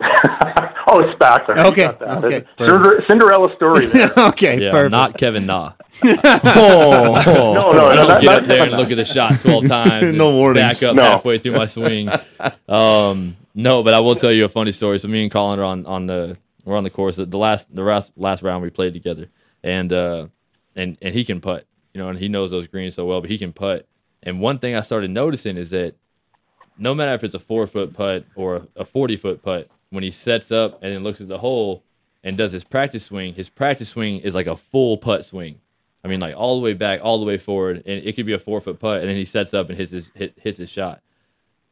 oh, 0.92 1.00
it's 1.02 1.18
Spackler. 1.18 1.56
You 1.56 1.62
Okay, 1.70 1.86
okay. 1.86 2.44
Cinder- 2.58 3.04
Cinderella 3.08 3.54
story 3.56 3.86
okay, 4.16 4.60
yeah, 4.62 4.70
perfect. 4.70 4.92
not 4.92 5.16
Kevin 5.18 5.46
Na. 5.46 5.72
Oh, 6.04 7.22
no, 7.26 7.72
no, 7.72 7.86
I 7.86 7.94
don't 7.94 8.08
that- 8.08 8.20
get 8.22 8.32
up 8.32 8.44
there 8.44 8.62
and 8.62 8.72
look 8.72 8.90
at 8.90 8.96
the 8.96 9.04
shot 9.04 9.32
12 9.40 9.66
times. 9.66 10.14
No 10.16 10.28
and 10.30 10.38
warnings. 10.38 10.80
Back 10.80 10.82
up 10.90 10.96
No. 10.96 11.02
halfway 11.02 11.38
through 11.38 11.52
my 11.52 11.66
swing. 11.66 12.08
Um, 12.68 13.36
no, 13.54 13.82
but 13.82 13.94
I 13.94 14.00
will 14.00 14.14
tell 14.14 14.32
you 14.32 14.44
a 14.44 14.48
funny 14.48 14.72
story. 14.72 14.98
So 14.98 15.08
me 15.08 15.22
and 15.22 15.30
Colin 15.30 15.58
are 15.60 15.64
on, 15.64 15.86
on 15.86 16.06
the 16.06 16.36
we're 16.64 16.76
on 16.76 16.84
the 16.84 16.90
course. 16.90 17.16
The 17.16 17.26
last 17.26 17.74
the 17.74 17.82
last 17.82 18.12
last 18.16 18.42
round 18.42 18.62
we 18.62 18.70
played 18.70 18.92
together, 18.94 19.28
and 19.62 19.92
uh, 19.92 20.26
and 20.76 20.96
and 21.02 21.14
he 21.14 21.24
can 21.24 21.40
putt, 21.40 21.66
you 21.92 22.00
know, 22.00 22.08
and 22.08 22.18
he 22.18 22.28
knows 22.28 22.50
those 22.50 22.66
greens 22.66 22.94
so 22.94 23.04
well, 23.04 23.20
but 23.20 23.30
he 23.30 23.38
can 23.38 23.52
putt. 23.52 23.86
And 24.22 24.40
one 24.40 24.58
thing 24.60 24.76
I 24.76 24.80
started 24.82 25.10
noticing 25.10 25.56
is 25.56 25.70
that 25.70 25.94
no 26.78 26.94
matter 26.94 27.12
if 27.14 27.24
it's 27.24 27.34
a 27.34 27.40
four 27.40 27.66
foot 27.66 27.92
putt 27.94 28.24
or 28.36 28.66
a 28.76 28.84
40 28.84 29.16
foot 29.16 29.42
putt, 29.42 29.68
when 29.92 30.02
he 30.02 30.10
sets 30.10 30.50
up 30.50 30.82
and 30.82 30.94
then 30.94 31.04
looks 31.04 31.20
at 31.20 31.28
the 31.28 31.38
hole 31.38 31.84
and 32.24 32.36
does 32.36 32.50
his 32.50 32.64
practice 32.64 33.04
swing, 33.04 33.34
his 33.34 33.48
practice 33.48 33.90
swing 33.90 34.20
is 34.20 34.34
like 34.34 34.46
a 34.46 34.56
full 34.56 34.96
putt 34.96 35.24
swing. 35.24 35.60
I 36.02 36.08
mean, 36.08 36.18
like 36.18 36.34
all 36.34 36.56
the 36.56 36.64
way 36.64 36.72
back, 36.72 37.00
all 37.02 37.20
the 37.20 37.26
way 37.26 37.36
forward, 37.36 37.76
and 37.86 38.02
it 38.02 38.16
could 38.16 38.26
be 38.26 38.32
a 38.32 38.38
four 38.38 38.60
foot 38.60 38.80
putt, 38.80 39.00
and 39.00 39.08
then 39.08 39.16
he 39.16 39.24
sets 39.24 39.54
up 39.54 39.68
and 39.68 39.78
hits 39.78 39.92
his 39.92 40.06
hit, 40.14 40.34
hits 40.40 40.58
his 40.58 40.70
shot. 40.70 41.02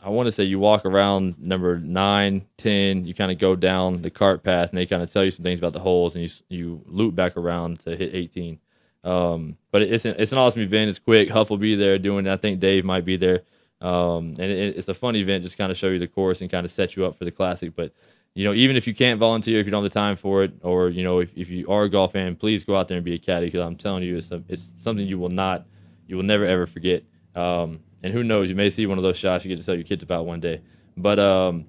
I 0.03 0.09
want 0.09 0.27
to 0.29 0.33
say 0.33 0.45
you 0.45 0.59
walk 0.59 0.87
around 0.87 1.37
number 1.39 1.79
nine, 1.79 2.47
ten. 2.57 3.05
You 3.05 3.15
kind 3.15 3.31
of 3.31 3.39
go 3.39 3.55
down 3.55 4.03
the 4.03 4.11
cart 4.11 4.43
path, 4.43 4.71
and 4.71 4.79
they 4.79 4.87
kind 4.87 5.03
of 5.03 5.13
tell 5.13 5.25
you 5.25 5.31
some 5.31 5.45
things 5.45 5.59
about 5.59 5.73
the 5.73 5.81
holes, 5.81 6.15
and 6.15 6.25
you 6.25 6.31
you 6.49 6.83
loop 6.87 7.15
back 7.15 7.37
around 7.37 7.81
to 7.81 7.97
hit 7.97 8.15
18. 8.15 8.59
Um, 9.03 9.57
but 9.71 9.83
it's 9.83 10.05
an, 10.05 10.15
it's 10.19 10.33
an 10.33 10.39
awesome 10.39 10.63
event. 10.63 10.89
It's 10.89 10.99
quick. 10.99 11.31
Huff 11.31 11.51
will 11.51 11.59
be 11.59 11.75
there 11.75 11.99
doing 11.99 12.27
it. 12.27 12.33
I 12.33 12.37
think 12.37 12.61
Dave 12.61 12.85
might 12.85 13.05
be 13.05 13.17
there. 13.17 13.43
Um, 13.81 14.35
and 14.39 14.51
it, 14.51 14.77
it's 14.77 14.89
a 14.89 14.95
fun 14.95 15.17
event, 15.17 15.45
just 15.45 15.57
kind 15.57 15.73
of 15.73 15.79
show 15.79 15.89
you 15.89 15.99
the 15.99 16.07
course 16.07 16.41
and 16.41 16.51
kind 16.51 16.65
of 16.65 16.71
set 16.71 16.97
you 16.97 17.07
up 17.07 17.17
for 17.17 17.25
the 17.25 17.31
classic. 17.31 17.75
But 17.75 17.93
you 18.35 18.45
know, 18.45 18.53
even 18.53 18.77
if 18.77 18.87
you 18.87 18.95
can't 18.95 19.19
volunteer, 19.19 19.59
if 19.59 19.67
you 19.67 19.73
don't 19.73 19.83
have 19.83 19.93
the 19.93 19.99
time 19.99 20.17
for 20.17 20.45
it, 20.45 20.53
or 20.63 20.89
you 20.91 21.03
know, 21.03 21.21
if, 21.21 21.31
if 21.37 21.49
you 21.49 21.69
are 21.69 21.85
a 21.85 21.89
golf 21.91 22.13
fan, 22.13 22.37
please 22.37 22.63
go 22.63 22.77
out 22.77 22.89
there 22.89 22.97
and 22.97 23.05
be 23.05 23.15
a 23.15 23.19
caddy 23.19 23.47
because 23.47 23.61
I'm 23.61 23.77
telling 23.77 24.03
you, 24.03 24.17
it's 24.17 24.31
a, 24.31 24.43
it's 24.49 24.63
something 24.79 25.07
you 25.07 25.19
will 25.19 25.31
not, 25.31 25.67
you 26.07 26.17
will 26.17 26.25
never 26.25 26.45
ever 26.45 26.67
forget. 26.67 27.03
Um, 27.35 27.81
and 28.03 28.13
who 28.13 28.23
knows, 28.23 28.49
you 28.49 28.55
may 28.55 28.71
see 28.71 28.87
one 28.87 28.99
of 28.99 29.05
those 29.05 29.17
shots 29.17 29.45
you 29.45 29.49
get 29.49 29.59
to 29.59 29.65
tell 29.65 29.75
your 29.75 29.85
kids 29.85 30.03
about 30.03 30.27
one 30.27 30.41
day. 30.41 30.61
But 30.97 31.19
um, 31.19 31.67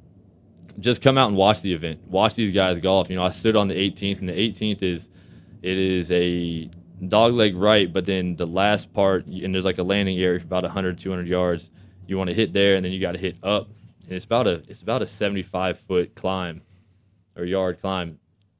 just 0.79 1.01
come 1.01 1.17
out 1.17 1.27
and 1.27 1.37
watch 1.37 1.61
the 1.61 1.73
event. 1.73 1.99
Watch 2.07 2.35
these 2.35 2.51
guys 2.51 2.79
golf. 2.79 3.09
You 3.09 3.15
know, 3.15 3.23
I 3.23 3.31
stood 3.31 3.55
on 3.55 3.67
the 3.67 3.75
18th, 3.75 4.19
and 4.19 4.29
the 4.29 4.33
18th 4.33 4.83
is 4.83 5.09
it 5.61 5.77
is 5.77 6.11
a 6.11 6.69
dog 7.07 7.33
leg 7.33 7.55
right, 7.55 7.91
but 7.91 8.05
then 8.05 8.35
the 8.35 8.47
last 8.47 8.93
part, 8.93 9.25
and 9.25 9.53
there's 9.53 9.65
like 9.65 9.77
a 9.77 9.83
landing 9.83 10.19
area 10.19 10.39
for 10.39 10.45
about 10.45 10.63
100, 10.63 10.99
200 10.99 11.27
yards. 11.27 11.69
You 12.07 12.17
want 12.17 12.29
to 12.29 12.33
hit 12.33 12.53
there, 12.53 12.75
and 12.75 12.83
then 12.83 12.91
you 12.91 13.01
got 13.01 13.13
to 13.13 13.19
hit 13.19 13.37
up, 13.43 13.67
and 14.05 14.13
it's 14.13 14.25
about 14.25 14.47
a 14.47 14.63
it's 14.67 14.81
about 14.81 15.01
a 15.01 15.07
75 15.07 15.79
foot 15.79 16.15
climb 16.15 16.61
or 17.35 17.45
yard 17.45 17.79
climb 17.81 18.19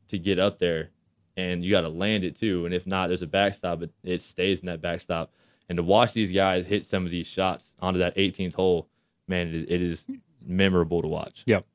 to 0.10 0.18
get 0.18 0.40
up 0.40 0.60
there, 0.60 0.90
and 1.38 1.64
you 1.64 1.72
got 1.72 1.82
to 1.82 1.90
land 1.90 2.24
it 2.24 2.38
too. 2.38 2.66
And 2.66 2.74
if 2.74 2.86
not, 2.86 3.08
there's 3.08 3.22
a 3.22 3.28
backstop, 3.28 3.80
but 3.80 3.90
it 4.04 4.22
stays 4.22 4.60
in 4.60 4.68
that 4.68 4.82
backstop. 4.82 5.32
And 5.70 5.78
to 5.78 5.84
watch 5.84 6.14
these 6.14 6.32
guys 6.32 6.66
hit 6.66 6.86
some 6.86 7.06
of 7.06 7.12
these 7.12 7.28
shots 7.28 7.66
onto 7.80 8.00
that 8.02 8.16
18th 8.18 8.54
hole, 8.54 8.88
man, 9.28 9.48
it 9.48 9.56
is, 9.56 9.64
it 9.70 9.82
is 9.82 10.04
memorable 10.46 11.02
to 11.02 11.08
watch. 11.08 11.44
Yep. 11.46 11.66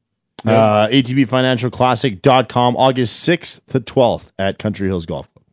Uh, 0.44 0.86
ATBFinancialClassic.com, 0.88 2.76
August 2.76 3.26
6th 3.28 3.64
to 3.66 3.80
12th 3.80 4.32
at 4.38 4.58
Country 4.58 4.86
Hills 4.86 5.06
Golf 5.06 5.32
Club. 5.32 5.44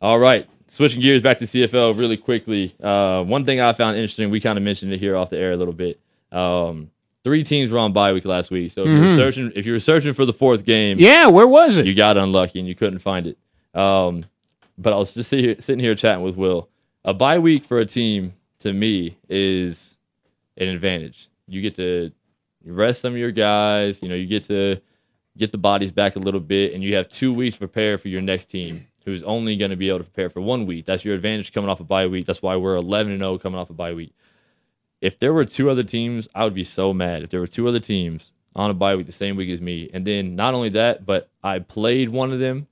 All 0.00 0.18
right. 0.18 0.48
Switching 0.70 1.00
gears 1.00 1.22
back 1.22 1.38
to 1.38 1.44
CFL 1.44 1.98
really 1.98 2.16
quickly. 2.16 2.74
Uh, 2.82 3.22
one 3.24 3.44
thing 3.44 3.60
I 3.60 3.72
found 3.72 3.96
interesting, 3.96 4.30
we 4.30 4.40
kind 4.40 4.58
of 4.58 4.64
mentioned 4.64 4.92
it 4.92 5.00
here 5.00 5.16
off 5.16 5.30
the 5.30 5.38
air 5.38 5.52
a 5.52 5.56
little 5.56 5.72
bit. 5.72 5.98
Um, 6.30 6.90
three 7.24 7.42
teams 7.42 7.70
were 7.70 7.78
on 7.78 7.92
bye 7.92 8.12
week 8.12 8.24
last 8.26 8.50
week. 8.50 8.72
So 8.72 8.82
if, 8.82 8.88
you 8.88 9.00
were 9.00 9.16
searching, 9.16 9.52
if 9.56 9.64
you 9.66 9.72
were 9.72 9.80
searching 9.80 10.12
for 10.12 10.26
the 10.26 10.32
fourth 10.32 10.64
game, 10.64 10.98
Yeah, 10.98 11.26
where 11.28 11.46
was 11.46 11.78
it? 11.78 11.86
you 11.86 11.94
got 11.94 12.16
unlucky 12.18 12.58
and 12.58 12.68
you 12.68 12.74
couldn't 12.74 12.98
find 12.98 13.26
it. 13.26 13.38
Um, 13.78 14.24
but 14.76 14.92
I 14.92 14.96
was 14.96 15.12
just 15.14 15.30
sit 15.30 15.40
here, 15.40 15.56
sitting 15.58 15.82
here 15.82 15.94
chatting 15.94 16.22
with 16.22 16.36
Will. 16.36 16.68
A 17.04 17.14
bye 17.14 17.38
week 17.38 17.64
for 17.64 17.78
a 17.78 17.86
team, 17.86 18.34
to 18.60 18.72
me, 18.72 19.16
is 19.28 19.96
an 20.58 20.68
advantage. 20.68 21.30
You 21.46 21.62
get 21.62 21.76
to 21.76 22.12
rest 22.64 23.00
some 23.02 23.14
of 23.14 23.18
your 23.18 23.30
guys. 23.32 24.02
You 24.02 24.08
know, 24.10 24.14
you 24.14 24.26
get 24.26 24.44
to 24.48 24.80
get 25.38 25.52
the 25.52 25.58
bodies 25.58 25.92
back 25.92 26.16
a 26.16 26.18
little 26.18 26.40
bit, 26.40 26.74
and 26.74 26.82
you 26.82 26.94
have 26.96 27.08
two 27.08 27.32
weeks 27.32 27.54
to 27.54 27.60
prepare 27.60 27.96
for 27.96 28.08
your 28.08 28.20
next 28.20 28.46
team, 28.46 28.86
who's 29.08 29.22
only 29.22 29.56
going 29.56 29.70
to 29.70 29.76
be 29.76 29.88
able 29.88 29.98
to 29.98 30.04
prepare 30.04 30.28
for 30.30 30.40
one 30.40 30.66
week. 30.66 30.84
That's 30.86 31.04
your 31.04 31.14
advantage 31.14 31.52
coming 31.52 31.70
off 31.70 31.80
a 31.80 31.84
bye 31.84 32.06
week. 32.06 32.26
That's 32.26 32.42
why 32.42 32.56
we're 32.56 32.76
11 32.76 33.12
and 33.12 33.20
0 33.20 33.38
coming 33.38 33.58
off 33.58 33.70
a 33.70 33.74
bye 33.74 33.94
week. 33.94 34.12
If 35.00 35.18
there 35.18 35.32
were 35.32 35.44
two 35.44 35.70
other 35.70 35.82
teams, 35.82 36.28
I 36.34 36.44
would 36.44 36.54
be 36.54 36.64
so 36.64 36.92
mad. 36.92 37.22
If 37.22 37.30
there 37.30 37.40
were 37.40 37.46
two 37.46 37.66
other 37.68 37.80
teams 37.80 38.32
on 38.54 38.70
a 38.70 38.74
bye 38.74 38.96
week 38.96 39.06
the 39.06 39.12
same 39.12 39.36
week 39.36 39.48
as 39.50 39.60
me, 39.60 39.88
and 39.94 40.04
then 40.04 40.36
not 40.36 40.54
only 40.54 40.68
that, 40.70 41.06
but 41.06 41.30
I 41.42 41.60
played 41.60 42.08
one 42.10 42.32
of 42.32 42.38
them 42.40 42.66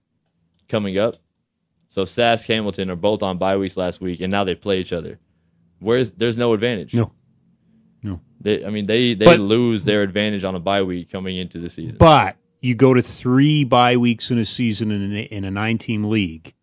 coming 0.68 0.99
up. 0.99 1.16
So 1.88 2.05
Sask 2.05 2.46
Hamilton 2.46 2.90
are 2.90 2.96
both 2.96 3.22
on 3.22 3.38
bye 3.38 3.57
weeks 3.57 3.77
last 3.77 4.01
week, 4.01 4.20
and 4.20 4.31
now 4.31 4.44
they 4.44 4.55
play 4.55 4.81
each 4.81 4.92
other. 4.92 5.18
Where's 5.79 6.11
there's 6.11 6.37
no 6.37 6.53
advantage. 6.53 6.92
No. 6.94 7.12
No. 8.03 8.20
They, 8.40 8.64
I 8.64 8.70
mean, 8.70 8.87
they 8.87 9.14
they 9.14 9.25
But- 9.25 9.40
lose 9.40 9.85
their 9.85 10.03
advantage 10.03 10.44
on 10.44 10.55
a 10.55 10.61
bye 10.61 10.83
week 10.83 11.11
coming 11.11 11.37
into 11.37 11.59
the 11.59 11.70
season. 11.70 11.96
But 11.99 12.37
you 12.61 12.75
go 12.75 12.95
to 12.95 13.03
three 13.03 13.64
bye 13.64 13.97
weeks 13.97 14.31
in 14.31 14.38
a 14.38 14.45
season 14.45 14.90
in 14.90 15.12
a, 15.12 15.23
in 15.23 15.45
a 15.45 15.51
nine 15.51 15.79
team 15.79 16.05
league. 16.05 16.55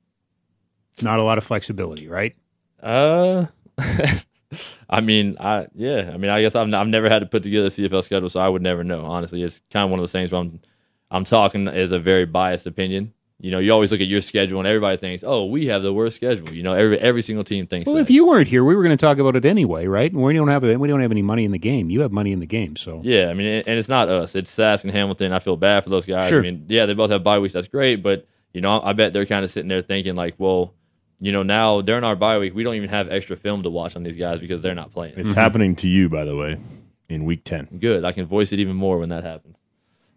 It's 0.93 1.03
not 1.03 1.19
a 1.19 1.23
lot 1.23 1.38
of 1.38 1.43
flexibility, 1.43 2.08
right? 2.08 2.36
Uh, 2.82 3.47
I 4.89 5.01
mean, 5.01 5.38
I 5.39 5.67
yeah, 5.73 6.12
I 6.13 6.17
mean, 6.17 6.29
I 6.29 6.41
guess 6.41 6.56
I've 6.56 6.73
I've 6.73 6.88
never 6.88 7.10
had 7.10 7.19
to 7.19 7.25
put 7.25 7.43
together 7.43 7.67
a 7.67 7.69
CFL 7.69 8.03
schedule, 8.03 8.29
so 8.29 8.39
I 8.39 8.47
would 8.47 8.62
never 8.62 8.84
know. 8.84 9.06
Honestly, 9.06 9.41
it's 9.41 9.62
kind 9.71 9.86
of 9.86 9.89
one 9.89 9.99
of 9.99 10.03
those 10.03 10.12
things 10.12 10.32
where 10.32 10.41
I'm 10.41 10.60
I'm 11.10 11.23
talking 11.23 11.67
as 11.67 11.91
a 11.91 11.99
very 11.99 12.25
biased 12.25 12.67
opinion. 12.67 13.13
You 13.43 13.51
know, 13.51 13.60
you 13.60 13.73
always 13.73 13.91
look 13.91 13.99
at 13.99 14.08
your 14.08 14.21
schedule, 14.21 14.60
and 14.60 14.67
everybody 14.67 14.95
thinks, 14.95 15.21
"Oh, 15.21 15.43
we 15.43 15.65
have 15.65 15.84
the 15.84 15.91
worst 15.91 16.15
schedule." 16.15 16.49
You 16.53 16.63
know, 16.63 16.71
every 16.71 16.97
every 16.97 17.21
single 17.21 17.43
team 17.43 17.67
thinks. 17.67 17.88
Well, 17.88 17.97
that. 17.97 18.03
if 18.03 18.10
you 18.10 18.25
weren't 18.25 18.47
here, 18.47 18.63
we 18.63 18.73
were 18.73 18.82
going 18.82 18.95
to 18.95 19.06
talk 19.06 19.17
about 19.17 19.36
it 19.36 19.43
anyway, 19.43 19.86
right? 19.86 20.10
And 20.10 20.23
we 20.23 20.34
don't 20.34 20.47
have 20.47 20.63
we 20.63 20.88
don't 20.88 21.01
have 21.01 21.12
any 21.12 21.21
money 21.21 21.43
in 21.43 21.51
the 21.51 21.60
game. 21.60 21.89
You 21.89 21.99
have 22.03 22.13
money 22.13 22.32
in 22.32 22.39
the 22.39 22.45
game, 22.45 22.77
so 22.77 23.01
Yeah, 23.03 23.27
I 23.27 23.34
mean, 23.34 23.45
and 23.45 23.77
it's 23.77 23.89
not 23.89 24.08
us. 24.08 24.34
It's 24.36 24.49
Sask 24.49 24.86
and 24.86 24.93
Hamilton. 24.93 25.34
I 25.34 25.39
feel 25.39 25.58
bad 25.58 25.84
for 25.84 25.89
those 25.89 26.06
guys. 26.06 26.29
Sure. 26.29 26.39
I 26.39 26.41
mean, 26.41 26.67
yeah, 26.69 26.86
they 26.86 26.93
both 26.93 27.12
have 27.12 27.21
bye 27.25 27.38
weeks. 27.38 27.53
That's 27.53 27.67
great, 27.67 27.97
but 27.97 28.25
you 28.53 28.62
know, 28.62 28.82
I 28.82 28.93
bet 28.93 29.12
they're 29.12 29.25
kind 29.25 29.43
of 29.43 29.51
sitting 29.51 29.67
there 29.67 29.82
thinking 29.82 30.15
like, 30.15 30.36
well, 30.38 30.73
you 31.19 31.34
know, 31.34 31.43
now 31.43 31.82
during 31.82 32.06
our 32.06 32.15
bye 32.15 32.39
week, 32.39 32.56
we 32.56 32.63
don't 32.63 32.75
even 32.75 32.89
have 32.91 33.12
extra 33.12 33.36
film 33.36 33.63
to 33.63 33.69
watch 33.69 33.97
on 33.97 34.03
these 34.03 34.15
guys 34.15 34.39
because 34.39 34.62
they're 34.62 34.73
not 34.73 34.93
playing. 34.93 35.15
It's 35.17 35.34
happening 35.34 35.75
to 35.77 35.89
you, 35.89 36.08
by 36.08 36.23
the 36.23 36.38
way, 36.38 36.58
in 37.10 37.25
week 37.25 37.43
10. 37.43 37.79
Good. 37.82 38.06
I 38.06 38.13
can 38.13 38.25
voice 38.25 38.53
it 38.53 38.60
even 38.60 38.77
more 38.77 38.99
when 38.99 39.10
that 39.10 39.25
happens. 39.25 39.58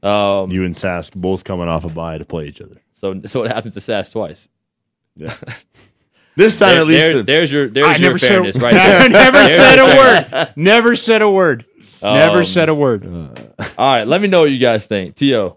Um, 0.03 0.51
You 0.51 0.65
and 0.65 0.75
Sask 0.75 1.15
both 1.15 1.45
coming 1.45 1.69
off 1.69 1.85
a 1.85 1.89
bye 1.89 2.19
to 2.19 2.25
play 2.25 2.47
each 2.47 2.61
other. 2.61 2.77
so 2.93 3.21
so 3.27 3.43
it 3.45 3.51
happens 3.51 3.75
to 3.75 3.81
Sask 3.81 4.13
twice. 4.13 4.49
Yeah. 5.17 5.35
this 6.37 6.59
time, 6.59 6.69
There- 6.71 6.81
at 6.81 6.87
least. 6.87 7.01
there- 7.01 7.23
there's 7.23 7.53
your 7.53 7.69
there's 7.69 7.87
I 7.87 7.93
your 7.93 8.01
never 8.01 8.19
said 8.19 8.29
fairness 8.29 8.57
a, 8.57 8.61
right 8.61 8.75
there. 8.75 9.09
never 9.09 9.49
said 9.49 9.79
a 9.79 9.87
word. 9.97 10.53
Never 10.57 10.97
said 10.97 11.23
a 11.23 11.31
word. 11.31 11.65
Never 12.03 12.39
Um, 12.41 12.45
said 12.45 12.69
a 12.69 12.75
word. 12.75 13.07
All 13.07 13.97
right, 13.97 14.07
let 14.07 14.21
me 14.21 14.29
know 14.29 14.43
what 14.43 14.51
you 14.51 14.59
guys 14.59 14.85
think. 14.87 15.17
T.O. 15.17 15.57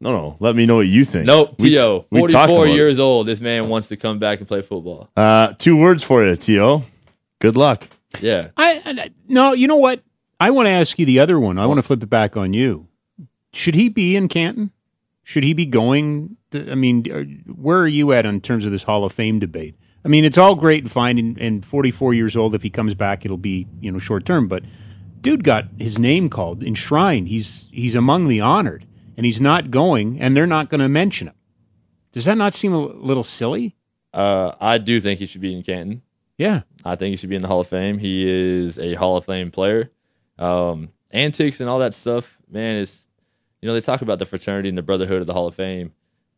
no, 0.00 0.12
no. 0.12 0.36
Let 0.38 0.54
me 0.54 0.66
know 0.66 0.76
what 0.76 0.86
you 0.86 1.04
think. 1.04 1.26
Nope, 1.26 1.54
We- 1.58 1.70
T.O. 1.70 2.06
we 2.10 2.20
44 2.20 2.42
about 2.44 2.62
it. 2.68 2.74
years 2.74 2.98
old. 2.98 3.26
This 3.26 3.40
man 3.40 3.68
wants 3.68 3.88
to 3.88 3.96
come 3.96 4.18
back 4.18 4.38
and 4.38 4.46
play 4.46 4.60
football. 4.62 5.08
Uh, 5.16 5.54
two 5.58 5.76
words 5.76 6.04
for 6.04 6.24
you, 6.26 6.36
T.O. 6.36 6.84
Good 7.40 7.56
luck. 7.56 7.88
Yeah. 8.20 8.48
I, 8.56 8.82
I 8.84 9.10
no, 9.28 9.52
you 9.54 9.66
know 9.66 9.76
what? 9.76 10.02
I 10.38 10.50
want 10.50 10.66
to 10.66 10.70
ask 10.70 10.98
you 10.98 11.06
the 11.06 11.20
other 11.20 11.40
one. 11.40 11.58
I 11.58 11.66
want 11.66 11.78
to 11.78 11.82
flip 11.82 12.02
it 12.02 12.10
back 12.10 12.36
on 12.36 12.52
you. 12.52 12.86
Should 13.52 13.74
he 13.74 13.88
be 13.88 14.16
in 14.16 14.28
Canton? 14.28 14.70
Should 15.22 15.44
he 15.44 15.52
be 15.52 15.66
going? 15.66 16.36
To, 16.50 16.70
I 16.70 16.74
mean, 16.74 17.44
where 17.46 17.78
are 17.78 17.88
you 17.88 18.12
at 18.12 18.26
in 18.26 18.40
terms 18.40 18.66
of 18.66 18.72
this 18.72 18.84
Hall 18.84 19.04
of 19.04 19.12
Fame 19.12 19.38
debate? 19.38 19.76
I 20.04 20.08
mean, 20.08 20.24
it's 20.24 20.38
all 20.38 20.54
great 20.54 20.82
and 20.84 20.90
fine. 20.90 21.18
And, 21.18 21.38
and 21.38 21.64
44 21.64 22.14
years 22.14 22.36
old, 22.36 22.54
if 22.54 22.62
he 22.62 22.70
comes 22.70 22.94
back, 22.94 23.24
it'll 23.24 23.36
be 23.36 23.66
you 23.80 23.92
know 23.92 23.98
short 23.98 24.24
term. 24.24 24.48
But 24.48 24.64
dude 25.20 25.44
got 25.44 25.66
his 25.78 25.98
name 25.98 26.30
called, 26.30 26.62
enshrined. 26.62 27.28
He's 27.28 27.68
he's 27.72 27.94
among 27.94 28.28
the 28.28 28.40
honored, 28.40 28.86
and 29.16 29.26
he's 29.26 29.40
not 29.40 29.70
going, 29.70 30.20
and 30.20 30.36
they're 30.36 30.46
not 30.46 30.70
going 30.70 30.80
to 30.80 30.88
mention 30.88 31.28
him. 31.28 31.34
Does 32.12 32.24
that 32.24 32.36
not 32.36 32.54
seem 32.54 32.72
a 32.72 32.78
little 32.78 33.22
silly? 33.22 33.76
Uh, 34.12 34.52
I 34.60 34.78
do 34.78 35.00
think 35.00 35.20
he 35.20 35.26
should 35.26 35.40
be 35.40 35.54
in 35.54 35.62
Canton. 35.62 36.02
Yeah. 36.36 36.62
I 36.84 36.96
think 36.96 37.10
he 37.12 37.16
should 37.16 37.28
be 37.28 37.36
in 37.36 37.42
the 37.42 37.48
Hall 37.48 37.60
of 37.60 37.68
Fame. 37.68 37.98
He 37.98 38.28
is 38.28 38.78
a 38.78 38.94
Hall 38.94 39.16
of 39.16 39.26
Fame 39.26 39.50
player. 39.50 39.90
Um, 40.38 40.88
antics 41.12 41.60
and 41.60 41.68
all 41.68 41.78
that 41.80 41.94
stuff, 41.94 42.38
man, 42.50 42.76
is 42.76 43.06
you 43.60 43.66
know 43.68 43.74
they 43.74 43.80
talk 43.80 44.02
about 44.02 44.18
the 44.18 44.26
fraternity 44.26 44.68
and 44.68 44.78
the 44.78 44.82
brotherhood 44.82 45.20
of 45.20 45.26
the 45.26 45.34
Hall 45.34 45.46
of 45.46 45.54
Fame, 45.54 45.92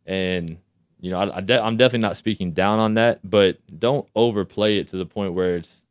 and 0.06 0.58
you 1.00 1.10
know 1.10 1.18
I, 1.18 1.38
I 1.38 1.40
de- 1.40 1.62
I'm 1.62 1.76
definitely 1.76 2.06
not 2.06 2.16
speaking 2.16 2.52
down 2.52 2.78
on 2.78 2.94
that, 2.94 3.20
but 3.22 3.58
don't 3.78 4.08
overplay 4.14 4.78
it 4.78 4.88
to 4.88 4.96
the 4.96 5.06
point 5.06 5.34
where 5.34 5.56
it's 5.56 5.84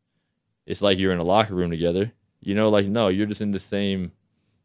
it's 0.66 0.82
like 0.82 0.98
you're 0.98 1.14
in 1.14 1.20
a 1.20 1.24
locker 1.24 1.56
room 1.56 1.72
together. 1.72 2.12
You 2.42 2.56
know, 2.56 2.70
like 2.70 2.88
no, 2.88 3.08
you're 3.08 3.28
just 3.28 3.42
in 3.42 3.52
the 3.52 3.60
same 3.60 4.12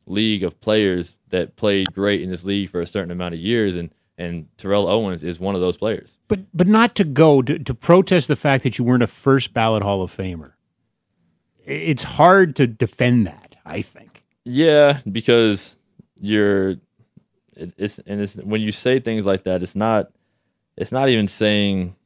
league 0.06 0.42
of 0.42 0.60
players 0.60 1.18
that 1.30 1.56
played 1.56 1.92
great 1.92 2.22
in 2.22 2.30
this 2.30 2.44
league 2.44 2.70
for 2.70 2.80
a 2.80 2.86
certain 2.86 3.10
amount 3.10 3.34
of 3.34 3.40
years, 3.40 3.76
and 3.76 3.90
and 4.18 4.48
Terrell 4.56 4.88
Owens 4.88 5.22
is 5.22 5.38
one 5.38 5.54
of 5.54 5.60
those 5.60 5.76
players. 5.76 6.18
But 6.28 6.40
but 6.54 6.66
not 6.66 6.94
to 6.96 7.04
go 7.04 7.42
to, 7.42 7.58
to 7.58 7.74
protest 7.74 8.28
the 8.28 8.36
fact 8.36 8.64
that 8.64 8.78
you 8.78 8.84
weren't 8.84 9.02
a 9.02 9.08
first 9.08 9.52
ballot 9.52 9.82
Hall 9.82 10.02
of 10.02 10.14
Famer. 10.14 10.52
It's 11.64 12.04
hard 12.04 12.54
to 12.56 12.66
defend 12.66 13.26
that. 13.26 13.56
I 13.64 13.82
think. 13.82 14.22
Yeah, 14.44 15.00
because 15.10 15.75
you're 16.20 16.70
it, 17.56 17.72
it's 17.76 17.98
and 18.06 18.20
it's 18.20 18.34
when 18.36 18.60
you 18.60 18.72
say 18.72 18.98
things 18.98 19.24
like 19.26 19.44
that, 19.44 19.62
it's 19.62 19.76
not 19.76 20.10
it's 20.76 20.92
not 20.92 21.08
even 21.08 21.28
saying 21.28 21.96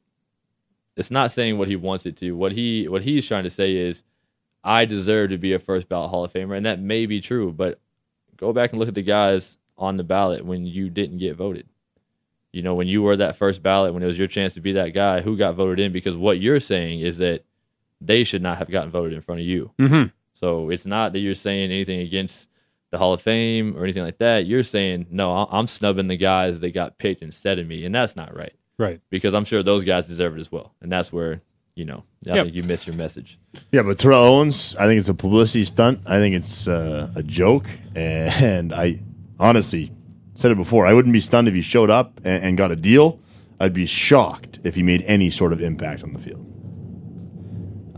it's 0.96 1.10
not 1.10 1.32
saying 1.32 1.58
what 1.58 1.68
he 1.68 1.76
wants 1.76 2.06
it 2.06 2.16
to. 2.18 2.32
What 2.32 2.52
he 2.52 2.88
what 2.88 3.02
he's 3.02 3.26
trying 3.26 3.44
to 3.44 3.50
say 3.50 3.76
is 3.76 4.04
I 4.62 4.84
deserve 4.84 5.30
to 5.30 5.38
be 5.38 5.52
a 5.54 5.58
first 5.58 5.88
ballot 5.88 6.10
Hall 6.10 6.24
of 6.24 6.32
Famer, 6.32 6.56
and 6.56 6.66
that 6.66 6.80
may 6.80 7.06
be 7.06 7.20
true, 7.20 7.52
but 7.52 7.80
go 8.36 8.52
back 8.52 8.70
and 8.70 8.78
look 8.78 8.88
at 8.88 8.94
the 8.94 9.02
guys 9.02 9.56
on 9.78 9.96
the 9.96 10.04
ballot 10.04 10.44
when 10.44 10.66
you 10.66 10.90
didn't 10.90 11.18
get 11.18 11.36
voted. 11.36 11.66
You 12.52 12.62
know, 12.62 12.74
when 12.74 12.88
you 12.88 13.02
were 13.02 13.16
that 13.16 13.36
first 13.36 13.62
ballot, 13.62 13.94
when 13.94 14.02
it 14.02 14.06
was 14.06 14.18
your 14.18 14.26
chance 14.26 14.54
to 14.54 14.60
be 14.60 14.72
that 14.72 14.88
guy, 14.88 15.20
who 15.20 15.36
got 15.36 15.54
voted 15.54 15.78
in? 15.78 15.92
Because 15.92 16.16
what 16.16 16.40
you're 16.40 16.60
saying 16.60 17.00
is 17.00 17.18
that 17.18 17.44
they 18.00 18.24
should 18.24 18.42
not 18.42 18.58
have 18.58 18.70
gotten 18.70 18.90
voted 18.90 19.12
in 19.12 19.22
front 19.22 19.40
of 19.40 19.46
you. 19.46 19.70
Mm-hmm. 19.78 20.08
So 20.34 20.70
it's 20.70 20.86
not 20.86 21.12
that 21.12 21.20
you're 21.20 21.34
saying 21.34 21.70
anything 21.70 22.00
against 22.00 22.49
the 22.90 22.98
Hall 22.98 23.12
of 23.12 23.22
Fame 23.22 23.76
or 23.76 23.84
anything 23.84 24.02
like 24.02 24.18
that. 24.18 24.46
You're 24.46 24.62
saying, 24.62 25.06
no, 25.10 25.32
I- 25.32 25.58
I'm 25.58 25.66
snubbing 25.66 26.08
the 26.08 26.16
guys 26.16 26.60
that 26.60 26.72
got 26.74 26.98
picked 26.98 27.22
instead 27.22 27.58
of 27.58 27.66
me. 27.66 27.84
And 27.84 27.94
that's 27.94 28.16
not 28.16 28.34
right 28.36 28.52
Right. 28.78 29.00
because 29.10 29.32
I'm 29.34 29.44
sure 29.44 29.62
those 29.62 29.84
guys 29.84 30.06
deserve 30.06 30.36
it 30.36 30.40
as 30.40 30.50
well. 30.50 30.74
And 30.80 30.90
that's 30.90 31.12
where 31.12 31.42
you 31.76 31.84
know, 31.86 32.02
I 32.28 32.34
Yep. 32.34 32.44
think 32.46 32.56
you 32.56 32.62
miss 32.64 32.86
your 32.86 32.96
message. 32.96 33.38
Yeah, 33.72 33.82
but 33.82 33.98
Terrell 33.98 34.22
Owens, 34.24 34.76
I 34.78 34.86
think 34.86 34.98
it's 34.98 35.08
a 35.08 35.14
publicity 35.14 35.64
stunt. 35.64 36.00
I 36.04 36.18
think 36.18 36.34
it's 36.34 36.66
uh, 36.68 37.08
a 37.14 37.22
joke, 37.22 37.64
and 37.94 38.72
I 38.72 38.98
honestly 39.38 39.90
said 40.34 40.50
it 40.50 40.56
before. 40.56 40.86
I 40.86 40.92
wouldn't 40.92 41.12
be 41.14 41.20
stunned 41.20 41.48
if 41.48 41.54
he 41.54 41.62
showed 41.62 41.88
up 41.88 42.20
and, 42.24 42.42
and 42.44 42.58
got 42.58 42.70
a 42.70 42.76
deal. 42.76 43.20
I'd 43.60 43.72
be 43.72 43.86
shocked 43.86 44.58
if 44.62 44.74
he 44.74 44.82
made 44.82 45.02
any 45.02 45.30
sort 45.30 45.54
of 45.54 45.62
impact 45.62 46.02
on 46.02 46.12
the 46.12 46.18
field. 46.18 46.44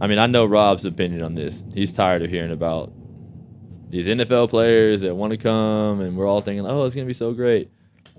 I 0.00 0.06
mean, 0.06 0.18
I 0.18 0.26
know 0.26 0.44
Rob's 0.44 0.84
opinion 0.84 1.22
on 1.22 1.34
this. 1.34 1.64
He's 1.74 1.92
tired 1.92 2.22
of 2.22 2.30
hearing 2.30 2.52
about 2.52 2.92
these 3.92 4.06
NFL 4.06 4.48
players 4.48 5.02
that 5.02 5.14
want 5.14 5.32
to 5.32 5.36
come, 5.36 6.00
and 6.00 6.16
we're 6.16 6.26
all 6.26 6.40
thinking, 6.40 6.66
"Oh, 6.66 6.84
it's 6.84 6.94
gonna 6.94 7.06
be 7.06 7.12
so 7.12 7.32
great." 7.32 7.70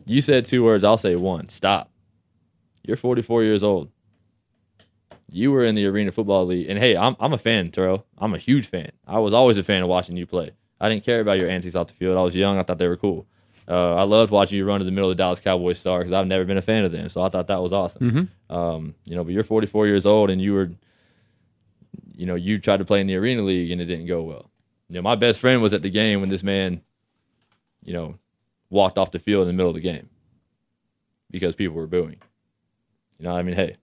You 0.06 0.22
said 0.22 0.46
two 0.46 0.64
words. 0.64 0.84
I'll 0.84 0.98
say 0.98 1.16
one. 1.16 1.50
Stop. 1.50 1.90
You're 2.84 2.98
44 2.98 3.44
years 3.44 3.64
old. 3.64 3.90
You 5.32 5.52
were 5.52 5.66
in 5.66 5.74
the 5.74 5.86
Arena 5.88 6.12
Football 6.12 6.46
League, 6.46 6.70
and 6.70 6.78
hey, 6.78 6.96
I'm 6.96 7.16
I'm 7.20 7.34
a 7.34 7.40
fan, 7.40 7.72
Terrell. 7.72 8.06
I'm 8.20 8.36
a 8.36 8.38
huge 8.38 8.68
fan. 8.68 8.92
I 9.08 9.18
was 9.18 9.34
always 9.34 9.58
a 9.58 9.64
fan 9.64 9.82
of 9.82 9.90
watching 9.90 10.16
you 10.16 10.28
play. 10.28 10.52
I 10.80 10.90
didn't 10.90 11.06
care 11.06 11.22
about 11.22 11.40
your 11.40 11.50
antics 11.50 11.76
off 11.76 11.88
the 11.88 11.94
field. 11.96 12.18
I 12.18 12.22
was 12.22 12.36
young. 12.36 12.60
I 12.60 12.64
thought 12.64 12.78
they 12.78 12.88
were 12.88 12.98
cool. 12.98 13.26
Uh, 13.68 13.96
I 13.96 14.04
loved 14.04 14.30
watching 14.30 14.58
you 14.58 14.66
run 14.66 14.80
to 14.80 14.86
the 14.86 14.92
middle 14.92 15.10
of 15.10 15.18
the 15.18 15.24
Dallas 15.24 15.40
Cowboys 15.40 15.80
star 15.80 16.00
because 16.00 16.14
I've 16.14 16.28
never 16.28 16.44
been 16.46 16.58
a 16.58 16.62
fan 16.62 16.84
of 16.84 16.92
them. 16.92 17.10
So 17.10 17.22
I 17.24 17.30
thought 17.30 17.48
that 17.48 17.62
was 17.62 17.74
awesome. 17.74 18.30
Um, 18.56 18.94
you 19.06 19.16
know, 19.16 19.24
but 19.24 19.34
you're 19.34 19.44
44 19.44 19.88
years 19.88 20.06
old 20.06 20.30
and 20.30 20.40
you 20.40 20.54
were 20.54 20.70
you 22.16 22.28
know, 22.28 22.36
you 22.36 22.60
tried 22.60 22.78
to 22.78 22.86
play 22.86 23.02
in 23.02 23.08
the 23.08 23.16
arena 23.16 23.42
league 23.42 23.72
and 23.72 23.82
it 23.82 23.86
didn't 23.86 24.06
go 24.06 24.22
well. 24.22 24.52
You 24.90 24.96
know, 24.96 25.02
my 25.02 25.16
best 25.16 25.40
friend 25.40 25.62
was 25.62 25.74
at 25.74 25.82
the 25.82 25.90
game 25.90 26.20
when 26.20 26.30
this 26.30 26.44
man, 26.44 26.82
you 27.84 27.94
know, 27.94 28.16
walked 28.70 28.98
off 28.98 29.12
the 29.12 29.20
field 29.20 29.44
in 29.44 29.48
the 29.48 29.54
middle 29.54 29.70
of 29.70 29.76
the 29.76 29.82
game 29.82 30.10
because 31.32 31.56
people 31.56 31.76
were 31.76 31.88
booing. 31.88 32.22
You 33.20 33.26
know, 33.26 33.36
I 33.36 33.44
mean, 33.44 33.56
hey, 33.56 33.78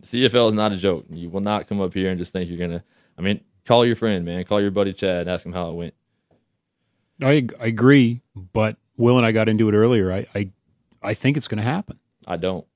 the 0.00 0.06
CFL 0.06 0.48
is 0.48 0.54
not 0.54 0.72
a 0.72 0.76
joke. 0.76 1.06
You 1.10 1.30
will 1.30 1.40
not 1.40 1.68
come 1.68 1.80
up 1.80 1.94
here 1.94 2.10
and 2.10 2.18
just 2.18 2.32
think 2.32 2.48
you're 2.50 2.58
gonna. 2.58 2.84
I 3.18 3.22
mean, 3.22 3.40
call 3.64 3.86
your 3.86 3.96
friend, 3.96 4.24
man. 4.24 4.44
Call 4.44 4.60
your 4.60 4.70
buddy 4.70 4.92
Chad 4.92 5.22
and 5.22 5.30
ask 5.30 5.44
him 5.44 5.52
how 5.52 5.70
it 5.70 5.74
went. 5.74 5.94
I, 7.22 7.46
I 7.60 7.66
agree, 7.66 8.20
but 8.34 8.76
Will 8.96 9.16
and 9.16 9.26
I 9.26 9.32
got 9.32 9.48
into 9.48 9.68
it 9.68 9.74
earlier. 9.74 10.12
I 10.12 10.26
I, 10.34 10.50
I 11.02 11.14
think 11.14 11.36
it's 11.36 11.48
going 11.48 11.58
to 11.58 11.64
happen. 11.64 11.98
I 12.26 12.36
don't. 12.36 12.66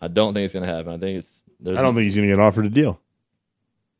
I 0.00 0.08
don't 0.08 0.32
think 0.34 0.44
it's 0.44 0.54
gonna 0.54 0.66
happen. 0.66 0.92
I 0.92 0.98
think 0.98 1.20
it's. 1.20 1.32
I 1.66 1.82
don't 1.82 1.94
think 1.94 2.04
he's 2.04 2.16
going 2.16 2.28
to 2.28 2.34
get 2.34 2.40
offered 2.40 2.66
a 2.66 2.70
deal. 2.70 3.00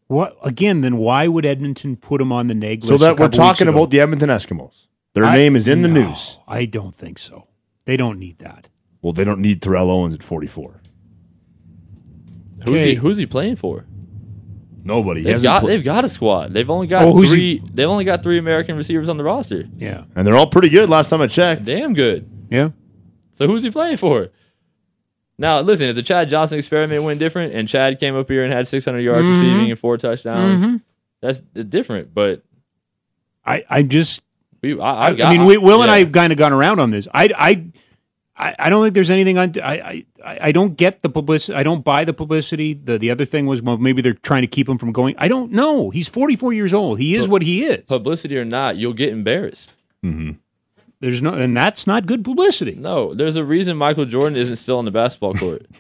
What 0.08 0.36
again? 0.42 0.80
Then 0.80 0.96
why 0.96 1.28
would 1.28 1.44
Edmonton 1.46 1.96
put 1.96 2.20
him 2.20 2.32
on 2.32 2.46
the 2.48 2.54
neg 2.54 2.84
So 2.84 2.92
list? 2.92 3.04
a 3.04 3.06
that 3.08 3.20
we're 3.20 3.28
talking 3.28 3.68
about 3.68 3.90
the 3.90 4.00
Edmonton 4.00 4.28
Eskimos. 4.30 4.86
Their 5.14 5.24
I- 5.24 5.36
name 5.36 5.54
is 5.56 5.68
in 5.68 5.82
the 5.82 5.88
No, 5.88 6.08
news. 6.08 6.38
I 6.48 6.64
don't 6.64 6.94
think 6.94 7.18
so. 7.18 7.46
They 7.84 7.96
don't 7.96 8.18
need 8.18 8.38
that. 8.38 8.68
Well, 9.02 9.12
they 9.12 9.24
don't 9.24 9.40
need 9.40 9.62
Terrell 9.62 9.90
Owens 9.90 10.14
at 10.14 10.22
44. 10.22 10.80
who's 12.64 12.74
Okay. 12.74 12.88
he 12.90 12.94
who's 12.96 13.16
he 13.18 13.26
playing 13.26 13.56
for? 13.56 13.86
Nobody. 14.82 15.20
He 15.22 15.26
They've 15.30 15.42
got 15.42 15.60
pla- 15.60 15.68
they've 15.68 15.84
got 15.84 16.04
a 16.04 16.08
squad. 16.08 16.52
They've 16.54 16.68
only 16.70 16.86
got 16.86 17.04
Oh, 17.04 17.12
who's 17.12 17.30
three. 17.30 17.62
They've 17.72 17.88
only 17.88 18.04
got 18.04 18.22
three 18.22 18.38
American 18.38 18.76
receivers 18.76 19.08
on 19.08 19.16
the 19.18 19.24
roster. 19.24 19.68
Yeah, 19.76 20.04
and 20.16 20.26
they're 20.26 20.36
all 20.36 20.46
pretty 20.46 20.68
good 20.70 20.88
last 20.88 21.10
time 21.10 21.20
I 21.20 21.26
checked. 21.26 21.64
Damn 21.64 21.92
good. 21.94 22.28
yeah. 22.50 22.70
So 23.32 23.46
who's 23.46 23.62
he 23.62 23.70
playing 23.70 23.98
for? 23.98 24.28
Now 25.38 25.60
listen, 25.60 25.88
if 25.88 25.94
the 25.94 26.02
Chad 26.02 26.28
Johnson 26.28 26.58
experiment 26.58 27.02
went 27.04 27.18
different 27.20 27.54
and 27.54 27.68
Chad 27.68 28.00
came 28.00 28.16
up 28.16 28.28
here 28.28 28.44
and 28.44 28.52
had 28.52 28.66
600 28.66 28.98
yards 29.00 29.26
Mm-hmm. 29.26 29.30
receiving 29.40 29.70
and 29.70 29.78
four 29.78 29.96
touchdowns, 29.96 30.82
that's 31.20 31.40
different. 31.40 32.12
But 32.12 32.42
I 33.46 33.64
I 33.70 33.82
just 33.82 34.22
we, 34.62 34.78
I, 34.80 34.84
I, 34.92 35.06
I, 35.08 35.14
got, 35.14 35.28
I 35.28 35.30
mean, 35.36 35.46
we, 35.46 35.56
Will 35.58 35.82
and 35.82 35.90
I 35.90 36.00
have 36.00 36.10
kind 36.12 36.32
of 36.32 36.38
gone 36.38 36.52
around 36.52 36.80
on 36.80 36.90
this. 36.90 37.06
I, 37.14 37.30
I, 37.36 37.64
I, 38.36 38.54
I 38.58 38.70
don't 38.70 38.84
think 38.84 38.94
there's 38.94 39.10
anything 39.10 39.38
on. 39.38 39.52
I, 39.62 40.04
I, 40.24 40.38
I 40.42 40.52
don't 40.52 40.76
get 40.76 41.02
the 41.02 41.08
publicity. 41.08 41.54
I 41.56 41.62
don't 41.62 41.84
buy 41.84 42.04
the 42.04 42.12
publicity. 42.12 42.74
The 42.74 42.98
the 42.98 43.10
other 43.12 43.24
thing 43.24 43.46
was 43.46 43.62
well, 43.62 43.78
maybe 43.78 44.02
they're 44.02 44.14
trying 44.14 44.42
to 44.42 44.48
keep 44.48 44.68
him 44.68 44.76
from 44.78 44.90
going. 44.92 45.14
I 45.18 45.28
don't 45.28 45.52
know. 45.52 45.90
He's 45.90 46.08
44 46.08 46.52
years 46.52 46.74
old. 46.74 46.98
He 46.98 47.14
is 47.14 47.28
what 47.28 47.42
he 47.42 47.64
is. 47.64 47.84
publicity 47.86 48.36
or 48.36 48.44
not, 48.44 48.76
you'll 48.76 48.92
get 48.94 49.10
embarrassed. 49.10 49.74
There's 51.00 51.22
no, 51.22 51.32
and 51.34 51.56
that's 51.56 51.86
not 51.86 52.06
good 52.06 52.24
publicity. 52.24 52.74
No, 52.74 53.14
there's 53.14 53.36
a 53.36 53.44
reason 53.44 53.76
Michael 53.76 54.04
Jordan 54.04 54.36
isn't 54.36 54.56
still 54.56 54.78
on 54.78 54.84
the 54.84 54.90
basketball 54.90 55.34
court. 55.34 55.66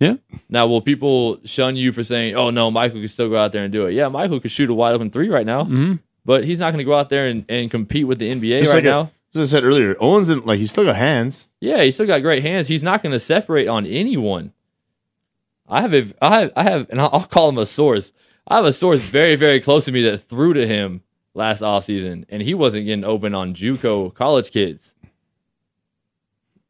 Yeah. 0.00 0.14
Now, 0.48 0.66
will 0.66 0.80
people 0.80 1.38
shun 1.44 1.76
you 1.76 1.92
for 1.92 2.02
saying, 2.02 2.34
"Oh 2.34 2.50
no, 2.50 2.72
Michael 2.72 2.98
can 2.98 3.06
still 3.06 3.28
go 3.28 3.36
out 3.36 3.52
there 3.52 3.62
and 3.62 3.72
do 3.72 3.86
it"? 3.86 3.92
Yeah, 3.92 4.08
Michael 4.08 4.40
could 4.40 4.50
shoot 4.50 4.68
a 4.68 4.74
wide 4.74 4.94
open 4.96 5.10
three 5.10 5.28
right 5.28 5.46
now, 5.46 5.62
Mhm. 5.62 6.00
but 6.24 6.42
he's 6.42 6.58
not 6.58 6.70
going 6.72 6.78
to 6.78 6.84
go 6.84 6.94
out 6.94 7.08
there 7.08 7.28
and, 7.28 7.44
and 7.48 7.70
compete 7.70 8.08
with 8.08 8.18
the 8.18 8.28
NBA 8.28 8.58
Just 8.58 8.70
right 8.70 8.78
like 8.78 8.84
a- 8.84 8.88
now. 8.88 9.10
As 9.36 9.40
I 9.42 9.44
said 9.58 9.62
earlier, 9.62 9.94
Owens 10.00 10.26
didn't 10.26 10.44
like 10.44 10.58
he's 10.58 10.70
still 10.72 10.84
got 10.84 10.96
hands. 10.96 11.46
Yeah, 11.60 11.84
he's 11.84 11.94
still 11.94 12.08
got 12.08 12.18
great 12.20 12.42
hands. 12.42 12.66
He's 12.66 12.82
not 12.82 13.00
going 13.04 13.12
to 13.12 13.20
separate 13.20 13.68
on 13.68 13.86
anyone. 13.86 14.52
I 15.68 15.82
have 15.82 15.94
a, 15.94 16.04
I 16.20 16.40
have, 16.40 16.52
I 16.56 16.62
have, 16.64 16.90
and 16.90 17.00
I'll, 17.00 17.10
I'll 17.12 17.24
call 17.24 17.48
him 17.50 17.58
a 17.58 17.64
source. 17.66 18.12
I 18.48 18.56
have 18.56 18.64
a 18.64 18.72
source 18.72 19.00
very, 19.02 19.36
very 19.36 19.60
close 19.60 19.84
to 19.84 19.92
me 19.92 20.02
that 20.02 20.18
threw 20.18 20.52
to 20.52 20.66
him 20.66 21.02
last 21.34 21.62
offseason, 21.62 22.24
and 22.28 22.42
he 22.42 22.54
wasn't 22.54 22.86
getting 22.86 23.04
open 23.04 23.34
on 23.34 23.54
JUCO 23.54 24.14
college 24.14 24.50
kids. 24.50 24.94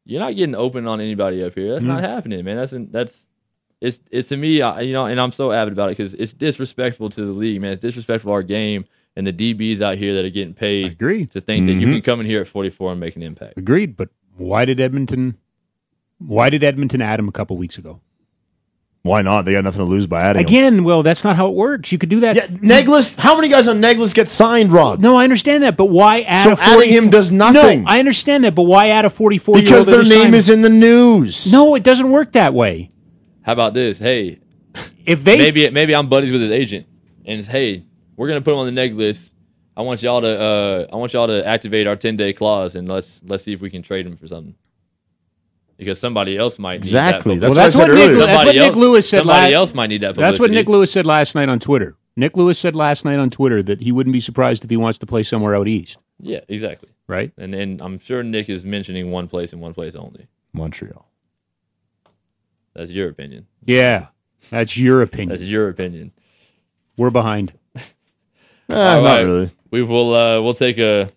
You're 0.05 0.21
not 0.21 0.35
getting 0.35 0.55
open 0.55 0.87
on 0.87 0.99
anybody 0.99 1.43
up 1.43 1.55
here. 1.55 1.71
That's 1.71 1.85
not 1.85 2.01
mm-hmm. 2.01 2.11
happening, 2.11 2.45
man. 2.45 2.57
That's 2.57 2.73
that's 2.91 3.25
it's 3.79 3.99
it's 4.11 4.29
to 4.29 4.37
me, 4.37 4.61
I, 4.61 4.81
you 4.81 4.93
know, 4.93 5.05
and 5.05 5.19
I'm 5.19 5.31
so 5.31 5.51
avid 5.51 5.73
about 5.73 5.89
it 5.89 5.97
because 5.97 6.13
it's 6.13 6.33
disrespectful 6.33 7.09
to 7.11 7.25
the 7.25 7.31
league, 7.31 7.61
man. 7.61 7.73
It's 7.73 7.81
disrespectful 7.81 8.29
to 8.29 8.33
our 8.33 8.43
game 8.43 8.85
and 9.15 9.27
the 9.27 9.33
DBs 9.33 9.81
out 9.81 9.97
here 9.97 10.15
that 10.15 10.25
are 10.25 10.29
getting 10.29 10.53
paid 10.53 10.93
Agreed. 10.93 11.31
to 11.31 11.41
think 11.41 11.67
that 11.67 11.73
you 11.73 11.81
can 11.81 11.89
mm-hmm. 11.89 11.99
come 11.99 12.19
in 12.19 12.25
here 12.25 12.41
at 12.41 12.47
44 12.47 12.91
and 12.91 12.99
make 12.99 13.15
an 13.15 13.21
impact. 13.21 13.57
Agreed. 13.57 13.95
But 13.95 14.09
why 14.35 14.65
did 14.65 14.79
Edmonton? 14.79 15.37
Why 16.17 16.49
did 16.49 16.63
Edmonton 16.63 17.01
add 17.01 17.19
him 17.19 17.27
a 17.27 17.31
couple 17.31 17.57
weeks 17.57 17.77
ago? 17.77 17.99
Why 19.03 19.21
not? 19.21 19.43
They 19.43 19.51
got 19.51 19.65
nothing 19.65 19.79
to 19.79 19.85
lose 19.85 20.07
by 20.07 20.21
adding 20.21 20.39
him. 20.39 20.45
Again, 20.47 20.83
well, 20.85 21.03
that's 21.03 21.25
not 21.25 21.35
how 21.35 21.49
it 21.49 21.55
works. 21.55 21.91
You 21.91 21.97
could 21.97 22.07
do 22.07 22.21
that. 22.21 22.37
Yeah, 22.37 22.47
Neglis. 22.47 23.17
How 23.17 23.35
many 23.35 23.49
guys 23.49 23.67
on 23.67 23.81
Neglis 23.81 24.13
get 24.13 24.29
signed, 24.29 24.71
Rob? 24.71 25.01
No, 25.01 25.17
I 25.17 25.25
understand 25.25 25.63
that, 25.63 25.75
but 25.75 25.87
why 25.87 26.21
add 26.21 26.45
So 26.45 26.51
a 26.53 26.55
40 26.55 26.71
adding 26.71 26.93
him 26.93 27.09
does 27.09 27.29
nothing. 27.29 27.83
No, 27.83 27.89
I 27.89 27.99
understand 27.99 28.45
that, 28.45 28.55
but 28.55 28.63
why 28.63 28.87
add 28.89 29.03
a 29.03 29.09
44 29.09 29.55
because 29.55 29.85
their 29.85 30.05
name 30.05 30.33
is 30.33 30.49
in 30.49 30.61
the 30.61 30.69
news. 30.69 31.51
No, 31.51 31.75
it 31.75 31.83
doesn't 31.83 32.11
work 32.11 32.31
that 32.31 32.53
way. 32.53 32.91
How 33.41 33.51
about 33.51 33.73
this? 33.73 33.99
Hey, 33.99 34.39
If 35.05 35.25
they 35.25 35.37
maybe 35.37 35.69
maybe 35.69 35.93
I'm 35.93 36.07
buddies 36.07 36.31
with 36.31 36.41
his 36.41 36.51
agent, 36.51 36.87
and 37.25 37.39
it's 37.39 37.47
hey, 37.49 37.83
we're 38.15 38.29
gonna 38.29 38.39
put 38.39 38.53
him 38.53 38.59
on 38.59 38.67
the 38.67 38.73
neg 38.73 38.95
list. 38.95 39.33
I 39.75 39.81
want 39.81 40.01
y'all 40.01 40.21
to 40.21 40.39
uh, 40.41 40.87
I 40.93 40.95
want 40.95 41.11
y'all 41.11 41.27
to 41.27 41.45
activate 41.45 41.87
our 41.87 41.97
10 41.97 42.15
day 42.15 42.31
clause, 42.31 42.75
and 42.75 42.87
let's 42.87 43.19
let's 43.25 43.43
see 43.43 43.51
if 43.51 43.59
we 43.59 43.69
can 43.69 43.81
trade 43.81 44.05
him 44.05 44.15
for 44.15 44.27
something. 44.27 44.55
Because 45.77 45.99
somebody 45.99 46.37
else 46.37 46.59
might 46.59 46.73
need 46.75 46.85
Exactly. 46.85 47.35
That 47.39 47.53
That's 47.53 47.55
Well, 47.57 47.57
what 47.57 47.63
that's 47.63 47.75
what 47.75 47.95
Nick- 47.95 48.17
that's 48.17 48.45
what 48.45 48.55
Nick 48.55 48.63
else, 48.63 48.75
Lewis 48.77 49.09
said 49.09 49.17
Somebody 49.19 49.53
la- 49.53 49.59
else 49.59 49.73
might 49.73 49.87
need 49.87 50.01
that. 50.01 50.09
Publicity. 50.15 50.31
That's 50.31 50.39
what 50.39 50.51
Nik 50.51 50.69
Lewis 50.69 50.91
said 50.91 51.05
last 51.05 51.35
night 51.35 51.49
on 51.49 51.59
Twitter. 51.59 51.95
Nik 52.15 52.37
Lewis 52.37 52.59
said 52.59 52.75
last 52.75 53.05
night 53.05 53.17
on 53.19 53.29
Twitter 53.31 53.63
that 53.63 53.81
he 53.81 53.91
wouldn't 53.91 54.13
be 54.13 54.19
surprised 54.19 54.63
if 54.63 54.69
he 54.69 54.77
wants 54.77 54.99
to 54.99 55.05
play 55.07 55.23
somewhere 55.23 55.55
out 55.55 55.67
east, 55.67 55.97
Yeah, 56.19 56.41
exactly. 56.47 56.89
right? 57.07 57.31
And 57.37 57.55
and 57.55 57.81
I'm 57.81 57.97
sure 57.99 58.21
Nik 58.23 58.49
is 58.49 58.63
mentioning 58.63 59.09
one 59.11 59.27
place 59.27 59.51
and 59.51 59.61
one 59.61 59.73
place 59.73 59.95
only. 59.95 60.27
Montreal. 60.53 61.09
That's 62.75 62.91
your 62.91 63.09
opinion. 63.09 63.47
Yeah. 63.65 64.07
That's 64.51 64.77
your 64.77 65.01
opinion. 65.01 65.29
That's 65.29 65.41
your 65.49 65.69
opinion. 65.69 66.11
We're 66.97 67.09
behind. 67.09 67.53
Eh, 67.75 67.81
not 68.69 69.03
right. 69.03 69.21
really. 69.21 69.51
We 69.71 69.83
will 69.83 70.15
uh, 70.15 70.41
we'll 70.41 70.53
take 70.53 70.77
a. 70.77 71.09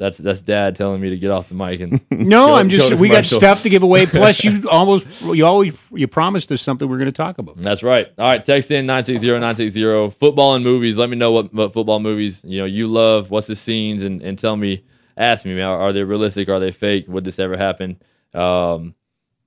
That's 0.00 0.16
that's 0.16 0.40
Dad 0.40 0.76
telling 0.76 0.98
me 0.98 1.10
to 1.10 1.18
get 1.18 1.30
off 1.30 1.50
the 1.50 1.54
mic 1.54 1.80
and 1.80 2.00
No, 2.10 2.54
I'm 2.54 2.70
just 2.70 2.94
we 2.94 3.10
got 3.10 3.26
stuff 3.26 3.64
to 3.64 3.68
give 3.68 3.82
away. 3.82 4.06
Plus, 4.06 4.42
you 4.42 4.66
almost 4.70 5.06
you 5.20 5.44
always 5.44 5.74
you 5.92 6.08
promised 6.08 6.50
us 6.50 6.62
something 6.62 6.88
we're 6.88 6.96
going 6.96 7.04
to 7.04 7.12
talk 7.12 7.36
about. 7.36 7.58
That's 7.58 7.82
right. 7.82 8.08
All 8.16 8.24
right, 8.24 8.42
text 8.42 8.70
in 8.70 8.86
960-960. 8.86 10.14
Football 10.14 10.54
and 10.54 10.64
movies. 10.64 10.96
Let 10.96 11.10
me 11.10 11.18
know 11.18 11.32
what, 11.32 11.52
what 11.52 11.74
football 11.74 12.00
movies 12.00 12.40
you 12.44 12.60
know 12.60 12.64
you 12.64 12.88
love. 12.88 13.30
What's 13.30 13.46
the 13.46 13.54
scenes 13.54 14.02
and, 14.02 14.22
and 14.22 14.38
tell 14.38 14.56
me. 14.56 14.84
Ask 15.18 15.44
me, 15.44 15.54
man. 15.54 15.66
Are, 15.66 15.78
are 15.78 15.92
they 15.92 16.02
realistic? 16.02 16.48
Are 16.48 16.60
they 16.60 16.72
fake? 16.72 17.04
Would 17.06 17.24
this 17.24 17.38
ever 17.38 17.58
happen? 17.58 18.00
Um, 18.32 18.94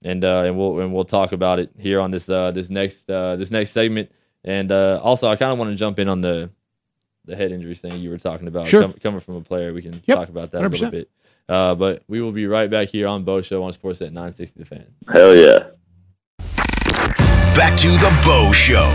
and 0.04 0.24
uh, 0.24 0.44
and 0.46 0.56
we'll 0.56 0.82
and 0.82 0.94
we'll 0.94 1.04
talk 1.04 1.32
about 1.32 1.58
it 1.58 1.72
here 1.80 2.00
on 2.00 2.12
this 2.12 2.30
uh, 2.30 2.52
this 2.52 2.70
next 2.70 3.10
uh, 3.10 3.38
this 3.38 3.50
next 3.50 3.72
segment. 3.72 4.12
And 4.44 4.72
uh, 4.72 5.00
also, 5.02 5.28
I 5.30 5.36
kind 5.36 5.52
of 5.52 5.58
want 5.58 5.72
to 5.72 5.76
jump 5.76 5.98
in 5.98 6.08
on 6.08 6.22
the 6.22 6.52
the 7.26 7.36
head 7.36 7.52
injuries 7.52 7.80
thing 7.80 7.98
you 8.00 8.10
were 8.10 8.18
talking 8.18 8.48
about. 8.48 8.68
Sure. 8.68 8.82
Com- 8.82 8.94
coming 8.94 9.20
from 9.20 9.36
a 9.36 9.42
player, 9.42 9.74
we 9.74 9.82
can 9.82 10.02
Yep, 10.06 10.18
talk 10.18 10.30
about 10.30 10.52
that 10.52 10.64
a 10.64 10.68
little 10.70 10.92
bit. 10.92 11.10
Uh, 11.50 11.76
but 11.76 12.04
we 12.08 12.22
will 12.22 12.32
be 12.32 12.48
right 12.48 12.70
back 12.70 12.88
here 12.90 13.08
on 13.08 13.24
Bo 13.24 13.42
Show 13.42 13.64
on 13.64 13.74
Sportsnet 13.74 14.12
960 14.12 14.60
The 14.60 14.66
Fan. 14.66 14.86
Hell 15.12 15.36
yeah. 15.36 15.60
Back 17.56 17.78
to 17.80 17.88
the 17.90 18.22
Bo 18.26 18.52
Show 18.52 18.90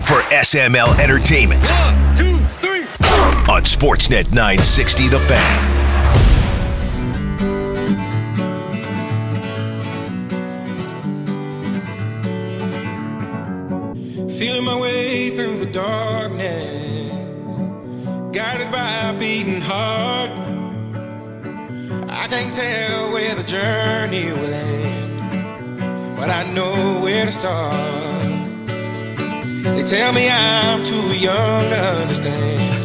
for 0.00 0.20
SML 0.34 0.98
Entertainment. 1.00 1.62
One, 1.70 2.16
two, 2.16 2.36
three. 2.60 2.82
On 3.48 3.62
Sportsnet 3.62 4.26
960 4.32 5.08
The 5.08 5.20
Fan. 5.20 5.80
Feeling 14.38 14.64
my 14.64 14.76
way 14.76 15.30
through 15.30 15.56
the 15.56 15.70
darkness, 15.72 16.83
guided 18.34 18.72
by 18.72 19.10
a 19.10 19.16
beating 19.16 19.60
heart. 19.60 20.30
I 22.10 22.26
can't 22.26 22.52
tell 22.52 23.12
where 23.12 23.32
the 23.32 23.44
journey 23.44 24.32
will 24.32 24.52
end, 24.52 26.16
but 26.16 26.28
I 26.30 26.42
know 26.52 27.00
where 27.00 27.26
to 27.26 27.30
start. 27.30 27.94
They 29.16 29.82
tell 29.84 30.12
me 30.12 30.28
I'm 30.28 30.82
too 30.82 31.16
young 31.16 31.70
to 31.70 31.78
understand. 32.02 32.82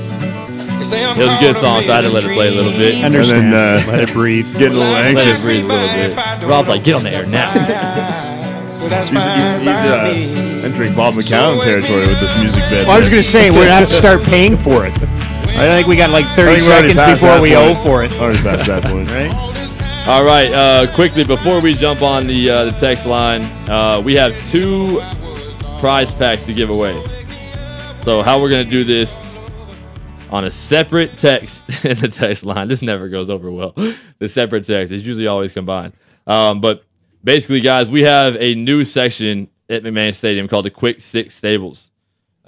They 0.78 0.84
say 0.84 1.04
I'm 1.04 1.18
It 1.18 1.22
was 1.22 1.30
a 1.30 1.40
good 1.40 1.58
song, 1.58 1.82
so 1.82 1.94
I 1.94 1.96
had 1.96 2.02
to 2.02 2.10
let 2.10 2.24
it 2.24 2.32
play 2.32 2.50
a 2.50 2.52
little 2.52 2.72
bit. 2.74 2.96
And 3.04 3.06
Understand. 3.06 3.52
then, 3.52 3.88
uh, 3.88 3.92
Let 3.92 4.08
it 4.08 4.14
breathe. 4.14 4.46
Getting 4.54 4.78
a 4.78 4.80
little 4.80 4.96
anxious. 4.96 5.46
Let 5.46 5.56
it 5.56 5.62
breathe 5.62 5.66
a 5.66 5.74
little 5.74 6.40
bit. 6.40 6.48
Rob's 6.48 6.70
like, 6.70 6.84
get 6.84 6.94
on 6.94 7.04
the 7.04 7.12
air 7.12 7.26
now. 7.26 8.26
So 8.72 8.88
that's 8.88 9.10
He's, 9.10 9.18
he's, 9.18 9.28
fine 9.28 9.60
he's 9.62 9.68
by 9.68 9.74
uh, 9.74 10.64
entering 10.64 10.94
Bob 10.96 11.16
McCown 11.16 11.62
territory 11.64 12.06
with 12.08 12.20
this 12.20 12.40
music 12.40 12.62
bed. 12.70 12.88
Well, 12.88 12.98
I 12.98 13.00
was 13.00 13.10
going 13.10 13.24
to 13.24 13.28
say 13.28 13.50
we're 13.50 13.66
going 13.66 13.68
to 13.68 13.74
have 13.74 13.90
to 13.90 13.96
start 13.96 14.24
paying 14.24 14.58
for 14.58 14.86
it. 14.86 14.94
I 15.58 15.68
think 15.76 15.88
we 15.88 15.96
got 15.96 16.10
like 16.12 16.26
30 16.28 16.36
think 16.36 16.68
we're 16.68 16.74
already 16.74 16.94
seconds 16.94 17.20
before 17.20 17.42
we 17.42 17.54
point. 17.54 17.78
owe 17.78 17.84
for 17.84 18.04
it. 18.04 18.12
Already 18.20 18.40
past 18.40 18.66
that 18.68 18.84
point, 18.84 19.10
right? 19.12 20.08
All 20.08 20.24
right, 20.24 20.52
uh, 20.52 20.88
quickly 20.96 21.24
before 21.24 21.62
we 21.62 21.76
jump 21.76 22.02
on 22.02 22.26
the 22.26 22.50
uh, 22.50 22.66
the 22.66 22.72
text 22.72 23.06
line, 23.06 23.42
uh, 23.70 24.02
we 24.04 24.16
have 24.16 24.34
two 24.50 25.02
prize 25.80 26.12
packs 26.14 26.44
to 26.46 26.54
give 26.54 26.70
away. 26.70 26.94
So 28.04 28.22
how 28.22 28.42
we're 28.42 28.50
gonna 28.50 28.64
do 28.64 28.84
this 28.84 29.16
on 30.32 30.46
a 30.46 30.52
separate 30.52 31.12
text 31.18 31.62
in 31.86 31.98
the 32.00 32.08
text 32.08 32.46
line. 32.46 32.68
This 32.68 32.82
never 32.82 33.10
goes 33.10 33.30
over 33.30 33.52
well. 33.52 33.74
The 34.20 34.28
separate 34.28 34.66
text 34.66 34.92
is 34.94 35.04
usually 35.06 35.28
always 35.28 35.52
combined. 35.52 35.94
Um, 36.26 36.62
but 36.62 36.84
basically, 37.24 37.62
guys, 37.62 37.90
we 37.90 38.02
have 38.04 38.36
a 38.40 38.56
new 38.56 38.86
section 38.86 39.50
at 39.70 39.84
McMahon 39.84 40.16
Stadium 40.16 40.48
called 40.48 40.66
the 40.66 40.72
Quick 40.72 41.02
Six 41.02 41.36
Stables. 41.36 41.92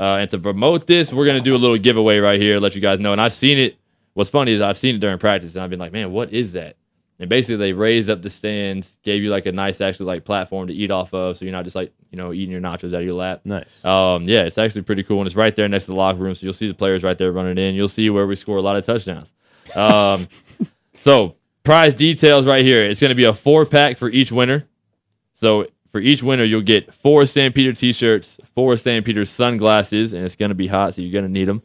Uh, 0.02 0.18
and 0.18 0.32
to 0.32 0.40
promote 0.40 0.88
this, 0.88 1.14
we're 1.14 1.28
gonna 1.28 1.40
do 1.40 1.54
a 1.54 1.58
little 1.58 1.78
giveaway 1.78 2.18
right 2.18 2.42
here, 2.42 2.60
let 2.60 2.74
you 2.74 2.82
guys 2.82 3.00
know. 3.00 3.12
And 3.12 3.22
I've 3.22 3.36
seen 3.36 3.60
it. 3.60 3.78
What's 4.16 4.32
funny 4.32 4.52
is 4.52 4.60
I've 4.60 4.78
seen 4.78 4.96
it 4.96 4.98
during 4.98 5.20
practice, 5.20 5.54
and 5.54 5.64
I've 5.64 5.70
been 5.70 5.80
like, 5.80 5.92
man, 5.92 6.12
what 6.12 6.34
is 6.34 6.54
that? 6.54 6.76
And 7.20 7.30
basically, 7.30 7.58
they 7.58 7.72
raised 7.72 8.10
up 8.10 8.24
the 8.24 8.30
stands, 8.32 8.98
gave 9.04 9.22
you 9.22 9.30
like 9.30 9.46
a 9.46 9.52
nice, 9.52 9.80
actually 9.80 10.08
like 10.08 10.26
platform 10.26 10.68
to 10.70 10.74
eat 10.74 10.90
off 10.90 11.14
of, 11.14 11.38
so 11.38 11.46
you're 11.46 11.52
not 11.52 11.66
just 11.66 11.76
like 11.76 11.94
you 12.10 12.18
know 12.18 12.34
eating 12.34 12.50
your 12.50 12.62
nachos 12.62 12.96
out 12.96 13.02
of 13.02 13.04
your 13.04 13.14
lap. 13.14 13.42
Nice. 13.46 13.86
Um, 13.86 14.24
yeah, 14.24 14.40
it's 14.40 14.58
actually 14.58 14.82
pretty 14.82 15.04
cool, 15.04 15.20
and 15.20 15.28
it's 15.28 15.36
right 15.36 15.56
there 15.56 15.68
next 15.68 15.86
to 15.86 15.92
the 15.92 15.98
locker 15.98 16.18
room, 16.18 16.34
so 16.34 16.46
you'll 16.46 16.54
see 16.54 16.68
the 16.68 16.74
players 16.74 17.04
right 17.04 17.20
there 17.20 17.32
running 17.32 17.60
in. 17.60 17.76
You'll 17.76 17.88
see 17.88 18.10
where 18.10 18.26
we 18.26 18.36
score 18.36 18.58
a 18.58 18.62
lot 18.62 18.76
of 18.78 18.84
touchdowns. 18.84 19.32
Um, 19.76 20.28
so 21.02 21.36
prize 21.64 21.94
details 21.94 22.48
right 22.48 22.64
here. 22.64 22.84
It's 22.84 23.00
going 23.00 23.10
to 23.10 23.16
be 23.16 23.26
a 23.26 23.36
four 23.36 23.68
pack 23.68 24.00
for 24.00 24.10
each 24.10 24.32
winner. 24.32 24.66
So 25.40 25.68
for 25.92 26.00
each 26.00 26.24
winner, 26.24 26.44
you'll 26.44 26.62
get 26.62 26.94
four 26.94 27.26
Stampeder 27.26 27.74
t-shirts, 27.74 28.38
four 28.56 28.78
Stampeder 28.78 29.26
sunglasses, 29.26 30.14
and 30.14 30.24
it's 30.24 30.36
going 30.36 30.50
to 30.50 30.56
be 30.56 30.68
hot, 30.68 30.94
so 30.94 31.02
you're 31.02 31.12
going 31.12 31.26
to 31.26 31.32
need 31.32 31.48
them. 31.48 31.62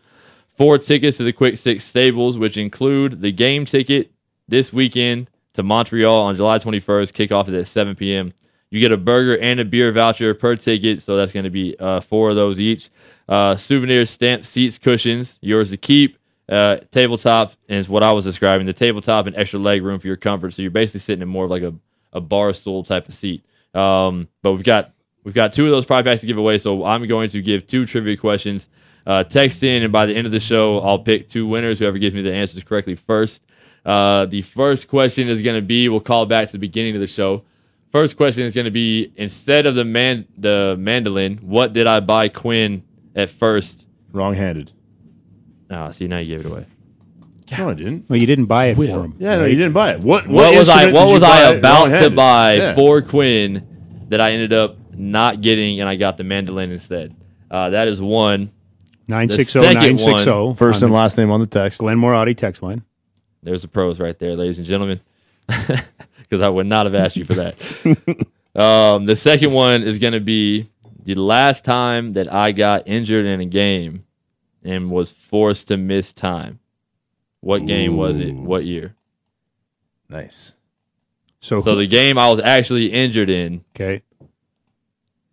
Four 0.57 0.79
tickets 0.79 1.18
to 1.18 1.22
the 1.24 1.33
Quick 1.33 1.59
Six 1.59 1.85
Stables, 1.85 2.39
which 2.39 2.57
include 2.57 3.20
the 3.20 3.31
game 3.31 3.64
ticket 3.64 4.11
this 4.49 4.72
weekend 4.72 5.31
to 5.55 5.62
Montreal 5.62 6.20
on 6.22 6.35
July 6.35 6.59
21st. 6.59 7.12
Kickoff 7.12 7.49
is 7.49 7.55
at 7.55 7.66
7 7.66 7.95
p.m. 7.95 8.33
You 8.70 8.81
get 8.81 8.93
a 8.93 8.97
burger 8.97 9.39
and 9.39 9.61
a 9.61 9.64
beer 9.64 9.93
voucher 9.93 10.35
per 10.35 10.57
ticket, 10.57 11.03
so 11.03 11.16
that's 11.16 11.33
going 11.33 11.45
to 11.45 11.51
be 11.51 11.77
uh, 11.79 12.01
four 12.01 12.31
of 12.31 12.37
those 12.37 12.59
each. 12.59 12.91
Uh, 13.29 13.57
souvenirs, 13.57 14.11
stamp 14.11 14.45
seats, 14.45 14.79
cushions, 14.79 15.39
yours 15.41 15.70
to 15.70 15.77
keep. 15.77 16.18
Uh, 16.49 16.79
tabletop 16.91 17.53
is 17.68 17.89
what 17.89 18.03
I 18.03 18.12
was 18.12 18.24
describing. 18.24 18.66
The 18.66 18.72
tabletop 18.72 19.27
and 19.27 19.37
extra 19.37 19.59
leg 19.59 19.83
room 19.83 19.99
for 19.99 20.07
your 20.07 20.16
comfort. 20.16 20.55
So 20.55 20.62
you're 20.62 20.70
basically 20.70 21.01
sitting 21.01 21.22
in 21.22 21.29
more 21.29 21.45
of 21.45 21.51
like 21.51 21.62
a, 21.62 21.74
a 22.12 22.20
bar 22.20 22.53
stool 22.53 22.85
type 22.85 23.09
of 23.09 23.14
seat. 23.14 23.45
Um, 23.77 24.29
but 24.43 24.53
we've 24.55 24.64
got 24.64 24.93
we've 25.24 25.35
got 25.35 25.53
two 25.53 25.66
of 25.66 25.70
those 25.70 25.87
prize 25.87 26.05
packs 26.05 26.22
to 26.22 26.27
give 26.27 26.39
away. 26.39 26.59
So 26.59 26.85
I'm 26.85 27.07
going 27.07 27.31
to 27.31 27.43
give 27.43 27.66
two 27.66 27.87
trivia 27.87 28.16
questions. 28.16 28.68
Uh, 29.07 29.22
text 29.22 29.62
in, 29.62 29.85
and 29.85 29.93
by 29.93 30.05
the 30.05 30.16
end 30.16 30.27
of 30.27 30.33
the 30.33 30.41
show, 30.41 30.81
I'll 30.81 30.99
pick 30.99 31.29
two 31.29 31.47
winners. 31.47 31.79
Whoever 31.79 31.99
gives 31.99 32.14
me 32.14 32.22
the 32.22 32.35
answers 32.35 32.62
correctly 32.64 32.97
first. 32.97 33.43
Uh, 33.85 34.27
the 34.27 34.43
first 34.43 34.89
question 34.89 35.29
is 35.29 35.41
going 35.43 35.55
to 35.55 35.66
be 35.66 35.89
we'll 35.89 36.01
call 36.01 36.27
back 36.27 36.49
to 36.49 36.53
the 36.53 36.59
beginning 36.59 36.95
of 36.95 37.01
the 37.01 37.07
show. 37.07 37.45
First 37.93 38.16
question 38.16 38.45
is 38.45 38.55
going 38.55 38.64
to 38.64 38.70
be 38.72 39.12
instead 39.16 39.64
of 39.64 39.77
the 39.77 39.85
man 39.85 40.27
the 40.37 40.74
mandolin, 40.79 41.39
what 41.39 41.72
did 41.72 41.87
I 41.87 42.01
buy 42.01 42.29
Quinn 42.29 42.83
at 43.14 43.31
first? 43.31 43.87
Wrong-handed. 44.12 44.72
Ah, 45.70 45.91
see 45.91 46.09
now 46.09 46.18
you 46.18 46.37
gave 46.37 46.47
it 46.47 46.51
away. 46.51 46.66
No, 47.53 47.71
I 47.71 47.75
didn't. 47.75 48.09
Well, 48.09 48.19
you 48.19 48.27
didn't 48.27 48.47
buy 48.47 48.67
it 48.67 48.77
for 48.77 48.85
him. 48.85 49.15
Yeah, 49.19 49.39
no, 49.39 49.45
you 49.45 49.57
didn't 49.57 49.73
buy 49.73 49.93
it. 49.93 50.01
What? 50.01 50.27
What, 50.27 50.55
was 50.55 50.69
I? 50.69 50.85
instrument 50.89 50.95
What 50.95 51.01
did 51.03 51.09
you 51.09 51.15
was 51.15 51.23
I 51.23 51.29
buy 51.29 51.57
about 51.57 51.75
to 51.77 51.81
wrong-handed? 51.83 52.17
buy 52.17 52.55
Yeah. 52.55 52.75
for 52.75 53.03
Quinn 53.03 54.05
that 54.09 54.21
I 54.21 54.33
ended 54.33 54.53
up 54.53 54.77
not 54.93 55.41
getting, 55.41 55.81
and 55.81 55.89
I 55.89 55.97
got 55.97 56.17
the 56.17 56.25
mandolin 56.25 56.73
instead? 56.73 57.15
Uh, 57.51 57.71
that 57.71 57.89
is 57.89 58.01
one. 58.01 58.51
960 59.09 59.61
second 59.61 59.75
960. 59.75 60.55
First 60.55 60.83
and 60.83 60.93
last 60.93 61.17
name 61.17 61.31
on 61.31 61.39
the 61.39 61.47
text. 61.47 61.79
Glenmore 61.79 62.15
Audi 62.15 62.35
text 62.35 62.63
line. 62.63 62.83
There's 63.43 63.63
the 63.63 63.69
pros 63.69 64.01
right 64.01 64.19
there, 64.19 64.35
ladies 64.35 64.59
and 64.59 64.67
gentlemen. 64.67 65.01
Because 66.29 66.41
I 66.41 66.49
would 66.49 66.67
not 66.67 66.87
have 66.87 66.95
asked 66.97 67.17
you 67.17 67.25
for 67.25 67.35
that. 67.35 67.55
um, 68.61 69.07
the 69.07 69.15
second 69.15 69.53
one 69.53 69.85
is 69.85 70.01
going 70.01 70.13
to 70.13 70.19
be 70.19 70.69
the 71.05 71.15
last 71.15 71.65
time 71.65 72.15
that 72.15 72.33
I 72.33 72.51
got 72.51 72.89
injured 72.89 73.27
in 73.27 73.41
a 73.41 73.45
game 73.47 74.05
and 74.65 74.91
was 74.91 75.13
forced 75.13 75.69
to 75.69 75.77
miss 75.77 76.13
time. 76.13 76.59
What 77.47 77.65
game 77.65 77.97
was 77.97 78.19
it? 78.19 78.35
What 78.35 78.65
year? 78.65 78.97
Nice. 80.09 80.55
So, 81.39 81.61
So 81.61 81.77
the 81.77 81.87
game 81.87 82.19
I 82.19 82.29
was 82.29 82.41
actually 82.41 82.87
injured 82.93 83.31
in, 83.31 83.65
okay. 83.77 84.03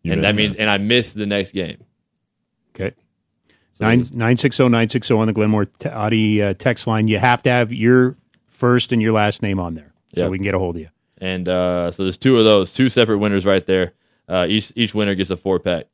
You 0.03 0.11
and 0.11 0.21
missed 0.21 0.31
that 0.31 0.35
means, 0.35 0.55
and 0.57 0.69
I 0.69 0.77
missed 0.77 1.15
the 1.15 1.25
next 1.25 1.53
game. 1.53 1.83
Okay. 2.75 2.93
So 3.73 3.87
it 3.87 4.13
nine 4.13 4.37
six 4.37 4.57
zero 4.57 4.69
nine 4.69 4.89
six 4.89 5.07
zero 5.07 5.21
on 5.21 5.25
the 5.27 5.33
Glenmore 5.33 5.65
t- 5.65 5.89
Audi 5.89 6.43
uh, 6.43 6.53
text 6.53 6.85
line. 6.85 7.07
You 7.07 7.17
have 7.17 7.41
to 7.43 7.49
have 7.49 7.73
your 7.73 8.15
first 8.45 8.91
and 8.91 9.01
your 9.01 9.13
last 9.13 9.41
name 9.41 9.59
on 9.59 9.73
there, 9.73 9.91
so 10.15 10.21
Yep. 10.21 10.29
we 10.29 10.37
can 10.37 10.43
get 10.43 10.53
a 10.53 10.59
hold 10.59 10.75
of 10.75 10.81
you. 10.83 10.89
And 11.17 11.49
uh, 11.49 11.89
so 11.89 12.03
there's 12.03 12.17
two 12.17 12.37
of 12.37 12.45
those, 12.45 12.71
two 12.71 12.89
separate 12.89 13.17
winners 13.17 13.43
right 13.43 13.65
there. 13.65 13.93
Uh, 14.29 14.45
each 14.47 14.71
each 14.75 14.93
winner 14.93 15.15
gets 15.15 15.31
a 15.31 15.37
four 15.37 15.57
pack. 15.57 15.85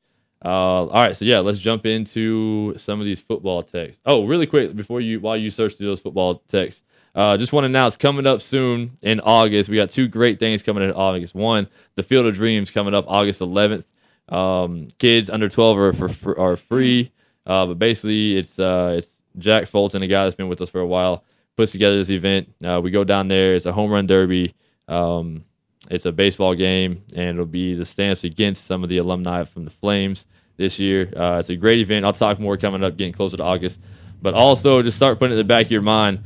Uh, 0.44 0.86
all 0.86 1.04
right, 1.06 1.18
so 1.18 1.26
yeah, 1.26 1.40
let's 1.40 1.60
jump 1.60 1.86
into 1.86 2.74
some 2.78 3.00
of 3.00 3.06
these 3.06 3.20
football 3.20 3.62
texts. 3.62 4.02
Oh, 4.06 4.26
really 4.26 4.48
quick 4.48 4.76
before 4.76 5.02
you 5.02 5.20
while 5.20 5.36
you 5.36 5.52
search 5.52 5.76
through 5.76 5.88
those 5.88 6.00
football 6.00 6.44
texts, 6.48 6.84
uh, 7.16 7.36
just 7.38 7.52
want 7.52 7.64
to 7.64 7.66
announce 7.66 7.98
coming 7.98 8.26
up 8.26 8.42
soon 8.42 8.98
in 9.02 9.20
August. 9.20 9.70
We 9.70 9.76
got 9.76 9.92
two 9.92 10.08
great 10.08 10.40
things 10.40 10.64
coming 10.64 10.84
in 10.84 10.92
August. 10.92 11.36
One, 11.36 11.68
the 11.96 12.04
Field 12.04 12.26
of 12.26 12.36
Dreams 12.36 12.72
coming 12.72 12.94
up 12.94 13.06
August 13.08 13.42
11th. 13.42 13.84
Um, 14.30 14.88
kids 15.00 15.30
under 15.30 15.50
12 15.50 15.78
are 15.78 15.94
for, 15.94 16.40
are 16.40 16.56
free, 16.56 17.12
uh, 17.46 17.66
but 17.66 17.80
basically 17.80 18.38
it's 18.38 18.60
uh, 18.60 18.96
it's 19.00 19.08
Jack 19.38 19.68
Fulton, 19.68 20.04
a 20.04 20.08
guy 20.08 20.24
that's 20.24 20.36
been 20.36 20.50
with 20.50 20.62
us 20.62 20.70
for 20.70 20.80
a 20.80 20.88
while, 20.88 21.24
puts 21.58 21.72
together 21.72 21.98
this 21.98 22.12
event. 22.12 22.54
Uh, 22.64 22.80
we 22.82 22.92
go 22.92 23.04
down 23.04 23.28
there. 23.28 23.56
It's 23.56 23.66
a 23.66 23.72
home 23.72 23.92
run 23.92 24.08
derby. 24.08 24.54
Um, 24.88 25.44
it's 25.90 26.06
a 26.06 26.12
baseball 26.12 26.56
game, 26.56 27.04
and 27.16 27.30
it'll 27.30 27.46
be 27.46 27.74
the 27.74 27.86
stamps 27.86 28.24
against 28.24 28.66
some 28.66 28.84
of 28.84 28.90
the 28.90 28.98
alumni 28.98 29.44
from 29.44 29.66
the 29.66 29.72
Flames 29.72 30.28
this 30.58 30.78
year. 30.78 31.12
Uh, 31.16 31.38
it's 31.40 31.50
a 31.50 31.56
great 31.56 31.80
event. 31.80 32.06
I'll 32.06 32.14
talk 32.14 32.40
more 32.40 32.58
coming 32.58 32.84
up, 32.84 32.98
getting 32.98 33.14
closer 33.14 33.38
to 33.38 33.44
August. 33.44 33.80
But 34.22 34.34
also, 34.34 34.82
just 34.82 34.98
start 34.98 35.18
putting 35.18 35.32
it 35.32 35.40
in 35.40 35.48
the 35.48 35.54
back 35.54 35.66
of 35.66 35.72
your 35.72 35.82
mind. 35.82 36.24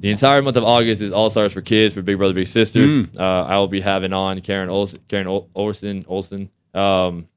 The 0.00 0.10
entire 0.10 0.42
month 0.42 0.56
of 0.56 0.64
August 0.64 1.00
is 1.00 1.12
All 1.12 1.30
Stars 1.30 1.52
for 1.52 1.62
Kids 1.62 1.94
for 1.94 2.02
Big 2.02 2.18
Brother 2.18 2.34
Big 2.34 2.48
Sister. 2.48 2.80
Uh, 3.18 3.42
I 3.44 3.56
will 3.56 3.68
be 3.68 3.80
having 3.80 4.12
on 4.12 4.40
Karen 4.40 4.68
Olsen, 4.68 5.00
Karen 5.08 5.26
Ol- 5.26 5.48
Olsen, 5.54 6.04
Olsen 6.08 6.50
um, 6.74 7.28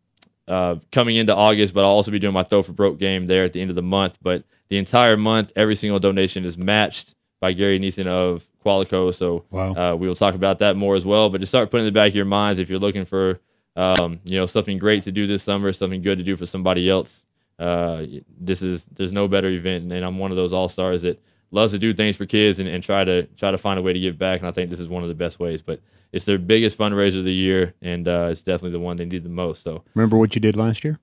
uh, 0.48 0.76
coming 0.92 1.16
into 1.16 1.34
August, 1.36 1.74
but 1.74 1.82
I'll 1.82 1.92
also 1.92 2.12
be 2.12 2.20
doing 2.20 2.34
my 2.34 2.44
Throw 2.44 2.64
for 2.64 2.74
Broke 2.74 2.98
game 3.00 3.28
there 3.28 3.44
at 3.44 3.54
the 3.54 3.62
end 3.62 3.70
of 3.70 3.76
the 3.76 3.84
month. 3.84 4.18
But 4.22 4.44
the 4.70 4.78
entire 4.78 5.16
month, 5.16 5.52
every 5.56 5.76
single 5.76 6.00
donation 6.00 6.44
is 6.44 6.58
matched 6.58 7.14
by 7.40 7.54
Gary 7.54 7.80
Neeson 7.80 8.08
of 8.08 8.44
Qualico. 8.66 9.14
So 9.14 9.46
Wow. 9.52 9.74
uh, 9.76 9.96
we 9.96 10.08
will 10.08 10.16
talk 10.16 10.36
about 10.36 10.60
that 10.60 10.76
more 10.76 10.96
as 10.96 11.06
well. 11.06 11.30
But 11.30 11.40
just 11.42 11.52
start 11.52 11.70
putting 11.72 11.86
it 11.86 11.90
in 11.90 11.94
the 11.94 11.98
back 12.00 12.10
of 12.10 12.16
your 12.16 12.26
minds 12.26 12.60
if 12.60 12.70
you're 12.70 12.80
looking 12.80 13.06
for 13.06 13.40
um, 13.76 14.20
you 14.24 14.38
know 14.38 14.46
something 14.46 14.78
great 14.78 15.04
to 15.04 15.12
do 15.12 15.28
this 15.28 15.44
summer, 15.44 15.72
something 15.74 16.02
good 16.02 16.18
to 16.18 16.24
do 16.24 16.36
for 16.38 16.46
somebody 16.46 16.90
else. 16.90 17.26
Uh, 17.60 18.04
this 18.40 18.62
is 18.62 18.86
there's 18.94 19.12
no 19.12 19.28
better 19.28 19.50
event, 19.50 19.92
and 19.92 20.06
I'm 20.06 20.18
one 20.18 20.32
of 20.32 20.38
those 20.38 20.54
all 20.54 20.70
stars 20.70 21.02
that 21.04 21.22
loves 21.52 21.74
to 21.74 21.80
do 21.80 21.94
things 21.94 22.16
for 22.16 22.26
kids 22.26 22.60
and, 22.60 22.68
and 22.68 22.84
try 22.84 23.04
to 23.04 23.24
try 23.38 23.52
to 23.52 23.58
find 23.58 23.78
a 23.80 23.82
way 23.82 23.94
to 23.94 24.00
give 24.00 24.18
back. 24.18 24.40
And 24.40 24.48
I 24.48 24.52
think 24.52 24.70
this 24.70 24.80
is 24.80 24.88
one 24.88 25.04
of 25.04 25.10
the 25.10 25.16
best 25.16 25.40
ways. 25.40 25.62
But 25.62 25.82
it's 26.12 26.26
their 26.26 26.38
biggest 26.38 26.78
fundraiser 26.78 27.20
of 27.20 27.24
the 27.26 27.34
year, 27.34 27.74
and 27.82 28.08
uh, 28.08 28.30
it's 28.32 28.42
definitely 28.42 28.72
the 28.72 28.80
one 28.80 28.98
they 28.98 29.06
need 29.06 29.24
the 29.24 29.30
most. 29.30 29.64
So 29.64 29.84
Remember 29.94 30.18
what 30.18 30.36
you 30.36 30.42
did 30.42 30.56
last 30.56 30.84
year? 30.84 31.00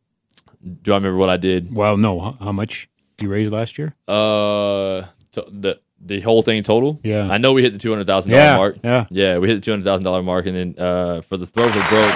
do 0.83 0.93
I 0.93 0.97
remember 0.97 1.19
what 1.19 1.29
I 1.29 1.37
did? 1.37 1.75
Well, 1.75 1.97
no. 1.97 2.37
How, 2.41 2.53
much 2.53 2.89
you 3.21 3.29
raised 3.29 3.53
last 3.53 3.79
year? 3.79 3.95
Uh, 4.07 5.07
the 5.33 5.81
the 6.05 6.21
whole 6.21 6.43
thing 6.43 6.63
total. 6.63 7.01
Yeah. 7.03 7.29
I 7.31 7.39
know 7.39 7.53
we 7.53 7.63
hit 7.63 7.73
the 7.73 7.79
two 7.79 7.91
hundred 7.91 8.07
thousand 8.07 8.33
Yeah, 8.33 8.55
dollar 8.55 8.59
mark. 8.59 8.77
yeah. 8.83 9.07
yeah, 9.11 9.39
we 9.39 9.49
hit 9.49 9.55
the 9.55 9.61
two 9.61 9.71
hundred 9.71 9.85
thousand 9.85 10.05
dollar 10.05 10.23
mark, 10.23 10.47
and 10.47 10.57
then 10.57 10.85
uh, 10.85 11.21
for 11.23 11.37
the 11.37 11.47
throw 11.47 11.65
for 11.69 11.89
broke, 11.89 12.15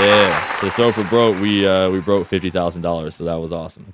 yeah, 0.00 0.40
for 0.58 0.66
the 0.66 0.72
throw 0.72 0.92
for 0.92 1.04
broke, 1.04 1.40
we 1.40 1.66
uh, 1.66 1.90
we 1.90 2.00
broke 2.00 2.26
fifty 2.28 2.50
thousand 2.50 2.82
dollars, 2.82 3.14
so 3.16 3.24
that 3.24 3.34
was 3.36 3.52
awesome. 3.52 3.86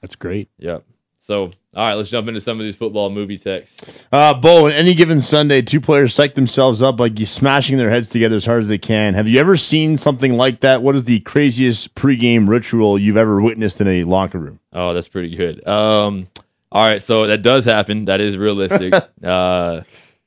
That's 0.00 0.14
great. 0.16 0.48
Yep. 0.58 0.84
So 1.20 1.50
all 1.74 1.86
right, 1.86 1.94
let's 1.94 2.08
jump 2.08 2.26
into 2.28 2.40
some 2.40 2.58
of 2.58 2.64
these 2.64 2.76
football 2.76 3.10
movie 3.10 3.36
texts. 3.36 4.06
Uh, 4.10 4.32
Bo, 4.34 4.66
on 4.66 4.72
any 4.72 4.94
given 4.94 5.20
Sunday, 5.20 5.60
two 5.60 5.80
players 5.80 6.14
psych 6.14 6.34
themselves 6.34 6.80
up 6.82 6.98
like 6.98 7.18
smashing 7.18 7.76
their 7.76 7.90
heads 7.90 8.08
together 8.08 8.36
as 8.36 8.46
hard 8.46 8.62
as 8.62 8.68
they 8.68 8.78
can. 8.78 9.12
Have 9.14 9.28
you 9.28 9.38
ever 9.38 9.56
seen 9.56 9.98
something 9.98 10.32
like 10.38 10.60
that? 10.60 10.82
What 10.82 10.96
is 10.96 11.04
the 11.04 11.20
craziest 11.20 11.94
pregame 11.94 12.48
ritual 12.48 12.98
you've 12.98 13.18
ever 13.18 13.42
witnessed 13.42 13.80
in 13.80 13.88
a 13.88 14.04
locker 14.04 14.38
room? 14.38 14.60
Oh, 14.72 14.94
that's 14.94 15.08
pretty 15.08 15.36
good. 15.36 15.66
Um, 15.68 16.28
all 16.70 16.88
right, 16.88 17.00
so 17.00 17.26
that 17.26 17.42
does 17.42 17.64
happen. 17.64 18.06
That 18.06 18.20
is 18.20 18.36
realistic. 18.36 18.92
uh, 19.24 19.82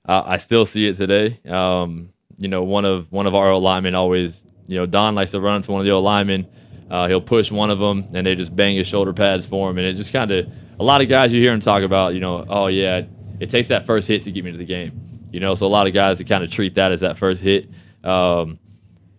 I, 0.06 0.34
I 0.34 0.38
still 0.38 0.66
see 0.66 0.88
it 0.88 0.98
today. 0.98 1.40
Um, 1.48 2.14
you 2.38 2.48
know, 2.48 2.64
one 2.64 2.86
of 2.86 3.12
one 3.12 3.28
of 3.28 3.36
our 3.36 3.56
linemen 3.56 3.94
always, 3.94 4.44
you 4.68 4.78
know, 4.78 4.86
Don 4.86 5.14
likes 5.16 5.32
to 5.32 5.40
run 5.40 5.58
into 5.58 5.72
one 5.72 5.82
of 5.82 5.86
the 5.86 5.92
old 5.92 6.04
linemen. 6.04 6.48
Uh, 6.90 7.08
he'll 7.08 7.22
push 7.22 7.52
one 7.52 7.70
of 7.70 7.80
them, 7.80 8.08
and 8.16 8.26
they 8.26 8.36
just 8.36 8.56
bang 8.56 8.76
his 8.76 8.88
shoulder 8.88 9.14
pads 9.14 9.46
for 9.46 9.70
him. 9.70 9.78
And 9.78 9.88
it 9.88 9.94
just 9.94 10.12
kind 10.12 10.30
of 10.32 10.52
a 10.80 10.84
lot 10.84 11.02
of 11.02 11.08
guys 11.08 11.32
you 11.32 11.40
hear 11.40 11.54
him 11.54 11.60
talk 11.60 11.84
about, 11.84 12.16
you 12.16 12.20
know, 12.20 12.44
oh 12.50 12.68
yeah, 12.68 13.04
it 13.40 13.50
takes 13.50 13.68
that 13.68 13.86
first 13.86 14.08
hit 14.08 14.24
to 14.24 14.32
get 14.32 14.44
me 14.44 14.52
to 14.52 14.58
the 14.58 14.66
game. 14.66 15.00
You 15.32 15.40
know, 15.40 15.56
so 15.56 15.66
a 15.66 15.70
lot 15.70 15.88
of 15.88 15.94
guys 15.94 16.18
that 16.18 16.28
kind 16.28 16.44
of 16.44 16.52
treat 16.52 16.76
that 16.76 16.92
as 16.92 17.02
that 17.02 17.18
first 17.18 17.42
hit. 17.42 17.70
Um, 18.04 18.60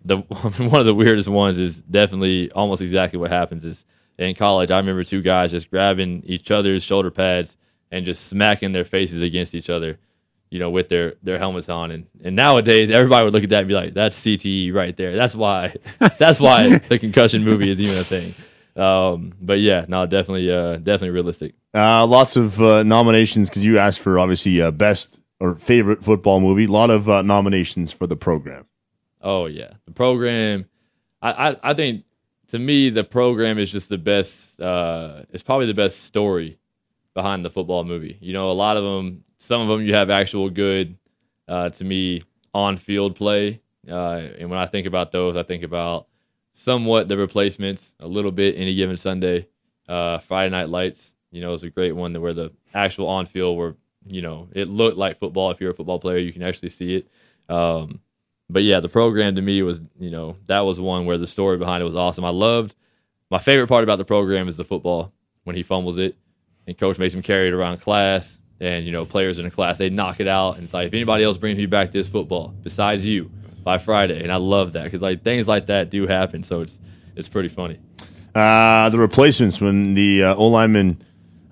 the 0.04 0.16
one 0.58 0.80
of 0.80 0.86
the 0.86 0.94
weirdest 0.94 1.28
ones 1.28 1.58
is 1.58 1.78
definitely 1.78 2.50
almost 2.50 2.82
exactly 2.82 3.18
what 3.18 3.30
happens 3.30 3.64
is 3.64 3.84
in 4.22 4.34
college. 4.34 4.70
I 4.70 4.78
remember 4.78 5.04
two 5.04 5.22
guys 5.22 5.50
just 5.50 5.70
grabbing 5.70 6.22
each 6.24 6.50
other's 6.50 6.82
shoulder 6.82 7.10
pads 7.10 7.56
and 7.90 8.04
just 8.04 8.26
smacking 8.26 8.72
their 8.72 8.84
faces 8.84 9.22
against 9.22 9.54
each 9.54 9.70
other, 9.70 9.98
you 10.50 10.58
know, 10.58 10.70
with 10.70 10.88
their 10.88 11.14
their 11.22 11.38
helmets 11.38 11.68
on. 11.68 11.90
And 11.90 12.06
and 12.24 12.34
nowadays 12.34 12.90
everybody 12.90 13.24
would 13.24 13.34
look 13.34 13.44
at 13.44 13.50
that 13.50 13.60
and 13.60 13.68
be 13.68 13.74
like, 13.74 13.94
"That's 13.94 14.18
CTE 14.18 14.72
right 14.72 14.96
there. 14.96 15.14
That's 15.14 15.34
why. 15.34 15.74
that's 16.18 16.40
why 16.40 16.78
the 16.78 16.98
concussion 16.98 17.44
movie 17.44 17.70
is 17.70 17.80
even 17.80 17.98
a 17.98 18.04
thing." 18.04 18.34
Um, 18.74 19.32
but 19.40 19.60
yeah, 19.60 19.84
no, 19.88 20.06
definitely, 20.06 20.50
uh, 20.50 20.76
definitely 20.76 21.10
realistic. 21.10 21.54
Uh, 21.74 22.06
lots 22.06 22.36
of 22.36 22.60
uh, 22.60 22.82
nominations 22.82 23.48
because 23.48 23.64
you 23.64 23.78
asked 23.78 24.00
for 24.00 24.18
obviously 24.18 24.60
uh, 24.62 24.70
best 24.70 25.20
or 25.40 25.56
favorite 25.56 26.02
football 26.02 26.40
movie. 26.40 26.64
A 26.64 26.70
lot 26.70 26.90
of 26.90 27.08
uh, 27.08 27.22
nominations 27.22 27.92
for 27.92 28.06
the 28.06 28.16
program. 28.16 28.66
Oh 29.20 29.46
yeah, 29.46 29.74
the 29.84 29.92
program. 29.92 30.66
I, 31.20 31.50
I, 31.50 31.56
I 31.70 31.74
think 31.74 32.04
to 32.52 32.58
me 32.58 32.90
the 32.90 33.02
program 33.02 33.58
is 33.58 33.72
just 33.72 33.88
the 33.88 33.96
best. 33.96 34.60
Uh, 34.60 35.22
it's 35.30 35.42
probably 35.42 35.66
the 35.66 35.74
best 35.74 36.04
story 36.04 36.58
behind 37.14 37.42
the 37.42 37.50
football 37.50 37.82
movie. 37.82 38.18
You 38.20 38.34
know, 38.34 38.50
a 38.50 38.52
lot 38.52 38.76
of 38.76 38.84
them. 38.84 39.24
Some 39.38 39.62
of 39.62 39.68
them 39.68 39.86
you 39.86 39.94
have 39.94 40.10
actual 40.10 40.50
good. 40.50 40.96
Uh, 41.48 41.70
to 41.70 41.84
me, 41.84 42.22
on 42.54 42.76
field 42.76 43.16
play. 43.16 43.60
Uh, 43.88 44.28
and 44.38 44.50
when 44.50 44.58
I 44.58 44.66
think 44.66 44.86
about 44.86 45.12
those, 45.12 45.36
I 45.36 45.42
think 45.42 45.64
about 45.64 46.08
somewhat 46.52 47.08
the 47.08 47.16
replacements, 47.16 47.94
a 48.00 48.06
little 48.06 48.30
bit 48.30 48.54
any 48.56 48.74
given 48.74 48.96
Sunday. 48.98 49.48
Uh, 49.88 50.18
Friday 50.18 50.50
Night 50.50 50.68
Lights, 50.68 51.14
you 51.30 51.40
know, 51.40 51.54
is 51.54 51.62
a 51.62 51.70
great 51.70 51.92
one 51.92 52.18
where 52.20 52.34
the 52.34 52.52
actual 52.74 53.08
on 53.08 53.24
field 53.24 53.56
where 53.56 53.76
you 54.06 54.20
know 54.20 54.48
it 54.52 54.68
looked 54.68 54.98
like 54.98 55.16
football. 55.16 55.50
If 55.50 55.60
you're 55.60 55.70
a 55.70 55.74
football 55.74 55.98
player, 55.98 56.18
you 56.18 56.34
can 56.34 56.42
actually 56.42 56.68
see 56.68 56.96
it. 56.96 57.08
Um, 57.48 58.00
but 58.52 58.62
yeah, 58.62 58.80
the 58.80 58.88
program 58.88 59.34
to 59.36 59.42
me 59.42 59.62
was, 59.62 59.80
you 59.98 60.10
know, 60.10 60.36
that 60.46 60.60
was 60.60 60.78
one 60.78 61.06
where 61.06 61.18
the 61.18 61.26
story 61.26 61.56
behind 61.58 61.80
it 61.80 61.84
was 61.84 61.96
awesome. 61.96 62.24
I 62.24 62.30
loved 62.30 62.74
my 63.30 63.38
favorite 63.38 63.68
part 63.68 63.82
about 63.82 63.96
the 63.96 64.04
program 64.04 64.46
is 64.46 64.56
the 64.56 64.64
football 64.64 65.12
when 65.44 65.56
he 65.56 65.62
fumbles 65.62 65.98
it 65.98 66.16
and 66.66 66.78
coach 66.78 66.98
makes 66.98 67.14
him 67.14 67.22
carry 67.22 67.48
it 67.48 67.54
around 67.54 67.78
class 67.78 68.40
and 68.60 68.84
you 68.84 68.92
know 68.92 69.04
players 69.04 69.38
in 69.38 69.44
the 69.46 69.50
class 69.50 69.78
they 69.78 69.88
knock 69.90 70.20
it 70.20 70.28
out 70.28 70.56
and 70.56 70.64
it's 70.64 70.74
like 70.74 70.88
if 70.88 70.94
anybody 70.94 71.24
else 71.24 71.38
brings 71.38 71.56
me 71.56 71.66
back 71.66 71.90
this 71.90 72.06
football 72.06 72.54
besides 72.62 73.06
you 73.06 73.30
by 73.64 73.78
Friday 73.78 74.22
and 74.22 74.30
I 74.30 74.36
love 74.36 74.74
that 74.74 74.84
because 74.84 75.00
like 75.00 75.24
things 75.24 75.48
like 75.48 75.66
that 75.66 75.90
do 75.90 76.06
happen 76.06 76.44
so 76.44 76.60
it's 76.60 76.78
it's 77.16 77.28
pretty 77.28 77.48
funny. 77.48 77.78
Uh, 78.34 78.88
the 78.90 78.98
replacements 78.98 79.60
when 79.60 79.94
the 79.94 80.24
uh, 80.24 80.34
O 80.34 80.48
lineman 80.48 81.02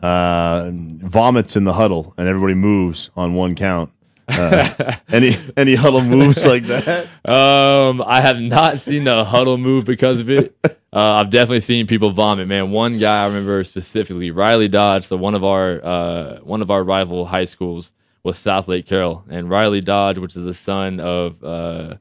uh, 0.02 0.70
vomits 0.72 1.56
in 1.56 1.64
the 1.64 1.74
huddle 1.74 2.14
and 2.16 2.28
everybody 2.28 2.54
moves 2.54 3.10
on 3.16 3.34
one 3.34 3.54
count. 3.54 3.90
Uh, 4.30 4.94
any 5.08 5.36
any 5.56 5.74
huddle 5.74 6.02
moves 6.02 6.46
like 6.46 6.64
that? 6.66 7.08
Um, 7.22 8.02
I 8.04 8.20
have 8.20 8.40
not 8.40 8.78
seen 8.78 9.06
a 9.06 9.24
huddle 9.24 9.58
move 9.58 9.84
because 9.84 10.20
of 10.20 10.30
it. 10.30 10.56
Uh, 10.64 10.68
I've 10.92 11.30
definitely 11.30 11.60
seen 11.60 11.86
people 11.86 12.10
vomit. 12.10 12.48
Man, 12.48 12.70
one 12.70 12.98
guy 12.98 13.22
I 13.22 13.26
remember 13.26 13.62
specifically, 13.62 14.30
Riley 14.30 14.66
Dodge. 14.68 15.04
So 15.04 15.16
one 15.16 15.34
of 15.34 15.44
our 15.44 15.84
uh, 15.84 16.38
one 16.40 16.62
of 16.62 16.70
our 16.70 16.82
rival 16.82 17.26
high 17.26 17.44
schools 17.44 17.92
was 18.22 18.38
Southlake 18.38 18.86
Carroll, 18.86 19.24
and 19.30 19.48
Riley 19.48 19.80
Dodge, 19.80 20.18
which 20.18 20.34
is 20.34 20.44
the 20.44 20.54
son 20.54 20.98
of 20.98 21.42
uh, 21.44 21.96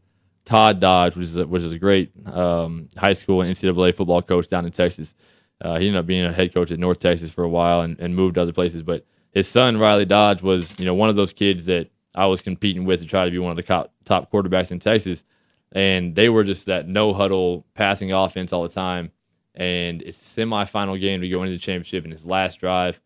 Todd 0.45 0.79
Dodge, 0.79 1.15
which 1.15 1.25
is 1.25 1.37
a, 1.37 1.45
which 1.45 1.63
is 1.63 1.71
a 1.71 1.79
great 1.79 2.11
um, 2.25 2.89
high 2.97 3.13
school 3.13 3.41
and 3.41 3.53
NCAA 3.53 3.93
football 3.93 4.21
coach 4.21 4.47
down 4.47 4.65
in 4.65 4.71
Texas. 4.71 5.13
Uh, 5.61 5.77
he 5.77 5.87
ended 5.87 5.99
up 5.99 6.07
being 6.07 6.25
a 6.25 6.33
head 6.33 6.53
coach 6.53 6.71
at 6.71 6.79
North 6.79 6.99
Texas 6.99 7.29
for 7.29 7.43
a 7.43 7.49
while 7.49 7.81
and, 7.81 7.99
and 7.99 8.15
moved 8.15 8.35
to 8.35 8.41
other 8.41 8.53
places. 8.53 8.81
But 8.81 9.05
his 9.31 9.47
son 9.47 9.77
Riley 9.77 10.05
Dodge 10.05 10.41
was, 10.41 10.77
you 10.79 10.85
know, 10.85 10.93
one 10.93 11.09
of 11.09 11.15
those 11.15 11.33
kids 11.33 11.65
that 11.67 11.89
I 12.15 12.25
was 12.25 12.41
competing 12.41 12.85
with 12.85 13.01
to 13.01 13.05
try 13.05 13.25
to 13.25 13.31
be 13.31 13.39
one 13.39 13.51
of 13.51 13.57
the 13.57 13.63
top, 13.63 13.93
top 14.05 14.31
quarterbacks 14.31 14.71
in 14.71 14.79
Texas. 14.79 15.23
And 15.71 16.15
they 16.15 16.29
were 16.29 16.43
just 16.43 16.65
that 16.65 16.87
no 16.87 17.13
huddle 17.13 17.65
passing 17.75 18.11
offense 18.11 18.51
all 18.51 18.63
the 18.63 18.69
time. 18.69 19.11
And 19.55 20.01
it's 20.01 20.17
semifinal 20.17 20.99
game 20.99 21.21
to 21.21 21.29
go 21.29 21.43
into 21.43 21.53
the 21.53 21.59
championship 21.59 22.05
in 22.05 22.11
his 22.11 22.25
last 22.25 22.59
drive. 22.59 22.99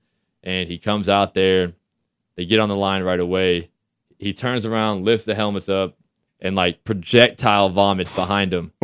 And 0.43 0.69
he 0.69 0.77
comes 0.77 1.09
out 1.09 1.33
there. 1.33 1.73
They 2.35 2.45
get 2.45 2.59
on 2.59 2.69
the 2.69 2.75
line 2.75 3.03
right 3.03 3.19
away. 3.19 3.69
He 4.19 4.33
turns 4.33 4.65
around, 4.65 5.03
lifts 5.03 5.25
the 5.25 5.35
helmets 5.35 5.69
up, 5.69 5.97
and 6.39 6.55
like 6.55 6.83
projectile 6.83 7.69
vomits 7.69 8.13
behind 8.15 8.53
him. 8.53 8.71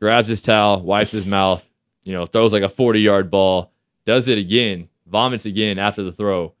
grabs 0.00 0.28
his 0.28 0.40
towel, 0.40 0.82
wipes 0.82 1.10
his 1.10 1.26
mouth, 1.26 1.64
you 2.04 2.12
know, 2.12 2.26
throws 2.26 2.52
like 2.52 2.62
a 2.62 2.68
40 2.68 3.00
yard 3.00 3.30
ball, 3.30 3.72
does 4.04 4.28
it 4.28 4.38
again, 4.38 4.88
vomits 5.06 5.46
again 5.46 5.78
after 5.78 6.02
the 6.02 6.12
throw, 6.12 6.54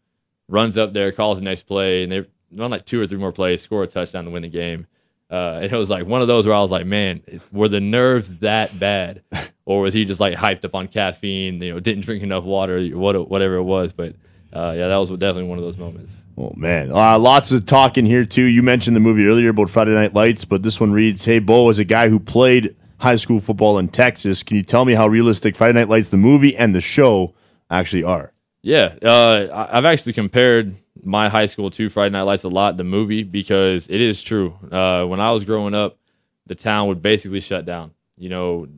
runs 0.48 0.78
up 0.78 0.92
there, 0.92 1.12
calls 1.12 1.38
the 1.38 1.44
next 1.44 1.64
play, 1.64 2.02
and 2.02 2.12
they 2.12 2.26
run 2.52 2.70
like 2.70 2.84
two 2.84 3.00
or 3.00 3.06
three 3.06 3.18
more 3.18 3.32
plays, 3.32 3.62
score 3.62 3.82
a 3.82 3.86
touchdown 3.86 4.24
to 4.24 4.30
win 4.30 4.42
the 4.42 4.48
game. 4.48 4.86
Uh, 5.30 5.60
and 5.62 5.72
it 5.72 5.76
was 5.76 5.90
like 5.90 6.06
one 6.06 6.22
of 6.22 6.28
those 6.28 6.46
where 6.46 6.54
I 6.54 6.60
was 6.60 6.70
like, 6.70 6.86
man, 6.86 7.22
were 7.52 7.68
the 7.68 7.80
nerves 7.80 8.32
that 8.38 8.78
bad, 8.78 9.22
or 9.66 9.82
was 9.82 9.92
he 9.92 10.04
just 10.04 10.20
like 10.20 10.34
hyped 10.34 10.64
up 10.64 10.74
on 10.74 10.88
caffeine? 10.88 11.60
You 11.62 11.74
know, 11.74 11.80
didn't 11.80 12.04
drink 12.04 12.22
enough 12.22 12.44
water, 12.44 12.82
whatever 12.88 13.56
it 13.56 13.64
was. 13.64 13.92
But 13.92 14.14
uh, 14.52 14.72
yeah, 14.76 14.88
that 14.88 14.96
was 14.96 15.10
definitely 15.10 15.44
one 15.44 15.58
of 15.58 15.64
those 15.64 15.76
moments. 15.76 16.12
Oh 16.38 16.52
man, 16.56 16.92
uh, 16.92 17.18
lots 17.18 17.52
of 17.52 17.66
talk 17.66 17.98
in 17.98 18.06
here 18.06 18.24
too. 18.24 18.44
You 18.44 18.62
mentioned 18.62 18.96
the 18.96 19.00
movie 19.00 19.26
earlier 19.26 19.50
about 19.50 19.70
Friday 19.70 19.92
Night 19.92 20.14
Lights, 20.14 20.44
but 20.44 20.62
this 20.62 20.80
one 20.80 20.92
reads, 20.92 21.24
"Hey, 21.24 21.40
Bo, 21.40 21.68
as 21.68 21.78
a 21.78 21.84
guy 21.84 22.08
who 22.08 22.20
played 22.20 22.74
high 22.98 23.16
school 23.16 23.40
football 23.40 23.76
in 23.78 23.88
Texas, 23.88 24.42
can 24.42 24.56
you 24.56 24.62
tell 24.62 24.84
me 24.84 24.94
how 24.94 25.08
realistic 25.08 25.56
Friday 25.56 25.78
Night 25.78 25.88
Lights, 25.88 26.08
the 26.08 26.16
movie 26.16 26.56
and 26.56 26.74
the 26.74 26.80
show, 26.80 27.34
actually 27.70 28.04
are?" 28.04 28.32
Yeah, 28.62 28.94
uh, 29.02 29.68
I've 29.70 29.84
actually 29.84 30.12
compared 30.14 30.76
my 31.02 31.28
high 31.28 31.46
school 31.46 31.70
too, 31.70 31.88
Friday 31.88 32.12
Night 32.12 32.22
Lights 32.22 32.44
a 32.44 32.48
lot, 32.48 32.76
the 32.76 32.84
movie, 32.84 33.22
because 33.22 33.88
it 33.88 34.00
is 34.00 34.22
true. 34.22 34.54
Uh, 34.70 35.04
when 35.04 35.20
I 35.20 35.30
was 35.30 35.44
growing 35.44 35.74
up, 35.74 35.98
the 36.46 36.54
town 36.54 36.88
would 36.88 37.02
basically 37.02 37.40
shut 37.40 37.64
down. 37.64 37.92
You 38.16 38.28
know, 38.28 38.68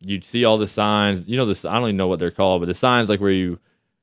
you'd 0.00 0.24
see 0.24 0.44
all 0.44 0.58
the 0.58 0.66
signs. 0.66 1.28
You 1.28 1.36
know, 1.36 1.46
this 1.46 1.64
I 1.64 1.74
don't 1.74 1.84
even 1.84 1.96
know 1.96 2.08
what 2.08 2.18
they're 2.18 2.30
called, 2.30 2.62
but 2.62 2.66
the 2.66 2.74
signs 2.74 3.08
like 3.08 3.20
where 3.20 3.30
you 3.30 3.58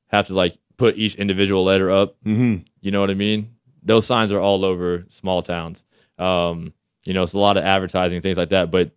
have 0.08 0.26
to 0.28 0.34
like 0.34 0.56
put 0.76 0.96
each 0.96 1.14
individual 1.16 1.64
letter 1.64 1.90
up. 1.90 2.16
Mm-hmm. 2.24 2.64
You 2.80 2.90
know 2.90 3.00
what 3.00 3.10
I 3.10 3.14
mean? 3.14 3.54
Those 3.82 4.06
signs 4.06 4.30
are 4.32 4.40
all 4.40 4.64
over 4.64 5.04
small 5.08 5.42
towns. 5.42 5.84
Um, 6.18 6.72
you 7.04 7.14
know, 7.14 7.22
it's 7.22 7.32
a 7.32 7.38
lot 7.38 7.56
of 7.56 7.64
advertising 7.64 8.20
things 8.20 8.38
like 8.38 8.50
that. 8.50 8.70
But 8.70 8.92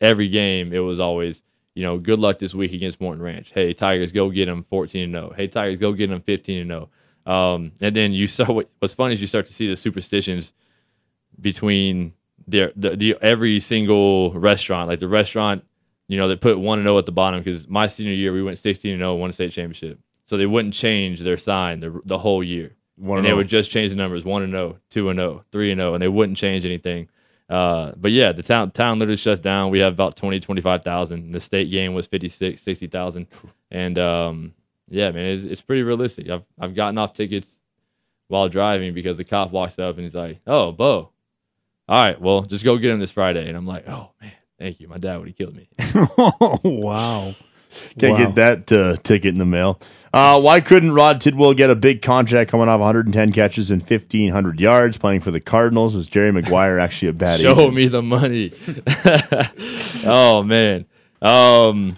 every 0.00 0.28
game, 0.28 0.72
it 0.72 0.80
was 0.80 0.98
always, 1.00 1.42
you 1.74 1.84
know, 1.84 1.98
good 1.98 2.18
luck 2.18 2.38
this 2.38 2.54
week 2.54 2.72
against 2.72 3.00
Morton 3.00 3.22
Ranch. 3.22 3.52
Hey, 3.52 3.72
Tigers, 3.72 4.12
go 4.12 4.30
get 4.30 4.46
them 4.46 4.64
14 4.70 5.04
and 5.04 5.14
0. 5.14 5.32
Hey, 5.36 5.46
Tigers, 5.46 5.78
go 5.78 5.92
get 5.92 6.10
them 6.10 6.22
15 6.22 6.60
and 6.60 6.70
0. 6.70 6.88
Um, 7.26 7.72
and 7.80 7.94
then 7.94 8.12
you 8.12 8.26
saw 8.26 8.50
what, 8.52 8.68
what's 8.78 8.94
funny 8.94 9.14
is 9.14 9.20
you 9.20 9.26
start 9.26 9.46
to 9.46 9.54
see 9.54 9.68
the 9.68 9.76
superstitions 9.76 10.52
between 11.40 12.12
the, 12.46 12.72
the, 12.76 12.96
the 12.96 13.16
every 13.22 13.58
single 13.60 14.30
restaurant, 14.32 14.88
like 14.88 15.00
the 15.00 15.08
restaurant, 15.08 15.64
you 16.08 16.18
know, 16.18 16.28
they 16.28 16.36
put 16.36 16.58
one 16.58 16.78
and 16.78 16.86
zero 16.86 16.98
at 16.98 17.06
the 17.06 17.12
bottom. 17.12 17.40
Because 17.40 17.66
my 17.68 17.86
senior 17.86 18.12
year, 18.12 18.32
we 18.32 18.42
went 18.42 18.58
sixteen 18.58 18.92
and 18.92 19.00
zero, 19.00 19.14
won 19.14 19.30
a 19.30 19.32
state 19.32 19.52
championship. 19.52 19.98
So 20.26 20.36
they 20.36 20.46
wouldn't 20.46 20.74
change 20.74 21.20
their 21.20 21.38
sign 21.38 21.80
the 21.80 22.00
the 22.04 22.18
whole 22.18 22.44
year, 22.44 22.76
One 22.96 23.18
and 23.18 23.26
and 23.26 23.26
they 23.26 23.32
oh. 23.32 23.36
would 23.36 23.48
just 23.48 23.70
change 23.70 23.90
the 23.90 23.96
numbers 23.96 24.24
one 24.24 24.42
and 24.42 24.52
zero, 24.52 24.78
two 24.90 25.08
and 25.08 25.18
zero, 25.18 25.44
three 25.50 25.70
and 25.70 25.78
zero, 25.78 25.94
and 25.94 26.02
they 26.02 26.08
wouldn't 26.08 26.36
change 26.36 26.64
anything. 26.66 27.08
Uh, 27.48 27.92
but 27.96 28.10
yeah, 28.10 28.32
the 28.32 28.42
town 28.42 28.70
town 28.70 28.98
literally 28.98 29.16
shuts 29.16 29.40
down. 29.40 29.70
We 29.70 29.78
have 29.80 29.92
about 29.92 30.16
20, 30.16 30.40
25,000. 30.40 31.32
The 31.32 31.40
state 31.40 31.70
game 31.70 31.94
was 31.94 32.06
56, 32.06 32.60
60,000. 32.62 33.26
And 33.70 33.98
um, 33.98 34.54
yeah, 34.88 35.10
man, 35.10 35.24
it's, 35.38 35.44
it's 35.46 35.62
pretty 35.62 35.82
realistic. 35.82 36.28
I've 36.30 36.44
I've 36.58 36.74
gotten 36.74 36.98
off 36.98 37.14
tickets 37.14 37.60
while 38.28 38.48
driving 38.48 38.94
because 38.94 39.16
the 39.16 39.24
cop 39.24 39.50
walks 39.50 39.78
up 39.78 39.96
and 39.96 40.04
he's 40.04 40.14
like, 40.14 40.40
"Oh, 40.46 40.72
Bo, 40.72 41.10
all 41.88 42.06
right, 42.06 42.20
well, 42.20 42.42
just 42.42 42.64
go 42.64 42.76
get 42.78 42.90
him 42.90 43.00
this 43.00 43.10
Friday." 43.10 43.46
And 43.48 43.56
I'm 43.56 43.66
like, 43.66 43.88
"Oh 43.88 44.10
man, 44.20 44.32
thank 44.58 44.80
you. 44.80 44.88
My 44.88 44.96
dad 44.98 45.18
would 45.18 45.28
have 45.28 45.36
killed 45.36 45.54
me." 45.56 45.68
oh, 46.18 46.58
wow. 46.64 47.34
Can't 47.98 48.12
Wow. 48.12 48.18
get 48.26 48.34
that 48.36 48.70
uh, 48.72 48.96
ticket 49.02 49.30
in 49.32 49.38
the 49.38 49.44
mail. 49.44 49.80
Uh, 50.12 50.40
why 50.40 50.60
couldn't 50.60 50.92
Rod 50.92 51.20
Tidwell 51.20 51.54
get 51.54 51.70
a 51.70 51.74
big 51.74 52.02
contract 52.02 52.48
coming 52.48 52.68
off 52.68 52.78
110 52.78 53.32
catches 53.32 53.68
and 53.68 53.82
1,500 53.82 54.60
yards 54.60 54.96
playing 54.96 55.22
for 55.22 55.32
the 55.32 55.40
Cardinals? 55.40 55.96
Is 55.96 56.06
Jerry 56.06 56.30
Maguire 56.30 56.78
actually 56.78 57.08
a 57.08 57.12
bad 57.12 57.40
Show 57.40 57.50
agent? 57.58 57.74
me 57.74 57.88
the 57.88 58.00
money. 58.00 58.52
oh 60.06 60.44
man. 60.44 60.86
Um 61.20 61.96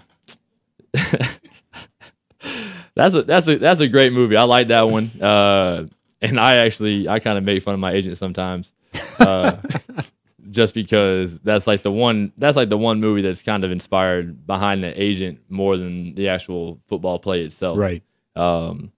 That's 2.97 3.15
a 3.15 3.23
that's 3.23 3.47
a 3.47 3.57
that's 3.57 3.79
a 3.79 3.87
great 3.87 4.13
movie. 4.13 4.35
I 4.35 4.43
like 4.43 4.67
that 4.67 4.89
one. 4.89 5.09
Uh 5.21 5.87
and 6.21 6.39
I 6.39 6.57
actually 6.57 7.07
I 7.07 7.19
kind 7.19 7.37
of 7.37 7.43
make 7.43 7.61
fun 7.63 7.73
of 7.73 7.79
my 7.79 7.91
agent 7.91 8.17
sometimes. 8.17 8.73
Uh 9.19 9.57
just 10.51 10.73
because 10.73 11.37
that's 11.39 11.67
like 11.67 11.81
the 11.81 11.91
one 11.91 12.31
that's 12.37 12.57
like 12.57 12.69
the 12.69 12.77
one 12.77 12.99
movie 12.99 13.21
that's 13.21 13.41
kind 13.41 13.63
of 13.63 13.71
inspired 13.71 14.45
behind 14.47 14.83
the 14.83 15.01
agent 15.01 15.39
more 15.49 15.77
than 15.77 16.15
the 16.15 16.29
actual 16.29 16.79
football 16.87 17.19
play 17.19 17.41
itself. 17.41 17.77
Right. 17.77 18.03
Um, 18.35 18.91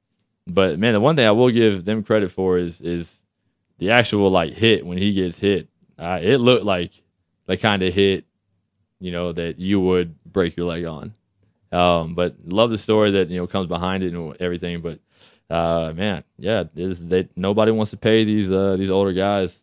but 0.47 0.79
man, 0.79 0.93
the 0.93 0.99
one 0.99 1.15
thing 1.15 1.27
I 1.27 1.31
will 1.31 1.51
give 1.51 1.85
them 1.85 2.03
credit 2.03 2.31
for 2.31 2.57
is 2.57 2.81
is 2.81 3.13
the 3.79 3.91
actual 3.91 4.29
like 4.29 4.53
hit 4.53 4.85
when 4.85 4.97
he 4.97 5.13
gets 5.13 5.39
hit. 5.39 5.67
Uh, 5.97 6.19
it 6.21 6.37
looked 6.37 6.63
like 6.63 6.91
the 7.47 7.57
kind 7.57 7.83
of 7.83 7.93
hit 7.93 8.25
you 8.99 9.11
know, 9.11 9.31
that 9.31 9.59
you 9.59 9.79
would 9.79 10.21
break 10.25 10.57
your 10.57 10.67
leg 10.67 10.85
on. 10.85 11.13
Um, 11.71 12.15
but 12.15 12.35
love 12.45 12.69
the 12.69 12.77
story 12.77 13.11
that 13.11 13.29
you 13.29 13.37
know 13.37 13.47
comes 13.47 13.67
behind 13.67 14.03
it 14.03 14.13
and 14.13 14.35
everything. 14.39 14.81
But 14.81 14.99
uh, 15.53 15.93
man, 15.95 16.23
yeah, 16.37 16.63
is 16.75 17.07
that 17.09 17.35
nobody 17.37 17.71
wants 17.71 17.91
to 17.91 17.97
pay 17.97 18.23
these 18.23 18.51
uh, 18.51 18.75
these 18.77 18.89
older 18.89 19.13
guys, 19.13 19.61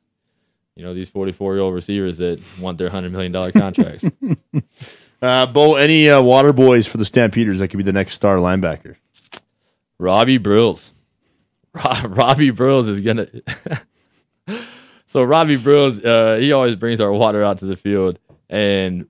you 0.74 0.84
know, 0.84 0.94
these 0.94 1.10
forty 1.10 1.32
four 1.32 1.54
year 1.54 1.62
old 1.62 1.74
receivers 1.74 2.18
that 2.18 2.40
want 2.60 2.78
their 2.78 2.90
hundred 2.90 3.12
million 3.12 3.32
dollar 3.32 3.52
contracts. 3.52 4.04
Uh, 5.22 5.46
Bo, 5.46 5.76
any 5.76 6.10
uh, 6.10 6.20
water 6.20 6.52
boys 6.52 6.86
for 6.86 6.98
the 6.98 7.04
Stampeders 7.04 7.58
that 7.58 7.68
could 7.68 7.78
be 7.78 7.82
the 7.82 7.92
next 7.92 8.14
star 8.14 8.36
linebacker? 8.36 8.96
Robbie 9.98 10.38
Brills. 10.38 10.92
Ro- 11.74 12.08
Robbie 12.08 12.50
Brills 12.50 12.86
is 12.86 13.00
gonna. 13.00 13.26
so 15.06 15.22
Robbie 15.22 15.56
Brills, 15.56 16.04
uh, 16.04 16.36
he 16.38 16.52
always 16.52 16.76
brings 16.76 17.00
our 17.00 17.12
water 17.12 17.42
out 17.42 17.58
to 17.58 17.64
the 17.64 17.76
field, 17.76 18.18
and 18.50 19.06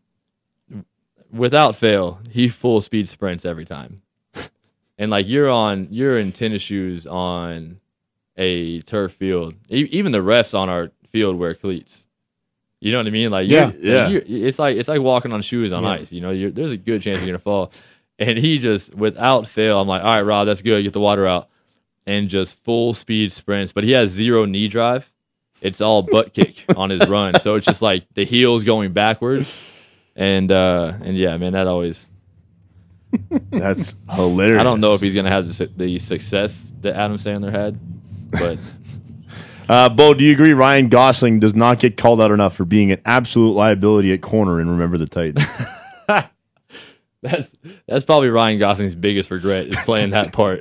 without 1.37 1.77
fail, 1.77 2.19
he 2.31 2.49
full 2.49 2.81
speed 2.81 3.09
sprints 3.09 3.45
every 3.45 3.65
time. 3.65 4.03
and 4.99 5.11
like 5.11 5.27
you're 5.29 5.51
on, 5.51 5.89
you're 5.91 6.19
in 6.19 6.33
tennis 6.33 6.63
shoes 6.63 7.07
on 7.07 7.79
a 8.37 8.81
turf 8.83 9.13
field. 9.13 9.55
E- 9.71 9.89
even 9.93 10.13
the 10.13 10.19
refs 10.19 10.57
on 10.59 10.69
our 10.69 10.91
field 11.11 11.37
wear 11.37 11.55
cleats. 11.55 12.09
You 12.81 12.93
know 12.93 12.99
what 12.99 13.07
I 13.07 13.11
mean? 13.11 13.31
Like 13.31 13.49
Yeah. 13.49 13.73
Yeah. 13.79 14.09
it's 14.27 14.59
like 14.59 14.77
it's 14.77 14.89
like 14.89 15.01
walking 15.01 15.33
on 15.33 15.43
shoes 15.43 15.73
on 15.73 15.85
ice. 16.01 16.13
You 16.13 16.21
know, 16.21 16.31
you're, 16.31 16.51
there's 16.51 16.73
a 16.73 16.77
good 16.77 17.03
chance 17.03 17.19
you're 17.19 17.27
gonna 17.27 17.39
fall. 17.39 17.73
And 18.19 18.39
he 18.39 18.59
just, 18.59 18.95
without 18.95 19.47
fail, 19.47 19.79
I'm 19.81 19.87
like, 19.89 20.03
all 20.03 20.15
right, 20.17 20.23
Rob, 20.23 20.47
that's 20.47 20.63
good. 20.63 20.83
Get 20.83 20.95
the 20.95 21.01
water 21.01 21.27
out, 21.27 21.49
and 22.07 22.31
just 22.31 22.55
full 22.65 22.95
speed 22.95 23.31
sprints. 23.31 23.75
But 23.75 23.85
he 23.85 23.91
has 23.93 24.11
zero 24.11 24.47
knee 24.47 24.69
drive. 24.69 25.11
It's 25.61 25.81
all 25.83 26.01
butt 26.03 26.33
kick 26.33 26.65
on 26.77 26.89
his 26.91 27.07
run. 27.09 27.39
So 27.41 27.57
it's 27.57 27.67
just 27.67 27.83
like 27.83 28.05
the 28.15 28.25
heels 28.25 28.65
going 28.65 28.93
backwards, 28.93 29.61
and 30.17 30.51
uh 30.51 30.95
and 31.03 31.17
yeah, 31.17 31.37
man, 31.37 31.53
that 31.53 31.67
always. 31.67 32.07
That's 33.51 33.95
hilarious. 34.11 34.61
I 34.61 34.65
don't 34.65 34.81
know 34.81 34.95
if 34.95 35.01
he's 35.01 35.15
gonna 35.15 35.31
have 35.31 35.47
the, 35.47 35.55
su- 35.55 35.73
the 35.77 35.99
success 35.99 36.73
that 36.81 36.97
Adam 36.97 37.17
Sandler 37.17 37.53
had, 37.53 37.79
but 38.33 38.59
Uh, 39.69 39.89
Bo, 39.89 40.15
do 40.15 40.23
you 40.25 40.33
agree 40.33 40.53
Ryan 40.53 40.89
Gosling 40.89 41.41
does 41.41 41.57
not 41.57 41.81
get 41.81 41.97
called 41.97 42.21
out 42.21 42.31
enough 42.31 42.55
for 42.55 42.65
being 42.65 42.93
an 42.93 43.01
absolute 43.05 43.53
liability 43.53 44.13
at 44.13 44.21
corner 44.21 44.61
and 44.61 44.71
remember 44.71 44.97
the 44.97 45.07
Titans? 45.09 45.45
that's 47.21 47.53
that's 47.89 48.05
probably 48.05 48.29
Ryan 48.29 48.61
Gosling's 48.61 48.95
biggest 48.95 49.31
regret 49.31 49.67
is 49.67 49.77
playing 49.81 50.11
that 50.11 50.33
part. 50.33 50.61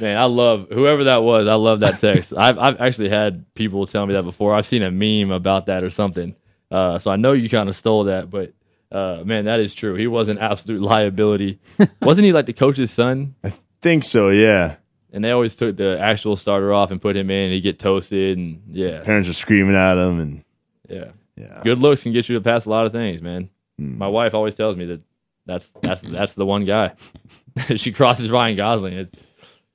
Man, 0.00 0.16
I 0.16 0.24
love 0.24 0.68
whoever 0.70 1.04
that 1.04 1.22
was. 1.22 1.46
I 1.46 1.54
love 1.54 1.80
that 1.80 2.00
text. 2.00 2.32
I've 2.34 2.58
I've 2.58 2.80
actually 2.80 3.10
had 3.10 3.44
people 3.54 3.86
tell 3.86 4.06
me 4.06 4.14
that 4.14 4.22
before. 4.22 4.54
I've 4.54 4.66
seen 4.66 4.82
a 4.82 4.90
meme 4.90 5.30
about 5.30 5.66
that 5.66 5.84
or 5.84 5.90
something. 5.90 6.34
Uh, 6.70 6.98
so 6.98 7.10
I 7.10 7.16
know 7.16 7.32
you 7.32 7.48
kind 7.48 7.68
of 7.68 7.76
stole 7.76 8.04
that, 8.04 8.30
but 8.30 8.52
uh, 8.92 9.22
man, 9.24 9.44
that 9.46 9.60
is 9.60 9.74
true. 9.74 9.94
He 9.94 10.06
was 10.06 10.28
an 10.28 10.38
absolute 10.38 10.80
liability. 10.80 11.60
Wasn't 12.02 12.24
he 12.24 12.32
like 12.32 12.46
the 12.46 12.52
coach's 12.52 12.90
son? 12.90 13.34
I 13.44 13.52
think 13.82 14.04
so, 14.04 14.30
yeah. 14.30 14.76
And 15.12 15.24
they 15.24 15.30
always 15.30 15.54
took 15.54 15.76
the 15.76 15.98
actual 16.00 16.36
starter 16.36 16.72
off 16.72 16.90
and 16.90 17.02
put 17.02 17.16
him 17.16 17.30
in. 17.30 17.44
And 17.46 17.52
he'd 17.52 17.62
get 17.62 17.78
toasted, 17.78 18.38
and 18.38 18.62
yeah, 18.70 19.00
Parents 19.02 19.28
are 19.28 19.32
screaming 19.32 19.74
at 19.74 19.96
him, 19.96 20.20
and 20.20 20.44
yeah. 20.88 21.10
yeah. 21.36 21.60
Good 21.64 21.78
looks 21.78 22.02
can 22.04 22.12
get 22.12 22.28
you 22.28 22.36
to 22.36 22.40
pass 22.40 22.66
a 22.66 22.70
lot 22.70 22.86
of 22.86 22.92
things, 22.92 23.20
man. 23.20 23.50
Hmm. 23.78 23.98
My 23.98 24.08
wife 24.08 24.34
always 24.34 24.54
tells 24.54 24.76
me 24.76 24.86
that 24.86 25.00
that's 25.46 25.72
that's 25.82 26.00
that's 26.02 26.34
the 26.34 26.46
one 26.46 26.64
guy. 26.64 26.92
she 27.76 27.90
crosses 27.90 28.30
Ryan 28.30 28.56
Gosling, 28.56 28.94
it's 28.94 29.22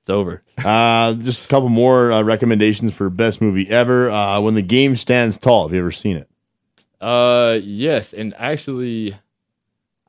it's 0.01 0.09
over. 0.09 0.41
Uh, 0.65 1.13
just 1.13 1.45
a 1.45 1.47
couple 1.47 1.69
more 1.69 2.11
uh, 2.11 2.23
recommendations 2.23 2.91
for 2.91 3.07
best 3.11 3.39
movie 3.39 3.69
ever. 3.69 4.09
Uh, 4.09 4.39
when 4.39 4.55
the 4.55 4.63
game 4.63 4.95
stands 4.95 5.37
tall. 5.37 5.67
Have 5.67 5.75
you 5.75 5.79
ever 5.79 5.91
seen 5.91 6.17
it? 6.17 6.27
Uh, 7.01 7.59
yes, 7.61 8.13
and 8.13 8.33
actually, 8.37 9.13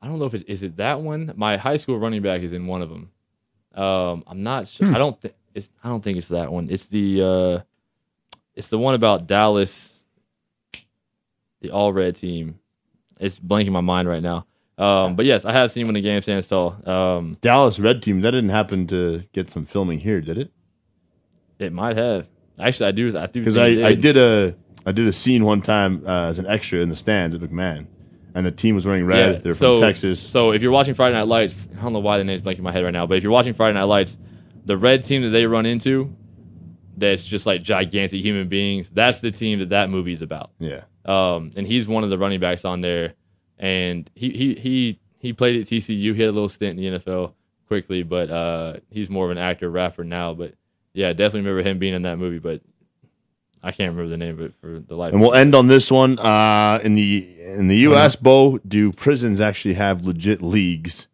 I 0.01 0.07
don't 0.07 0.19
know 0.19 0.25
if 0.25 0.33
it 0.33 0.47
is 0.47 0.63
it 0.63 0.77
that 0.77 1.01
one. 1.01 1.33
My 1.35 1.57
high 1.57 1.77
school 1.77 1.99
running 1.99 2.21
back 2.21 2.41
is 2.41 2.53
in 2.53 2.67
one 2.67 2.81
of 2.81 2.89
them. 2.89 3.11
Um, 3.73 4.23
I'm 4.27 4.43
not 4.43 4.67
sure. 4.67 4.93
I 4.93 4.97
don't 4.97 5.19
think 5.19 5.33
it's. 5.53 5.69
I 5.83 5.89
don't 5.89 6.03
think 6.03 6.17
it's 6.17 6.29
that 6.29 6.51
one. 6.51 6.69
It's 6.69 6.87
the 6.87 7.21
uh, 7.21 7.59
it's 8.55 8.69
the 8.69 8.77
one 8.79 8.95
about 8.95 9.27
Dallas, 9.27 10.03
the 11.61 11.71
all 11.71 11.93
red 11.93 12.15
team. 12.15 12.59
It's 13.19 13.39
blanking 13.39 13.71
my 13.71 13.81
mind 13.81 14.07
right 14.07 14.21
now. 14.21 14.45
Um, 14.77 15.15
but 15.15 15.25
yes, 15.25 15.43
I 15.43 15.53
have 15.53 15.71
seen 15.71 15.87
when 15.87 15.95
the 15.95 16.01
game 16.01 16.21
stands 16.21 16.47
tall. 16.47 16.77
Um, 16.87 17.37
Dallas 17.41 17.79
Red 17.79 18.03
Team. 18.03 18.21
That 18.21 18.31
didn't 18.31 18.51
happen 18.51 18.85
to 18.87 19.23
get 19.33 19.49
some 19.49 19.65
filming 19.65 19.99
here, 19.99 20.21
did 20.21 20.37
it? 20.37 20.51
it 21.59 21.73
might 21.73 21.97
have. 21.97 22.27
Actually, 22.59 22.89
I 22.89 22.91
do. 22.91 23.17
I 23.17 23.25
do 23.27 23.39
Because 23.39 23.57
I, 23.57 23.65
I 23.65 23.93
did 23.93 24.17
a 24.17 24.55
I 24.87 24.93
did 24.93 25.05
a 25.05 25.11
scene 25.11 25.43
one 25.43 25.61
time 25.61 26.01
uh, 26.07 26.27
as 26.27 26.39
an 26.39 26.47
extra 26.47 26.79
in 26.79 26.87
the 26.87 26.95
stands 26.95 27.35
at 27.35 27.41
McMahon, 27.41 27.87
and 28.33 28.45
the 28.45 28.51
team 28.51 28.73
was 28.73 28.85
wearing 28.85 29.05
red. 29.05 29.43
They're 29.43 29.53
from 29.53 29.79
Texas. 29.81 30.17
So 30.17 30.51
if 30.51 30.61
you're 30.61 30.71
watching 30.71 30.93
Friday 30.93 31.13
Night 31.13 31.27
Lights, 31.27 31.67
I 31.77 31.81
don't 31.81 31.91
know 31.91 31.99
why 31.99 32.17
the 32.17 32.23
name's 32.23 32.41
blanking 32.41 32.59
in 32.59 32.63
my 32.63 32.71
head 32.71 32.85
right 32.85 32.93
now, 32.93 33.05
but 33.05 33.17
if 33.17 33.23
you're 33.23 33.33
watching 33.33 33.53
Friday 33.53 33.73
Night 33.73 33.83
Lights, 33.83 34.17
the 34.63 34.77
red 34.77 35.03
team 35.03 35.23
that 35.23 35.29
they 35.31 35.45
run 35.45 35.65
into, 35.65 36.15
that's 36.95 37.25
just 37.25 37.45
like 37.45 37.63
gigantic 37.63 38.21
human 38.21 38.47
beings. 38.47 38.89
That's 38.89 39.19
the 39.19 39.29
team 39.29 39.59
that 39.59 39.69
that 39.69 39.89
movie's 39.89 40.21
about. 40.21 40.51
yeah. 40.57 40.83
Um, 41.03 41.51
and 41.57 41.67
he's 41.67 41.85
one 41.85 42.05
of 42.05 42.09
the 42.09 42.17
running 42.17 42.39
backs 42.39 42.63
on 42.63 42.79
there, 42.79 43.13
and 43.59 44.09
he 44.15 44.29
he 44.29 44.55
he 44.55 44.99
he 45.19 45.33
played 45.33 45.59
at 45.59 45.67
TCU. 45.67 46.15
He 46.15 46.21
had 46.21 46.29
a 46.29 46.31
little 46.31 46.49
stint 46.49 46.79
in 46.79 46.93
the 46.93 46.99
NFL 46.99 47.33
quickly, 47.67 48.03
but 48.03 48.29
uh, 48.29 48.73
he's 48.89 49.09
more 49.09 49.25
of 49.25 49.31
an 49.31 49.37
actor 49.37 49.69
rapper 49.69 50.05
now. 50.05 50.33
But 50.33 50.53
yeah, 50.93 51.11
definitely 51.11 51.49
remember 51.49 51.69
him 51.69 51.77
being 51.77 51.93
in 51.93 52.03
that 52.03 52.17
movie, 52.17 52.39
but. 52.39 52.61
I 53.63 53.71
can't 53.71 53.91
remember 53.91 54.09
the 54.09 54.17
name 54.17 54.35
of 54.35 54.41
it 54.41 54.53
for 54.61 54.79
the 54.79 54.95
life. 54.95 55.11
And 55.13 55.21
we'll 55.21 55.33
end 55.33 55.55
on 55.55 55.67
this 55.67 55.91
one. 55.91 56.19
Uh, 56.19 56.79
in 56.83 56.95
the 56.95 57.27
in 57.57 57.67
the 57.67 57.77
U.S., 57.77 58.15
Bo, 58.15 58.59
do 58.59 58.91
prisons 58.91 59.41
actually 59.41 59.73
have 59.73 60.05
legit 60.05 60.41
leagues? 60.41 61.07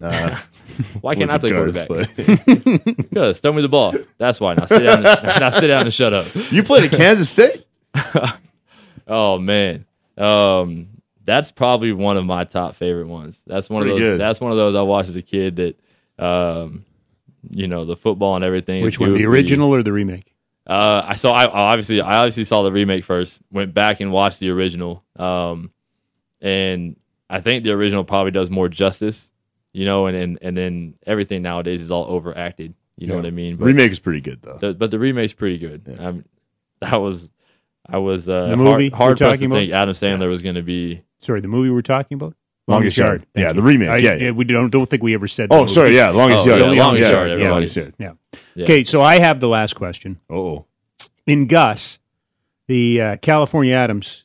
Uh, 0.00 0.38
Why 1.00 1.14
can't 1.14 1.30
I 1.30 1.38
play 1.38 1.50
regards, 1.52 1.84
quarterback? 1.86 2.16
but- 2.16 2.96
Because 2.96 3.40
throw 3.40 3.52
me 3.52 3.62
the 3.62 3.68
ball. 3.68 3.94
That's 4.18 4.40
why. 4.40 4.54
Now 4.54 4.64
sit 4.64 4.80
down. 4.80 5.04
And, 5.04 5.04
now 5.40 5.50
sit 5.50 5.66
down 5.68 5.82
and 5.82 5.92
shut 5.92 6.12
up. 6.12 6.26
you 6.50 6.62
played 6.62 6.84
at 6.90 6.96
Kansas 6.96 7.28
State. 7.28 7.66
Oh 9.06 9.38
man, 9.38 9.84
um, 10.16 10.88
that's 11.24 11.50
probably 11.52 11.92
one 11.92 12.16
of 12.16 12.24
my 12.24 12.44
top 12.44 12.76
favorite 12.76 13.08
ones. 13.08 13.40
That's 13.46 13.68
one 13.68 13.82
Pretty 13.82 13.96
of 13.96 14.00
those. 14.00 14.12
good. 14.14 14.20
That's 14.20 14.40
one 14.40 14.52
of 14.52 14.56
those 14.58 14.74
I 14.74 14.82
watched 14.82 15.08
as 15.10 15.16
a 15.16 15.22
kid. 15.22 15.56
That, 15.56 16.24
um, 16.24 16.84
you 17.50 17.66
know, 17.66 17.84
the 17.84 17.96
football 17.96 18.36
and 18.36 18.44
everything. 18.44 18.82
Which 18.84 18.98
one, 19.00 19.10
the 19.12 19.18
goofy. 19.18 19.26
original 19.26 19.74
or 19.74 19.82
the 19.82 19.92
remake? 19.92 20.31
Uh, 20.66 21.02
I 21.06 21.14
saw. 21.16 21.32
I 21.32 21.46
obviously, 21.46 22.00
I 22.00 22.18
obviously 22.18 22.44
saw 22.44 22.62
the 22.62 22.72
remake 22.72 23.04
first. 23.04 23.40
Went 23.50 23.74
back 23.74 24.00
and 24.00 24.12
watched 24.12 24.38
the 24.38 24.50
original. 24.50 25.02
Um, 25.16 25.72
and 26.40 26.96
I 27.28 27.40
think 27.40 27.64
the 27.64 27.72
original 27.72 28.04
probably 28.04 28.30
does 28.30 28.50
more 28.50 28.68
justice. 28.68 29.30
You 29.72 29.84
know, 29.86 30.06
and 30.06 30.16
and, 30.16 30.38
and 30.42 30.56
then 30.56 30.94
everything 31.06 31.42
nowadays 31.42 31.80
is 31.82 31.90
all 31.90 32.04
overacted. 32.06 32.74
You 32.96 33.06
know 33.06 33.14
Yeah. 33.14 33.20
what 33.20 33.26
I 33.26 33.30
mean? 33.30 33.56
But 33.56 33.64
Remake 33.66 33.90
is 33.90 33.98
pretty 33.98 34.20
good 34.20 34.40
though. 34.42 34.58
the, 34.60 34.74
but 34.74 34.90
the 34.90 34.98
remake's 34.98 35.32
pretty 35.32 35.58
good. 35.58 35.96
Um, 35.98 36.24
that 36.80 37.00
was, 37.00 37.30
I 37.88 37.98
was 37.98 38.28
uh, 38.28 38.48
The 38.48 38.56
movie 38.56 38.90
hard, 38.90 38.92
hard 38.92 39.18
pressed 39.18 39.40
to 39.40 39.46
about? 39.46 39.54
think 39.56 39.72
Adam 39.72 39.94
Sandler 39.94 40.28
was 40.28 40.42
going 40.42 40.56
to 40.56 40.62
be. 40.62 41.02
Sorry, 41.20 41.40
the 41.40 41.48
movie 41.48 41.70
we're 41.70 41.80
talking 41.82 42.16
about? 42.16 42.34
Longest 42.68 42.96
Yard. 42.98 43.26
Thank 43.34 43.42
Yeah, 43.42 43.48
you. 43.48 43.54
the 43.54 43.62
remake. 43.62 43.88
I- 43.88 43.96
Yeah, 43.98 44.14
yeah. 44.14 44.30
We 44.30 44.44
don't 44.44 44.70
don't 44.70 44.88
think 44.88 45.02
we 45.02 45.14
ever 45.14 45.26
said. 45.28 45.48
Oh, 45.50 45.66
sorry. 45.66 45.94
Yeah, 45.96 46.10
longest 46.10 46.46
Oh, 46.46 46.50
yard. 46.50 46.60
yeah, 46.60 46.66
Long- 46.68 46.76
Longest 46.78 47.02
yeah, 47.02 47.10
Yard, 47.12 47.26
yeah, 47.28 47.32
everybody. 47.34 47.50
longest 47.52 47.76
yard. 47.76 47.94
Yeah. 47.98 48.12
Yeah. 48.54 48.64
Okay, 48.64 48.82
so 48.84 49.00
I 49.00 49.18
have 49.18 49.40
the 49.40 49.48
last 49.48 49.74
question. 49.74 50.18
Oh, 50.30 50.66
In 51.26 51.46
Gus, 51.46 51.98
the 52.68 53.00
uh, 53.00 53.16
California 53.16 53.74
Atoms 53.74 54.24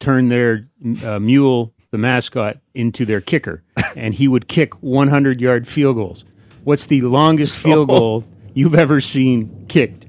turned 0.00 0.30
their 0.32 0.68
uh, 1.04 1.18
mule, 1.20 1.72
the 1.90 1.98
mascot, 1.98 2.58
into 2.74 3.04
their 3.06 3.20
kicker, 3.20 3.62
and 3.96 4.14
he 4.14 4.28
would 4.28 4.48
kick 4.48 4.74
100 4.82 5.40
yard 5.40 5.66
field 5.68 5.96
goals. 5.96 6.24
What's 6.64 6.86
the 6.86 7.02
longest 7.02 7.56
field 7.56 7.88
goal 7.96 8.24
you've 8.54 8.74
ever 8.74 9.00
seen 9.00 9.66
kicked? 9.68 10.06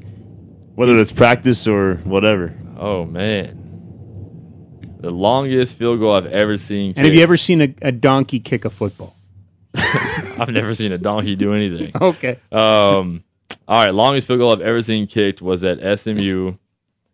whether 0.75 0.95
it's 0.97 1.11
practice 1.11 1.65
or 1.67 1.95
whatever. 2.03 2.53
Oh 2.78 3.03
man, 3.05 3.57
the 5.08 5.14
longest 5.14 5.78
field 5.78 6.01
goal 6.01 6.14
I've 6.14 6.26
ever 6.26 6.58
seen. 6.58 6.93
And 6.97 7.05
have 7.05 7.16
you 7.16 7.22
ever 7.22 7.38
seen 7.38 7.62
a, 7.62 7.74
a 7.82 7.93
donkey 7.93 8.41
kick 8.41 8.66
a 8.66 8.70
football? 8.70 9.16
I've 9.74 10.49
never 10.49 10.76
seen 10.76 10.91
a 10.91 10.97
donkey 10.97 11.38
do 11.38 11.53
anything. 11.53 11.93
Okay. 12.01 12.38
Um, 12.51 13.24
all 13.70 13.86
right, 13.86 13.93
longest 13.93 14.28
field 14.28 14.39
goal 14.39 14.51
I've 14.51 14.60
ever 14.60 14.82
seen 14.82 15.08
kicked 15.08 15.41
was 15.41 15.64
at 15.64 15.80
SMU. 15.99 16.55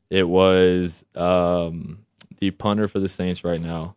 It 0.09 0.23
was 0.27 1.05
um, 1.13 1.99
the 2.39 2.49
punter 2.49 2.87
for 2.87 2.99
the 2.99 3.07
Saints 3.07 3.43
right 3.43 3.61
now 3.61 3.95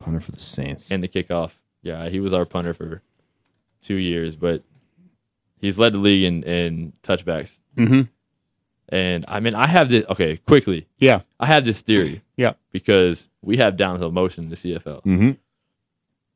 Punter 0.00 0.20
for 0.20 0.32
the 0.32 0.40
Saints. 0.40 0.90
and 0.90 1.02
the 1.02 1.08
kickoff. 1.08 1.52
Yeah, 1.82 2.10
he 2.10 2.20
was 2.20 2.34
our 2.34 2.44
punter 2.44 2.74
for 2.74 3.00
two 3.80 3.94
years, 3.96 4.36
but 4.36 4.62
he's 5.62 5.78
led 5.78 5.94
the 5.94 6.00
league 6.00 6.24
in, 6.24 6.42
in 6.42 6.92
touchbacks. 7.02 7.58
Mhm. 7.76 8.08
And 8.92 9.24
I 9.28 9.40
mean, 9.40 9.54
I 9.54 9.66
have 9.68 9.88
this. 9.88 10.04
Okay, 10.08 10.36
quickly, 10.38 10.86
Yeah. 10.98 11.20
I 11.38 11.46
have 11.46 11.64
this 11.64 11.80
theory 11.80 12.22
Yeah. 12.36 12.54
because 12.72 13.28
we 13.42 13.56
have 13.58 13.76
downhill 13.76 14.10
motion 14.10 14.44
in 14.44 14.50
the 14.50 14.56
CFL. 14.56 15.02
Mm-hmm. 15.04 15.30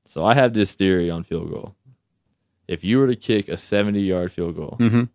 So 0.06 0.24
I 0.24 0.34
have 0.34 0.52
this 0.54 0.72
theory 0.74 1.10
on 1.10 1.24
field 1.24 1.50
goal. 1.50 1.74
If 2.68 2.84
you 2.84 2.98
were 2.98 3.06
to 3.08 3.16
kick 3.16 3.48
a 3.48 3.56
70 3.56 4.00
yard 4.00 4.32
field 4.32 4.54
goal, 4.56 4.76
Mhm. 4.78 5.08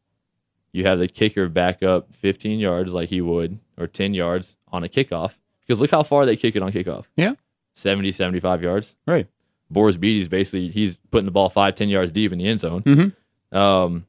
you 0.74 0.84
have 0.86 1.00
the 1.00 1.08
kicker 1.08 1.48
back 1.48 1.82
up 1.82 2.14
15 2.14 2.60
yards 2.60 2.94
like 2.94 3.10
he 3.10 3.22
would, 3.22 3.60
or 3.78 3.88
10 3.88 4.14
yards 4.14 4.56
on 4.72 4.84
a 4.84 4.88
kickoff, 4.90 5.36
Because 5.66 5.80
look 5.82 5.92
how 5.92 6.02
far 6.02 6.26
they 6.26 6.36
kick 6.36 6.56
it 6.56 6.64
on 6.64 6.72
kickoff. 6.72 7.06
Yeah. 7.16 7.36
70, 7.76 8.12
75 8.12 8.64
yards. 8.64 8.96
Right. 9.06 9.28
Boris 9.70 9.98
Bede's 9.98 10.28
basically 10.28 10.70
he's 10.70 10.98
putting 11.12 11.26
the 11.26 11.32
ball 11.32 11.48
five, 11.50 11.76
ten 11.76 11.90
yards 11.90 12.10
deep 12.10 12.32
in 12.34 12.40
the 12.40 12.48
end 12.48 12.60
zone. 12.60 12.82
Mhm. 12.82 13.56
Um, 13.56 14.06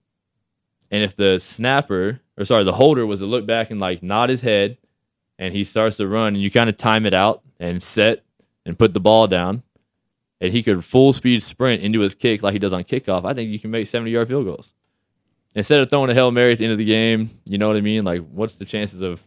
and 0.90 1.02
if 1.02 1.16
the 1.16 1.38
snapper 1.38 2.20
or 2.40 2.44
sorry, 2.46 2.64
the 2.64 2.72
holder 2.72 3.06
was 3.06 3.20
to 3.20 3.26
look 3.26 3.46
back 3.46 3.70
and 3.70 3.78
like 3.78 4.02
nod 4.02 4.30
his 4.30 4.40
head, 4.40 4.78
and 5.38 5.54
he 5.54 5.62
starts 5.62 5.98
to 5.98 6.08
run, 6.08 6.28
and 6.28 6.42
you 6.42 6.50
kind 6.50 6.70
of 6.70 6.76
time 6.76 7.04
it 7.04 7.12
out 7.12 7.42
and 7.60 7.82
set 7.82 8.24
and 8.64 8.78
put 8.78 8.94
the 8.94 9.00
ball 9.00 9.26
down, 9.26 9.62
and 10.40 10.52
he 10.52 10.62
could 10.62 10.82
full 10.84 11.12
speed 11.12 11.42
sprint 11.42 11.82
into 11.82 12.00
his 12.00 12.14
kick 12.14 12.42
like 12.42 12.54
he 12.54 12.58
does 12.58 12.72
on 12.72 12.82
kickoff. 12.82 13.24
I 13.24 13.34
think 13.34 13.50
you 13.50 13.60
can 13.60 13.70
make 13.70 13.86
seventy 13.86 14.10
yard 14.10 14.28
field 14.28 14.46
goals 14.46 14.72
instead 15.54 15.80
of 15.80 15.90
throwing 15.90 16.10
a 16.10 16.14
hail 16.14 16.30
mary 16.30 16.52
at 16.52 16.58
the 16.58 16.64
end 16.64 16.72
of 16.72 16.78
the 16.78 16.84
game. 16.84 17.30
You 17.44 17.58
know 17.58 17.68
what 17.68 17.76
I 17.76 17.82
mean? 17.82 18.04
Like, 18.04 18.26
what's 18.30 18.54
the 18.54 18.64
chances 18.64 19.02
of? 19.02 19.22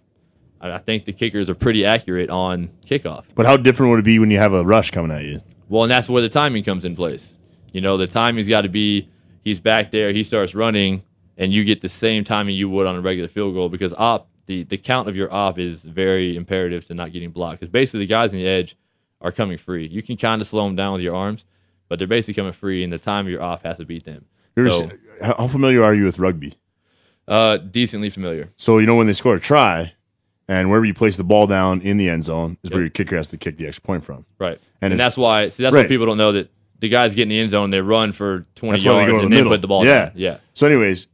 I 0.59 0.71
I 0.71 0.79
think 0.79 1.05
the 1.05 1.13
kickers 1.13 1.49
are 1.49 1.55
pretty 1.55 1.85
accurate 1.85 2.31
on 2.31 2.69
kickoff. 2.85 3.25
But 3.35 3.45
how 3.45 3.57
different 3.57 3.91
would 3.91 3.99
it 3.99 4.05
be 4.05 4.17
when 4.17 4.31
you 4.31 4.39
have 4.39 4.53
a 4.53 4.63
rush 4.63 4.89
coming 4.89 5.11
at 5.11 5.23
you? 5.23 5.39
Well, 5.69 5.83
and 5.83 5.91
that's 5.91 6.09
where 6.09 6.21
the 6.21 6.29
timing 6.29 6.63
comes 6.63 6.83
in 6.83 6.95
place. 6.95 7.37
You 7.73 7.81
know, 7.81 7.97
the 7.97 8.07
timing's 8.07 8.47
got 8.47 8.61
to 8.61 8.69
be 8.69 9.09
he's 9.43 9.59
back 9.59 9.91
there, 9.91 10.11
he 10.11 10.23
starts 10.23 10.55
running, 10.55 11.03
and 11.37 11.51
you 11.53 11.63
get 11.63 11.81
the 11.81 11.89
same 11.89 12.23
timing 12.23 12.55
you 12.55 12.69
would 12.69 12.85
on 12.87 12.95
a 12.95 13.01
regular 13.01 13.27
field 13.27 13.53
goal 13.53 13.69
because 13.69 13.93
op 13.93 14.29
the 14.45 14.63
the 14.63 14.77
count 14.77 15.07
of 15.07 15.15
your 15.15 15.33
op 15.33 15.57
is 15.59 15.81
very 15.83 16.35
imperative 16.35 16.85
to 16.85 16.93
not 16.93 17.11
getting 17.13 17.31
blocked 17.31 17.59
because 17.59 17.71
basically 17.71 18.01
the 18.01 18.05
guys 18.07 18.31
on 18.33 18.39
the 18.39 18.47
edge 18.47 18.75
are 19.21 19.31
coming 19.31 19.57
free. 19.57 19.87
You 19.87 20.03
can 20.03 20.17
kind 20.17 20.41
of 20.41 20.47
slow 20.47 20.65
them 20.65 20.75
down 20.75 20.93
with 20.93 21.01
your 21.01 21.15
arms, 21.15 21.45
but 21.87 21.97
they're 21.97 22.07
basically 22.09 22.33
coming 22.33 22.51
free, 22.51 22.83
and 22.83 22.91
the 22.91 22.99
time 22.99 23.25
of 23.25 23.31
your 23.31 23.41
op 23.41 23.63
has 23.63 23.77
to 23.77 23.85
beat 23.85 24.03
them. 24.03 24.25
So, 24.57 24.89
how 25.21 25.47
familiar 25.47 25.83
are 25.83 25.95
you 25.95 26.03
with 26.03 26.19
rugby? 26.19 26.57
uh, 27.27 27.57
decently 27.57 28.09
familiar. 28.09 28.51
So 28.57 28.79
you 28.79 28.85
know 28.85 28.95
when 28.95 29.07
they 29.07 29.13
score 29.13 29.35
a 29.35 29.39
try, 29.39 29.93
and 30.49 30.69
wherever 30.69 30.85
you 30.85 30.93
place 30.93 31.15
the 31.15 31.23
ball 31.23 31.47
down 31.47 31.79
in 31.81 31.95
the 31.97 32.09
end 32.09 32.25
zone 32.25 32.57
is 32.63 32.69
where 32.69 32.81
your 32.81 32.89
kicker 32.89 33.15
has 33.15 33.29
to 33.29 33.37
kick 33.37 33.57
the 33.57 33.65
extra 33.65 33.81
point 33.81 34.03
from. 34.03 34.25
Right. 34.39 34.59
And 34.81 34.91
And, 34.91 34.99
that's 34.99 35.15
why 35.15 35.47
see 35.49 35.63
that's 35.63 35.73
right. 35.73 35.81
what 35.83 35.87
people 35.87 36.05
don't 36.05 36.17
know 36.17 36.33
that 36.33 36.51
the 36.79 36.89
guys 36.89 37.15
get 37.15 37.23
in 37.23 37.29
the 37.29 37.39
end 37.39 37.51
zone, 37.51 37.69
they 37.69 37.79
run 37.79 38.11
for 38.11 38.45
twenty 38.55 38.79
That's 38.79 38.85
why 38.85 39.07
yards 39.07 39.13
and 39.13 39.17
the 39.19 39.21
then 39.21 39.29
middle. 39.29 39.51
put 39.53 39.61
the 39.61 39.67
ball 39.69 39.85
yeah. 39.85 40.05
down. 40.07 40.11
Yeah. 40.15 40.37
So, 40.53 40.67
anyways, 40.67 41.07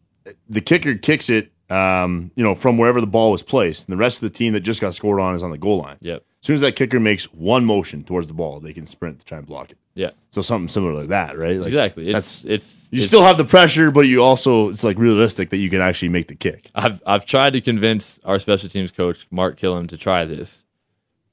the 0.50 0.62
kicker 0.62 0.96
kicks 0.96 1.30
it, 1.30 1.52
um, 1.70 2.32
you 2.36 2.44
know, 2.44 2.56
from 2.56 2.78
wherever 2.78 3.00
the 3.02 3.08
ball 3.08 3.32
was 3.32 3.44
placed, 3.44 3.88
and 3.88 3.94
the 3.94 3.98
rest 4.00 4.18
of 4.18 4.22
the 4.22 4.38
team 4.38 4.54
that 4.54 4.62
just 4.62 4.82
got 4.82 4.96
scored 4.96 5.20
on 5.20 5.36
is 5.36 5.44
on 5.44 5.52
the 5.52 5.58
goal 5.58 5.80
line. 5.80 5.98
Yep. 6.02 6.18
As 6.42 6.46
soon 6.48 6.54
as 6.56 6.62
that 6.62 6.76
kicker 6.76 7.00
makes 7.00 7.26
one 7.34 7.66
motion 7.66 8.04
towards 8.04 8.28
the 8.28 8.34
ball, 8.34 8.60
they 8.60 8.74
can 8.74 8.88
sprint 8.88 9.20
to 9.20 9.26
try 9.26 9.38
and 9.38 9.46
block 9.46 9.72
it. 9.72 9.78
Yeah. 9.94 10.12
So 10.32 10.42
something 10.42 10.70
similar 10.70 10.94
like 10.94 11.10
that, 11.10 11.38
right? 11.38 11.58
Like, 11.58 11.68
exactly. 11.68 12.06
that's- 12.06 12.46
It's 12.46 12.46
it's 12.46 12.88
You 12.92 12.98
it's- 13.00 13.08
still 13.08 13.24
have 13.24 13.38
the 13.38 13.44
pressure, 13.44 13.92
but 13.92 14.02
you 14.02 14.24
also 14.24 14.70
it's 14.70 14.84
like 14.84 14.98
realistic 14.98 15.50
that 15.50 15.58
you 15.58 15.70
can 15.70 15.82
actually 15.82 16.10
make 16.10 16.28
the 16.28 16.36
kick. 16.36 16.70
I've 16.74 17.02
I've 17.06 17.26
tried 17.26 17.54
to 17.54 17.62
convince 17.62 18.20
our 18.24 18.40
special 18.40 18.70
teams 18.70 18.92
coach 18.92 19.28
Mark 19.30 19.60
Kilam 19.60 19.90
to 19.90 19.98
try 19.98 20.24
this, 20.26 20.64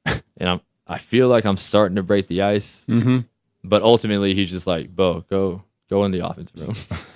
and 0.05 0.23
I'm 0.49 0.61
I 0.89 0.99
feel 0.99 1.29
like 1.29 1.45
I'm 1.45 1.57
starting 1.57 1.97
to 1.97 2.03
break 2.03 2.27
the 2.29 2.43
ice. 2.43 2.85
Mm-hmm. 2.89 3.19
But 3.65 3.83
ultimately, 3.83 4.35
he's 4.35 4.51
just 4.51 4.67
like, 4.67 4.95
"Bo, 4.95 5.25
go 5.31 5.63
go 5.91 6.05
in 6.05 6.11
the 6.13 6.27
offensive 6.27 6.61
room, 6.61 6.75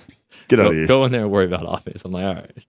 Get 0.51 0.59
out 0.59 0.63
go, 0.63 0.69
of 0.69 0.75
here. 0.75 0.87
go 0.87 1.05
in 1.05 1.11
there 1.11 1.21
and 1.23 1.31
worry 1.31 1.45
about 1.45 1.63
offense." 1.67 2.03
I'm 2.05 2.11
like, 2.11 2.23
"All 2.23 2.35
right." 2.35 2.65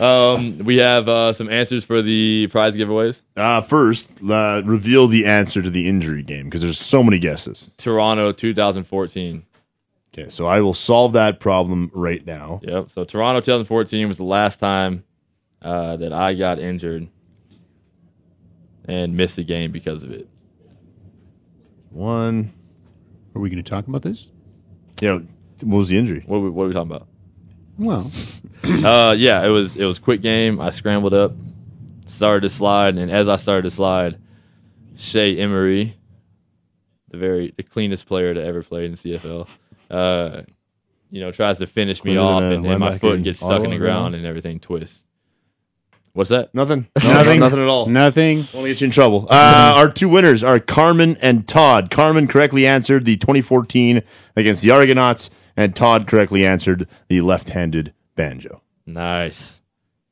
Um, 0.00 0.58
we 0.58 0.78
have 0.78 1.08
uh, 1.08 1.32
some 1.32 1.48
answers 1.48 1.84
for 1.84 2.02
the 2.02 2.48
prize 2.48 2.74
giveaways. 2.74 3.20
Uh, 3.36 3.60
first, 3.60 4.08
uh, 4.28 4.62
reveal 4.64 5.06
the 5.06 5.24
answer 5.26 5.62
to 5.62 5.70
the 5.70 5.88
injury 5.88 6.22
game 6.22 6.46
because 6.46 6.62
there's 6.62 6.78
so 6.80 7.02
many 7.02 7.18
guesses. 7.18 7.70
Toronto 7.76 8.32
2014. 8.32 9.44
Okay, 10.12 10.30
so 10.30 10.46
I 10.46 10.60
will 10.62 10.74
solve 10.74 11.12
that 11.12 11.38
problem 11.38 11.90
right 11.94 12.24
now. 12.26 12.60
Yep. 12.64 12.90
So 12.90 13.04
Toronto 13.04 13.40
2014 13.40 14.08
was 14.08 14.16
the 14.16 14.24
last 14.24 14.58
time 14.58 15.04
uh, 15.62 15.96
that 15.98 16.12
I 16.12 16.34
got 16.34 16.58
injured 16.58 17.08
and 18.86 19.16
missed 19.16 19.38
a 19.38 19.44
game 19.44 19.70
because 19.70 20.02
of 20.02 20.10
it. 20.12 20.28
One, 21.90 22.52
Are 23.34 23.40
we 23.40 23.48
going 23.50 23.62
to 23.62 23.68
talk 23.68 23.86
about 23.86 24.02
this? 24.02 24.30
yeah. 25.00 25.18
What 25.64 25.78
was 25.78 25.88
the 25.88 25.98
injury? 25.98 26.22
What 26.26 26.36
are 26.38 26.40
we, 26.40 26.50
what 26.50 26.64
are 26.64 26.68
we 26.68 26.72
talking 26.74 26.90
about? 26.92 27.08
Well, 27.78 28.10
Uh, 28.64 29.14
yeah, 29.16 29.44
it 29.44 29.50
was 29.50 29.76
it 29.76 29.84
was 29.84 29.98
a 29.98 30.00
quick 30.00 30.22
game. 30.22 30.58
I 30.58 30.70
scrambled 30.70 31.12
up, 31.12 31.32
started 32.06 32.40
to 32.42 32.48
slide, 32.48 32.96
and 32.96 33.10
as 33.10 33.28
I 33.28 33.36
started 33.36 33.62
to 33.64 33.70
slide, 33.70 34.18
Shea 34.96 35.36
Emry, 35.36 35.92
the 37.10 37.18
very 37.18 37.52
the 37.56 37.62
cleanest 37.62 38.06
player 38.06 38.32
to 38.32 38.42
ever 38.42 38.62
play 38.62 38.86
in 38.86 38.92
the 38.92 38.96
CFL, 38.96 39.48
uh, 39.90 40.42
you 41.10 41.20
know, 41.20 41.30
tries 41.30 41.58
to 41.58 41.66
finish 41.66 42.02
me 42.04 42.16
off, 42.16 42.42
and, 42.42 42.64
and 42.64 42.80
my 42.80 42.96
foot 42.96 43.22
gets 43.22 43.40
stuck 43.40 43.64
in 43.64 43.70
the 43.70 43.76
ground, 43.76 44.12
now? 44.12 44.18
and 44.18 44.26
everything 44.26 44.60
twists. 44.60 45.04
What's 46.14 46.30
that? 46.30 46.54
Nothing. 46.54 46.86
Nothing. 47.02 47.40
Nothing 47.40 47.60
at 47.60 47.68
all. 47.68 47.86
nothing. 47.86 48.46
Won't 48.54 48.66
get 48.66 48.80
you 48.80 48.86
in 48.86 48.92
trouble. 48.92 49.26
Uh, 49.28 49.74
our 49.76 49.90
two 49.90 50.08
winners 50.08 50.42
are 50.42 50.58
Carmen 50.58 51.18
and 51.20 51.46
Todd. 51.46 51.90
Carmen 51.90 52.28
correctly 52.28 52.66
answered 52.66 53.04
the 53.04 53.16
2014 53.16 54.00
against 54.36 54.62
the 54.62 54.70
Argonauts, 54.70 55.28
and 55.56 55.74
Todd 55.74 56.06
correctly 56.06 56.46
answered 56.46 56.88
the 57.08 57.20
left-handed 57.20 57.92
banjo. 58.14 58.62
Nice, 58.86 59.62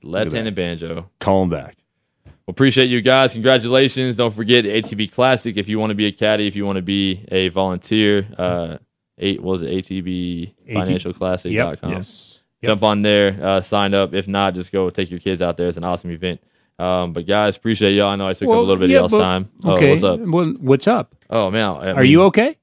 left-handed 0.02 0.54
banjo. 0.54 1.10
Call 1.20 1.44
him 1.44 1.50
back. 1.50 1.76
Well, 2.24 2.32
appreciate 2.48 2.88
you 2.88 3.00
guys. 3.00 3.32
Congratulations. 3.34 4.16
Don't 4.16 4.34
forget 4.34 4.64
the 4.64 4.70
ATB 4.70 5.12
Classic 5.12 5.56
if 5.56 5.68
you 5.68 5.78
want 5.78 5.90
to 5.90 5.94
be 5.94 6.06
a 6.06 6.12
caddy, 6.12 6.46
if 6.48 6.56
you 6.56 6.66
want 6.66 6.76
to 6.76 6.82
be 6.82 7.24
a 7.30 7.48
volunteer. 7.50 8.26
Uh, 8.36 8.78
eight 9.18 9.40
what 9.42 9.52
was 9.52 9.62
it 9.62 9.70
ATB 9.70 10.52
Financial 10.72 11.12
Classic.com. 11.12 11.90
Yes. 11.92 12.40
Jump 12.64 12.82
on 12.84 13.02
there, 13.02 13.36
uh, 13.44 13.60
sign 13.60 13.92
up. 13.92 14.14
If 14.14 14.28
not, 14.28 14.54
just 14.54 14.70
go 14.70 14.88
take 14.90 15.10
your 15.10 15.18
kids 15.20 15.42
out 15.42 15.56
there. 15.56 15.66
It's 15.68 15.76
an 15.76 15.84
awesome 15.84 16.10
event. 16.12 16.40
Um, 16.78 17.12
but 17.12 17.26
guys, 17.26 17.56
appreciate 17.56 17.94
y'all. 17.94 18.08
I 18.08 18.16
know 18.16 18.28
I 18.28 18.32
took 18.34 18.48
up 18.48 18.54
a 18.54 18.58
little 18.58 18.76
bit 18.76 18.84
of 18.84 18.90
y'all's 18.90 19.10
but- 19.12 19.20
time. 19.20 19.50
Oh, 19.64 19.72
Okay. 19.74 19.90
what's 19.90 20.02
up? 20.04 20.20
Well, 20.20 20.54
what's 20.60 20.86
up? 20.88 21.14
Oh 21.28 21.50
man, 21.50 21.64
I 21.76 21.92
Are 21.92 22.04
you 22.04 22.22
okay? 22.24 22.56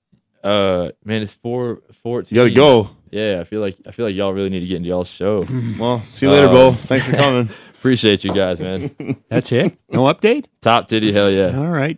Uh, 0.44 0.90
man, 1.04 1.22
it's 1.22 1.34
four 1.34 1.82
fourteen. 2.04 2.38
You 2.38 2.44
got 2.44 2.50
to 2.50 2.56
go. 2.56 2.90
Yeah, 3.12 3.40
I 3.42 3.44
feel 3.44 3.60
like 3.62 3.76
I 3.88 3.92
feel 3.92 4.06
like 4.06 4.16
y'all 4.16 4.34
really 4.34 4.50
need 4.50 4.62
to 4.62 4.66
get 4.68 4.78
into 4.78 4.90
y'all's 4.90 5.10
show. 5.10 5.46
Well, 5.80 6.02
see 6.04 6.26
you 6.28 6.32
later, 6.32 6.48
Uh, 6.48 6.52
Bo. 6.54 6.72
Thanks 6.74 7.06
for 7.06 7.16
coming. 7.16 7.50
Appreciate 7.78 8.24
you 8.24 8.34
guys, 8.34 8.60
man. 8.60 8.92
That's 9.30 9.52
it. 9.52 9.78
No 9.90 10.04
update. 10.04 10.46
Top 10.62 10.88
titty, 10.90 11.12
hell 11.14 11.30
yeah. 11.32 11.58
All 11.58 11.68
right. 11.70 11.98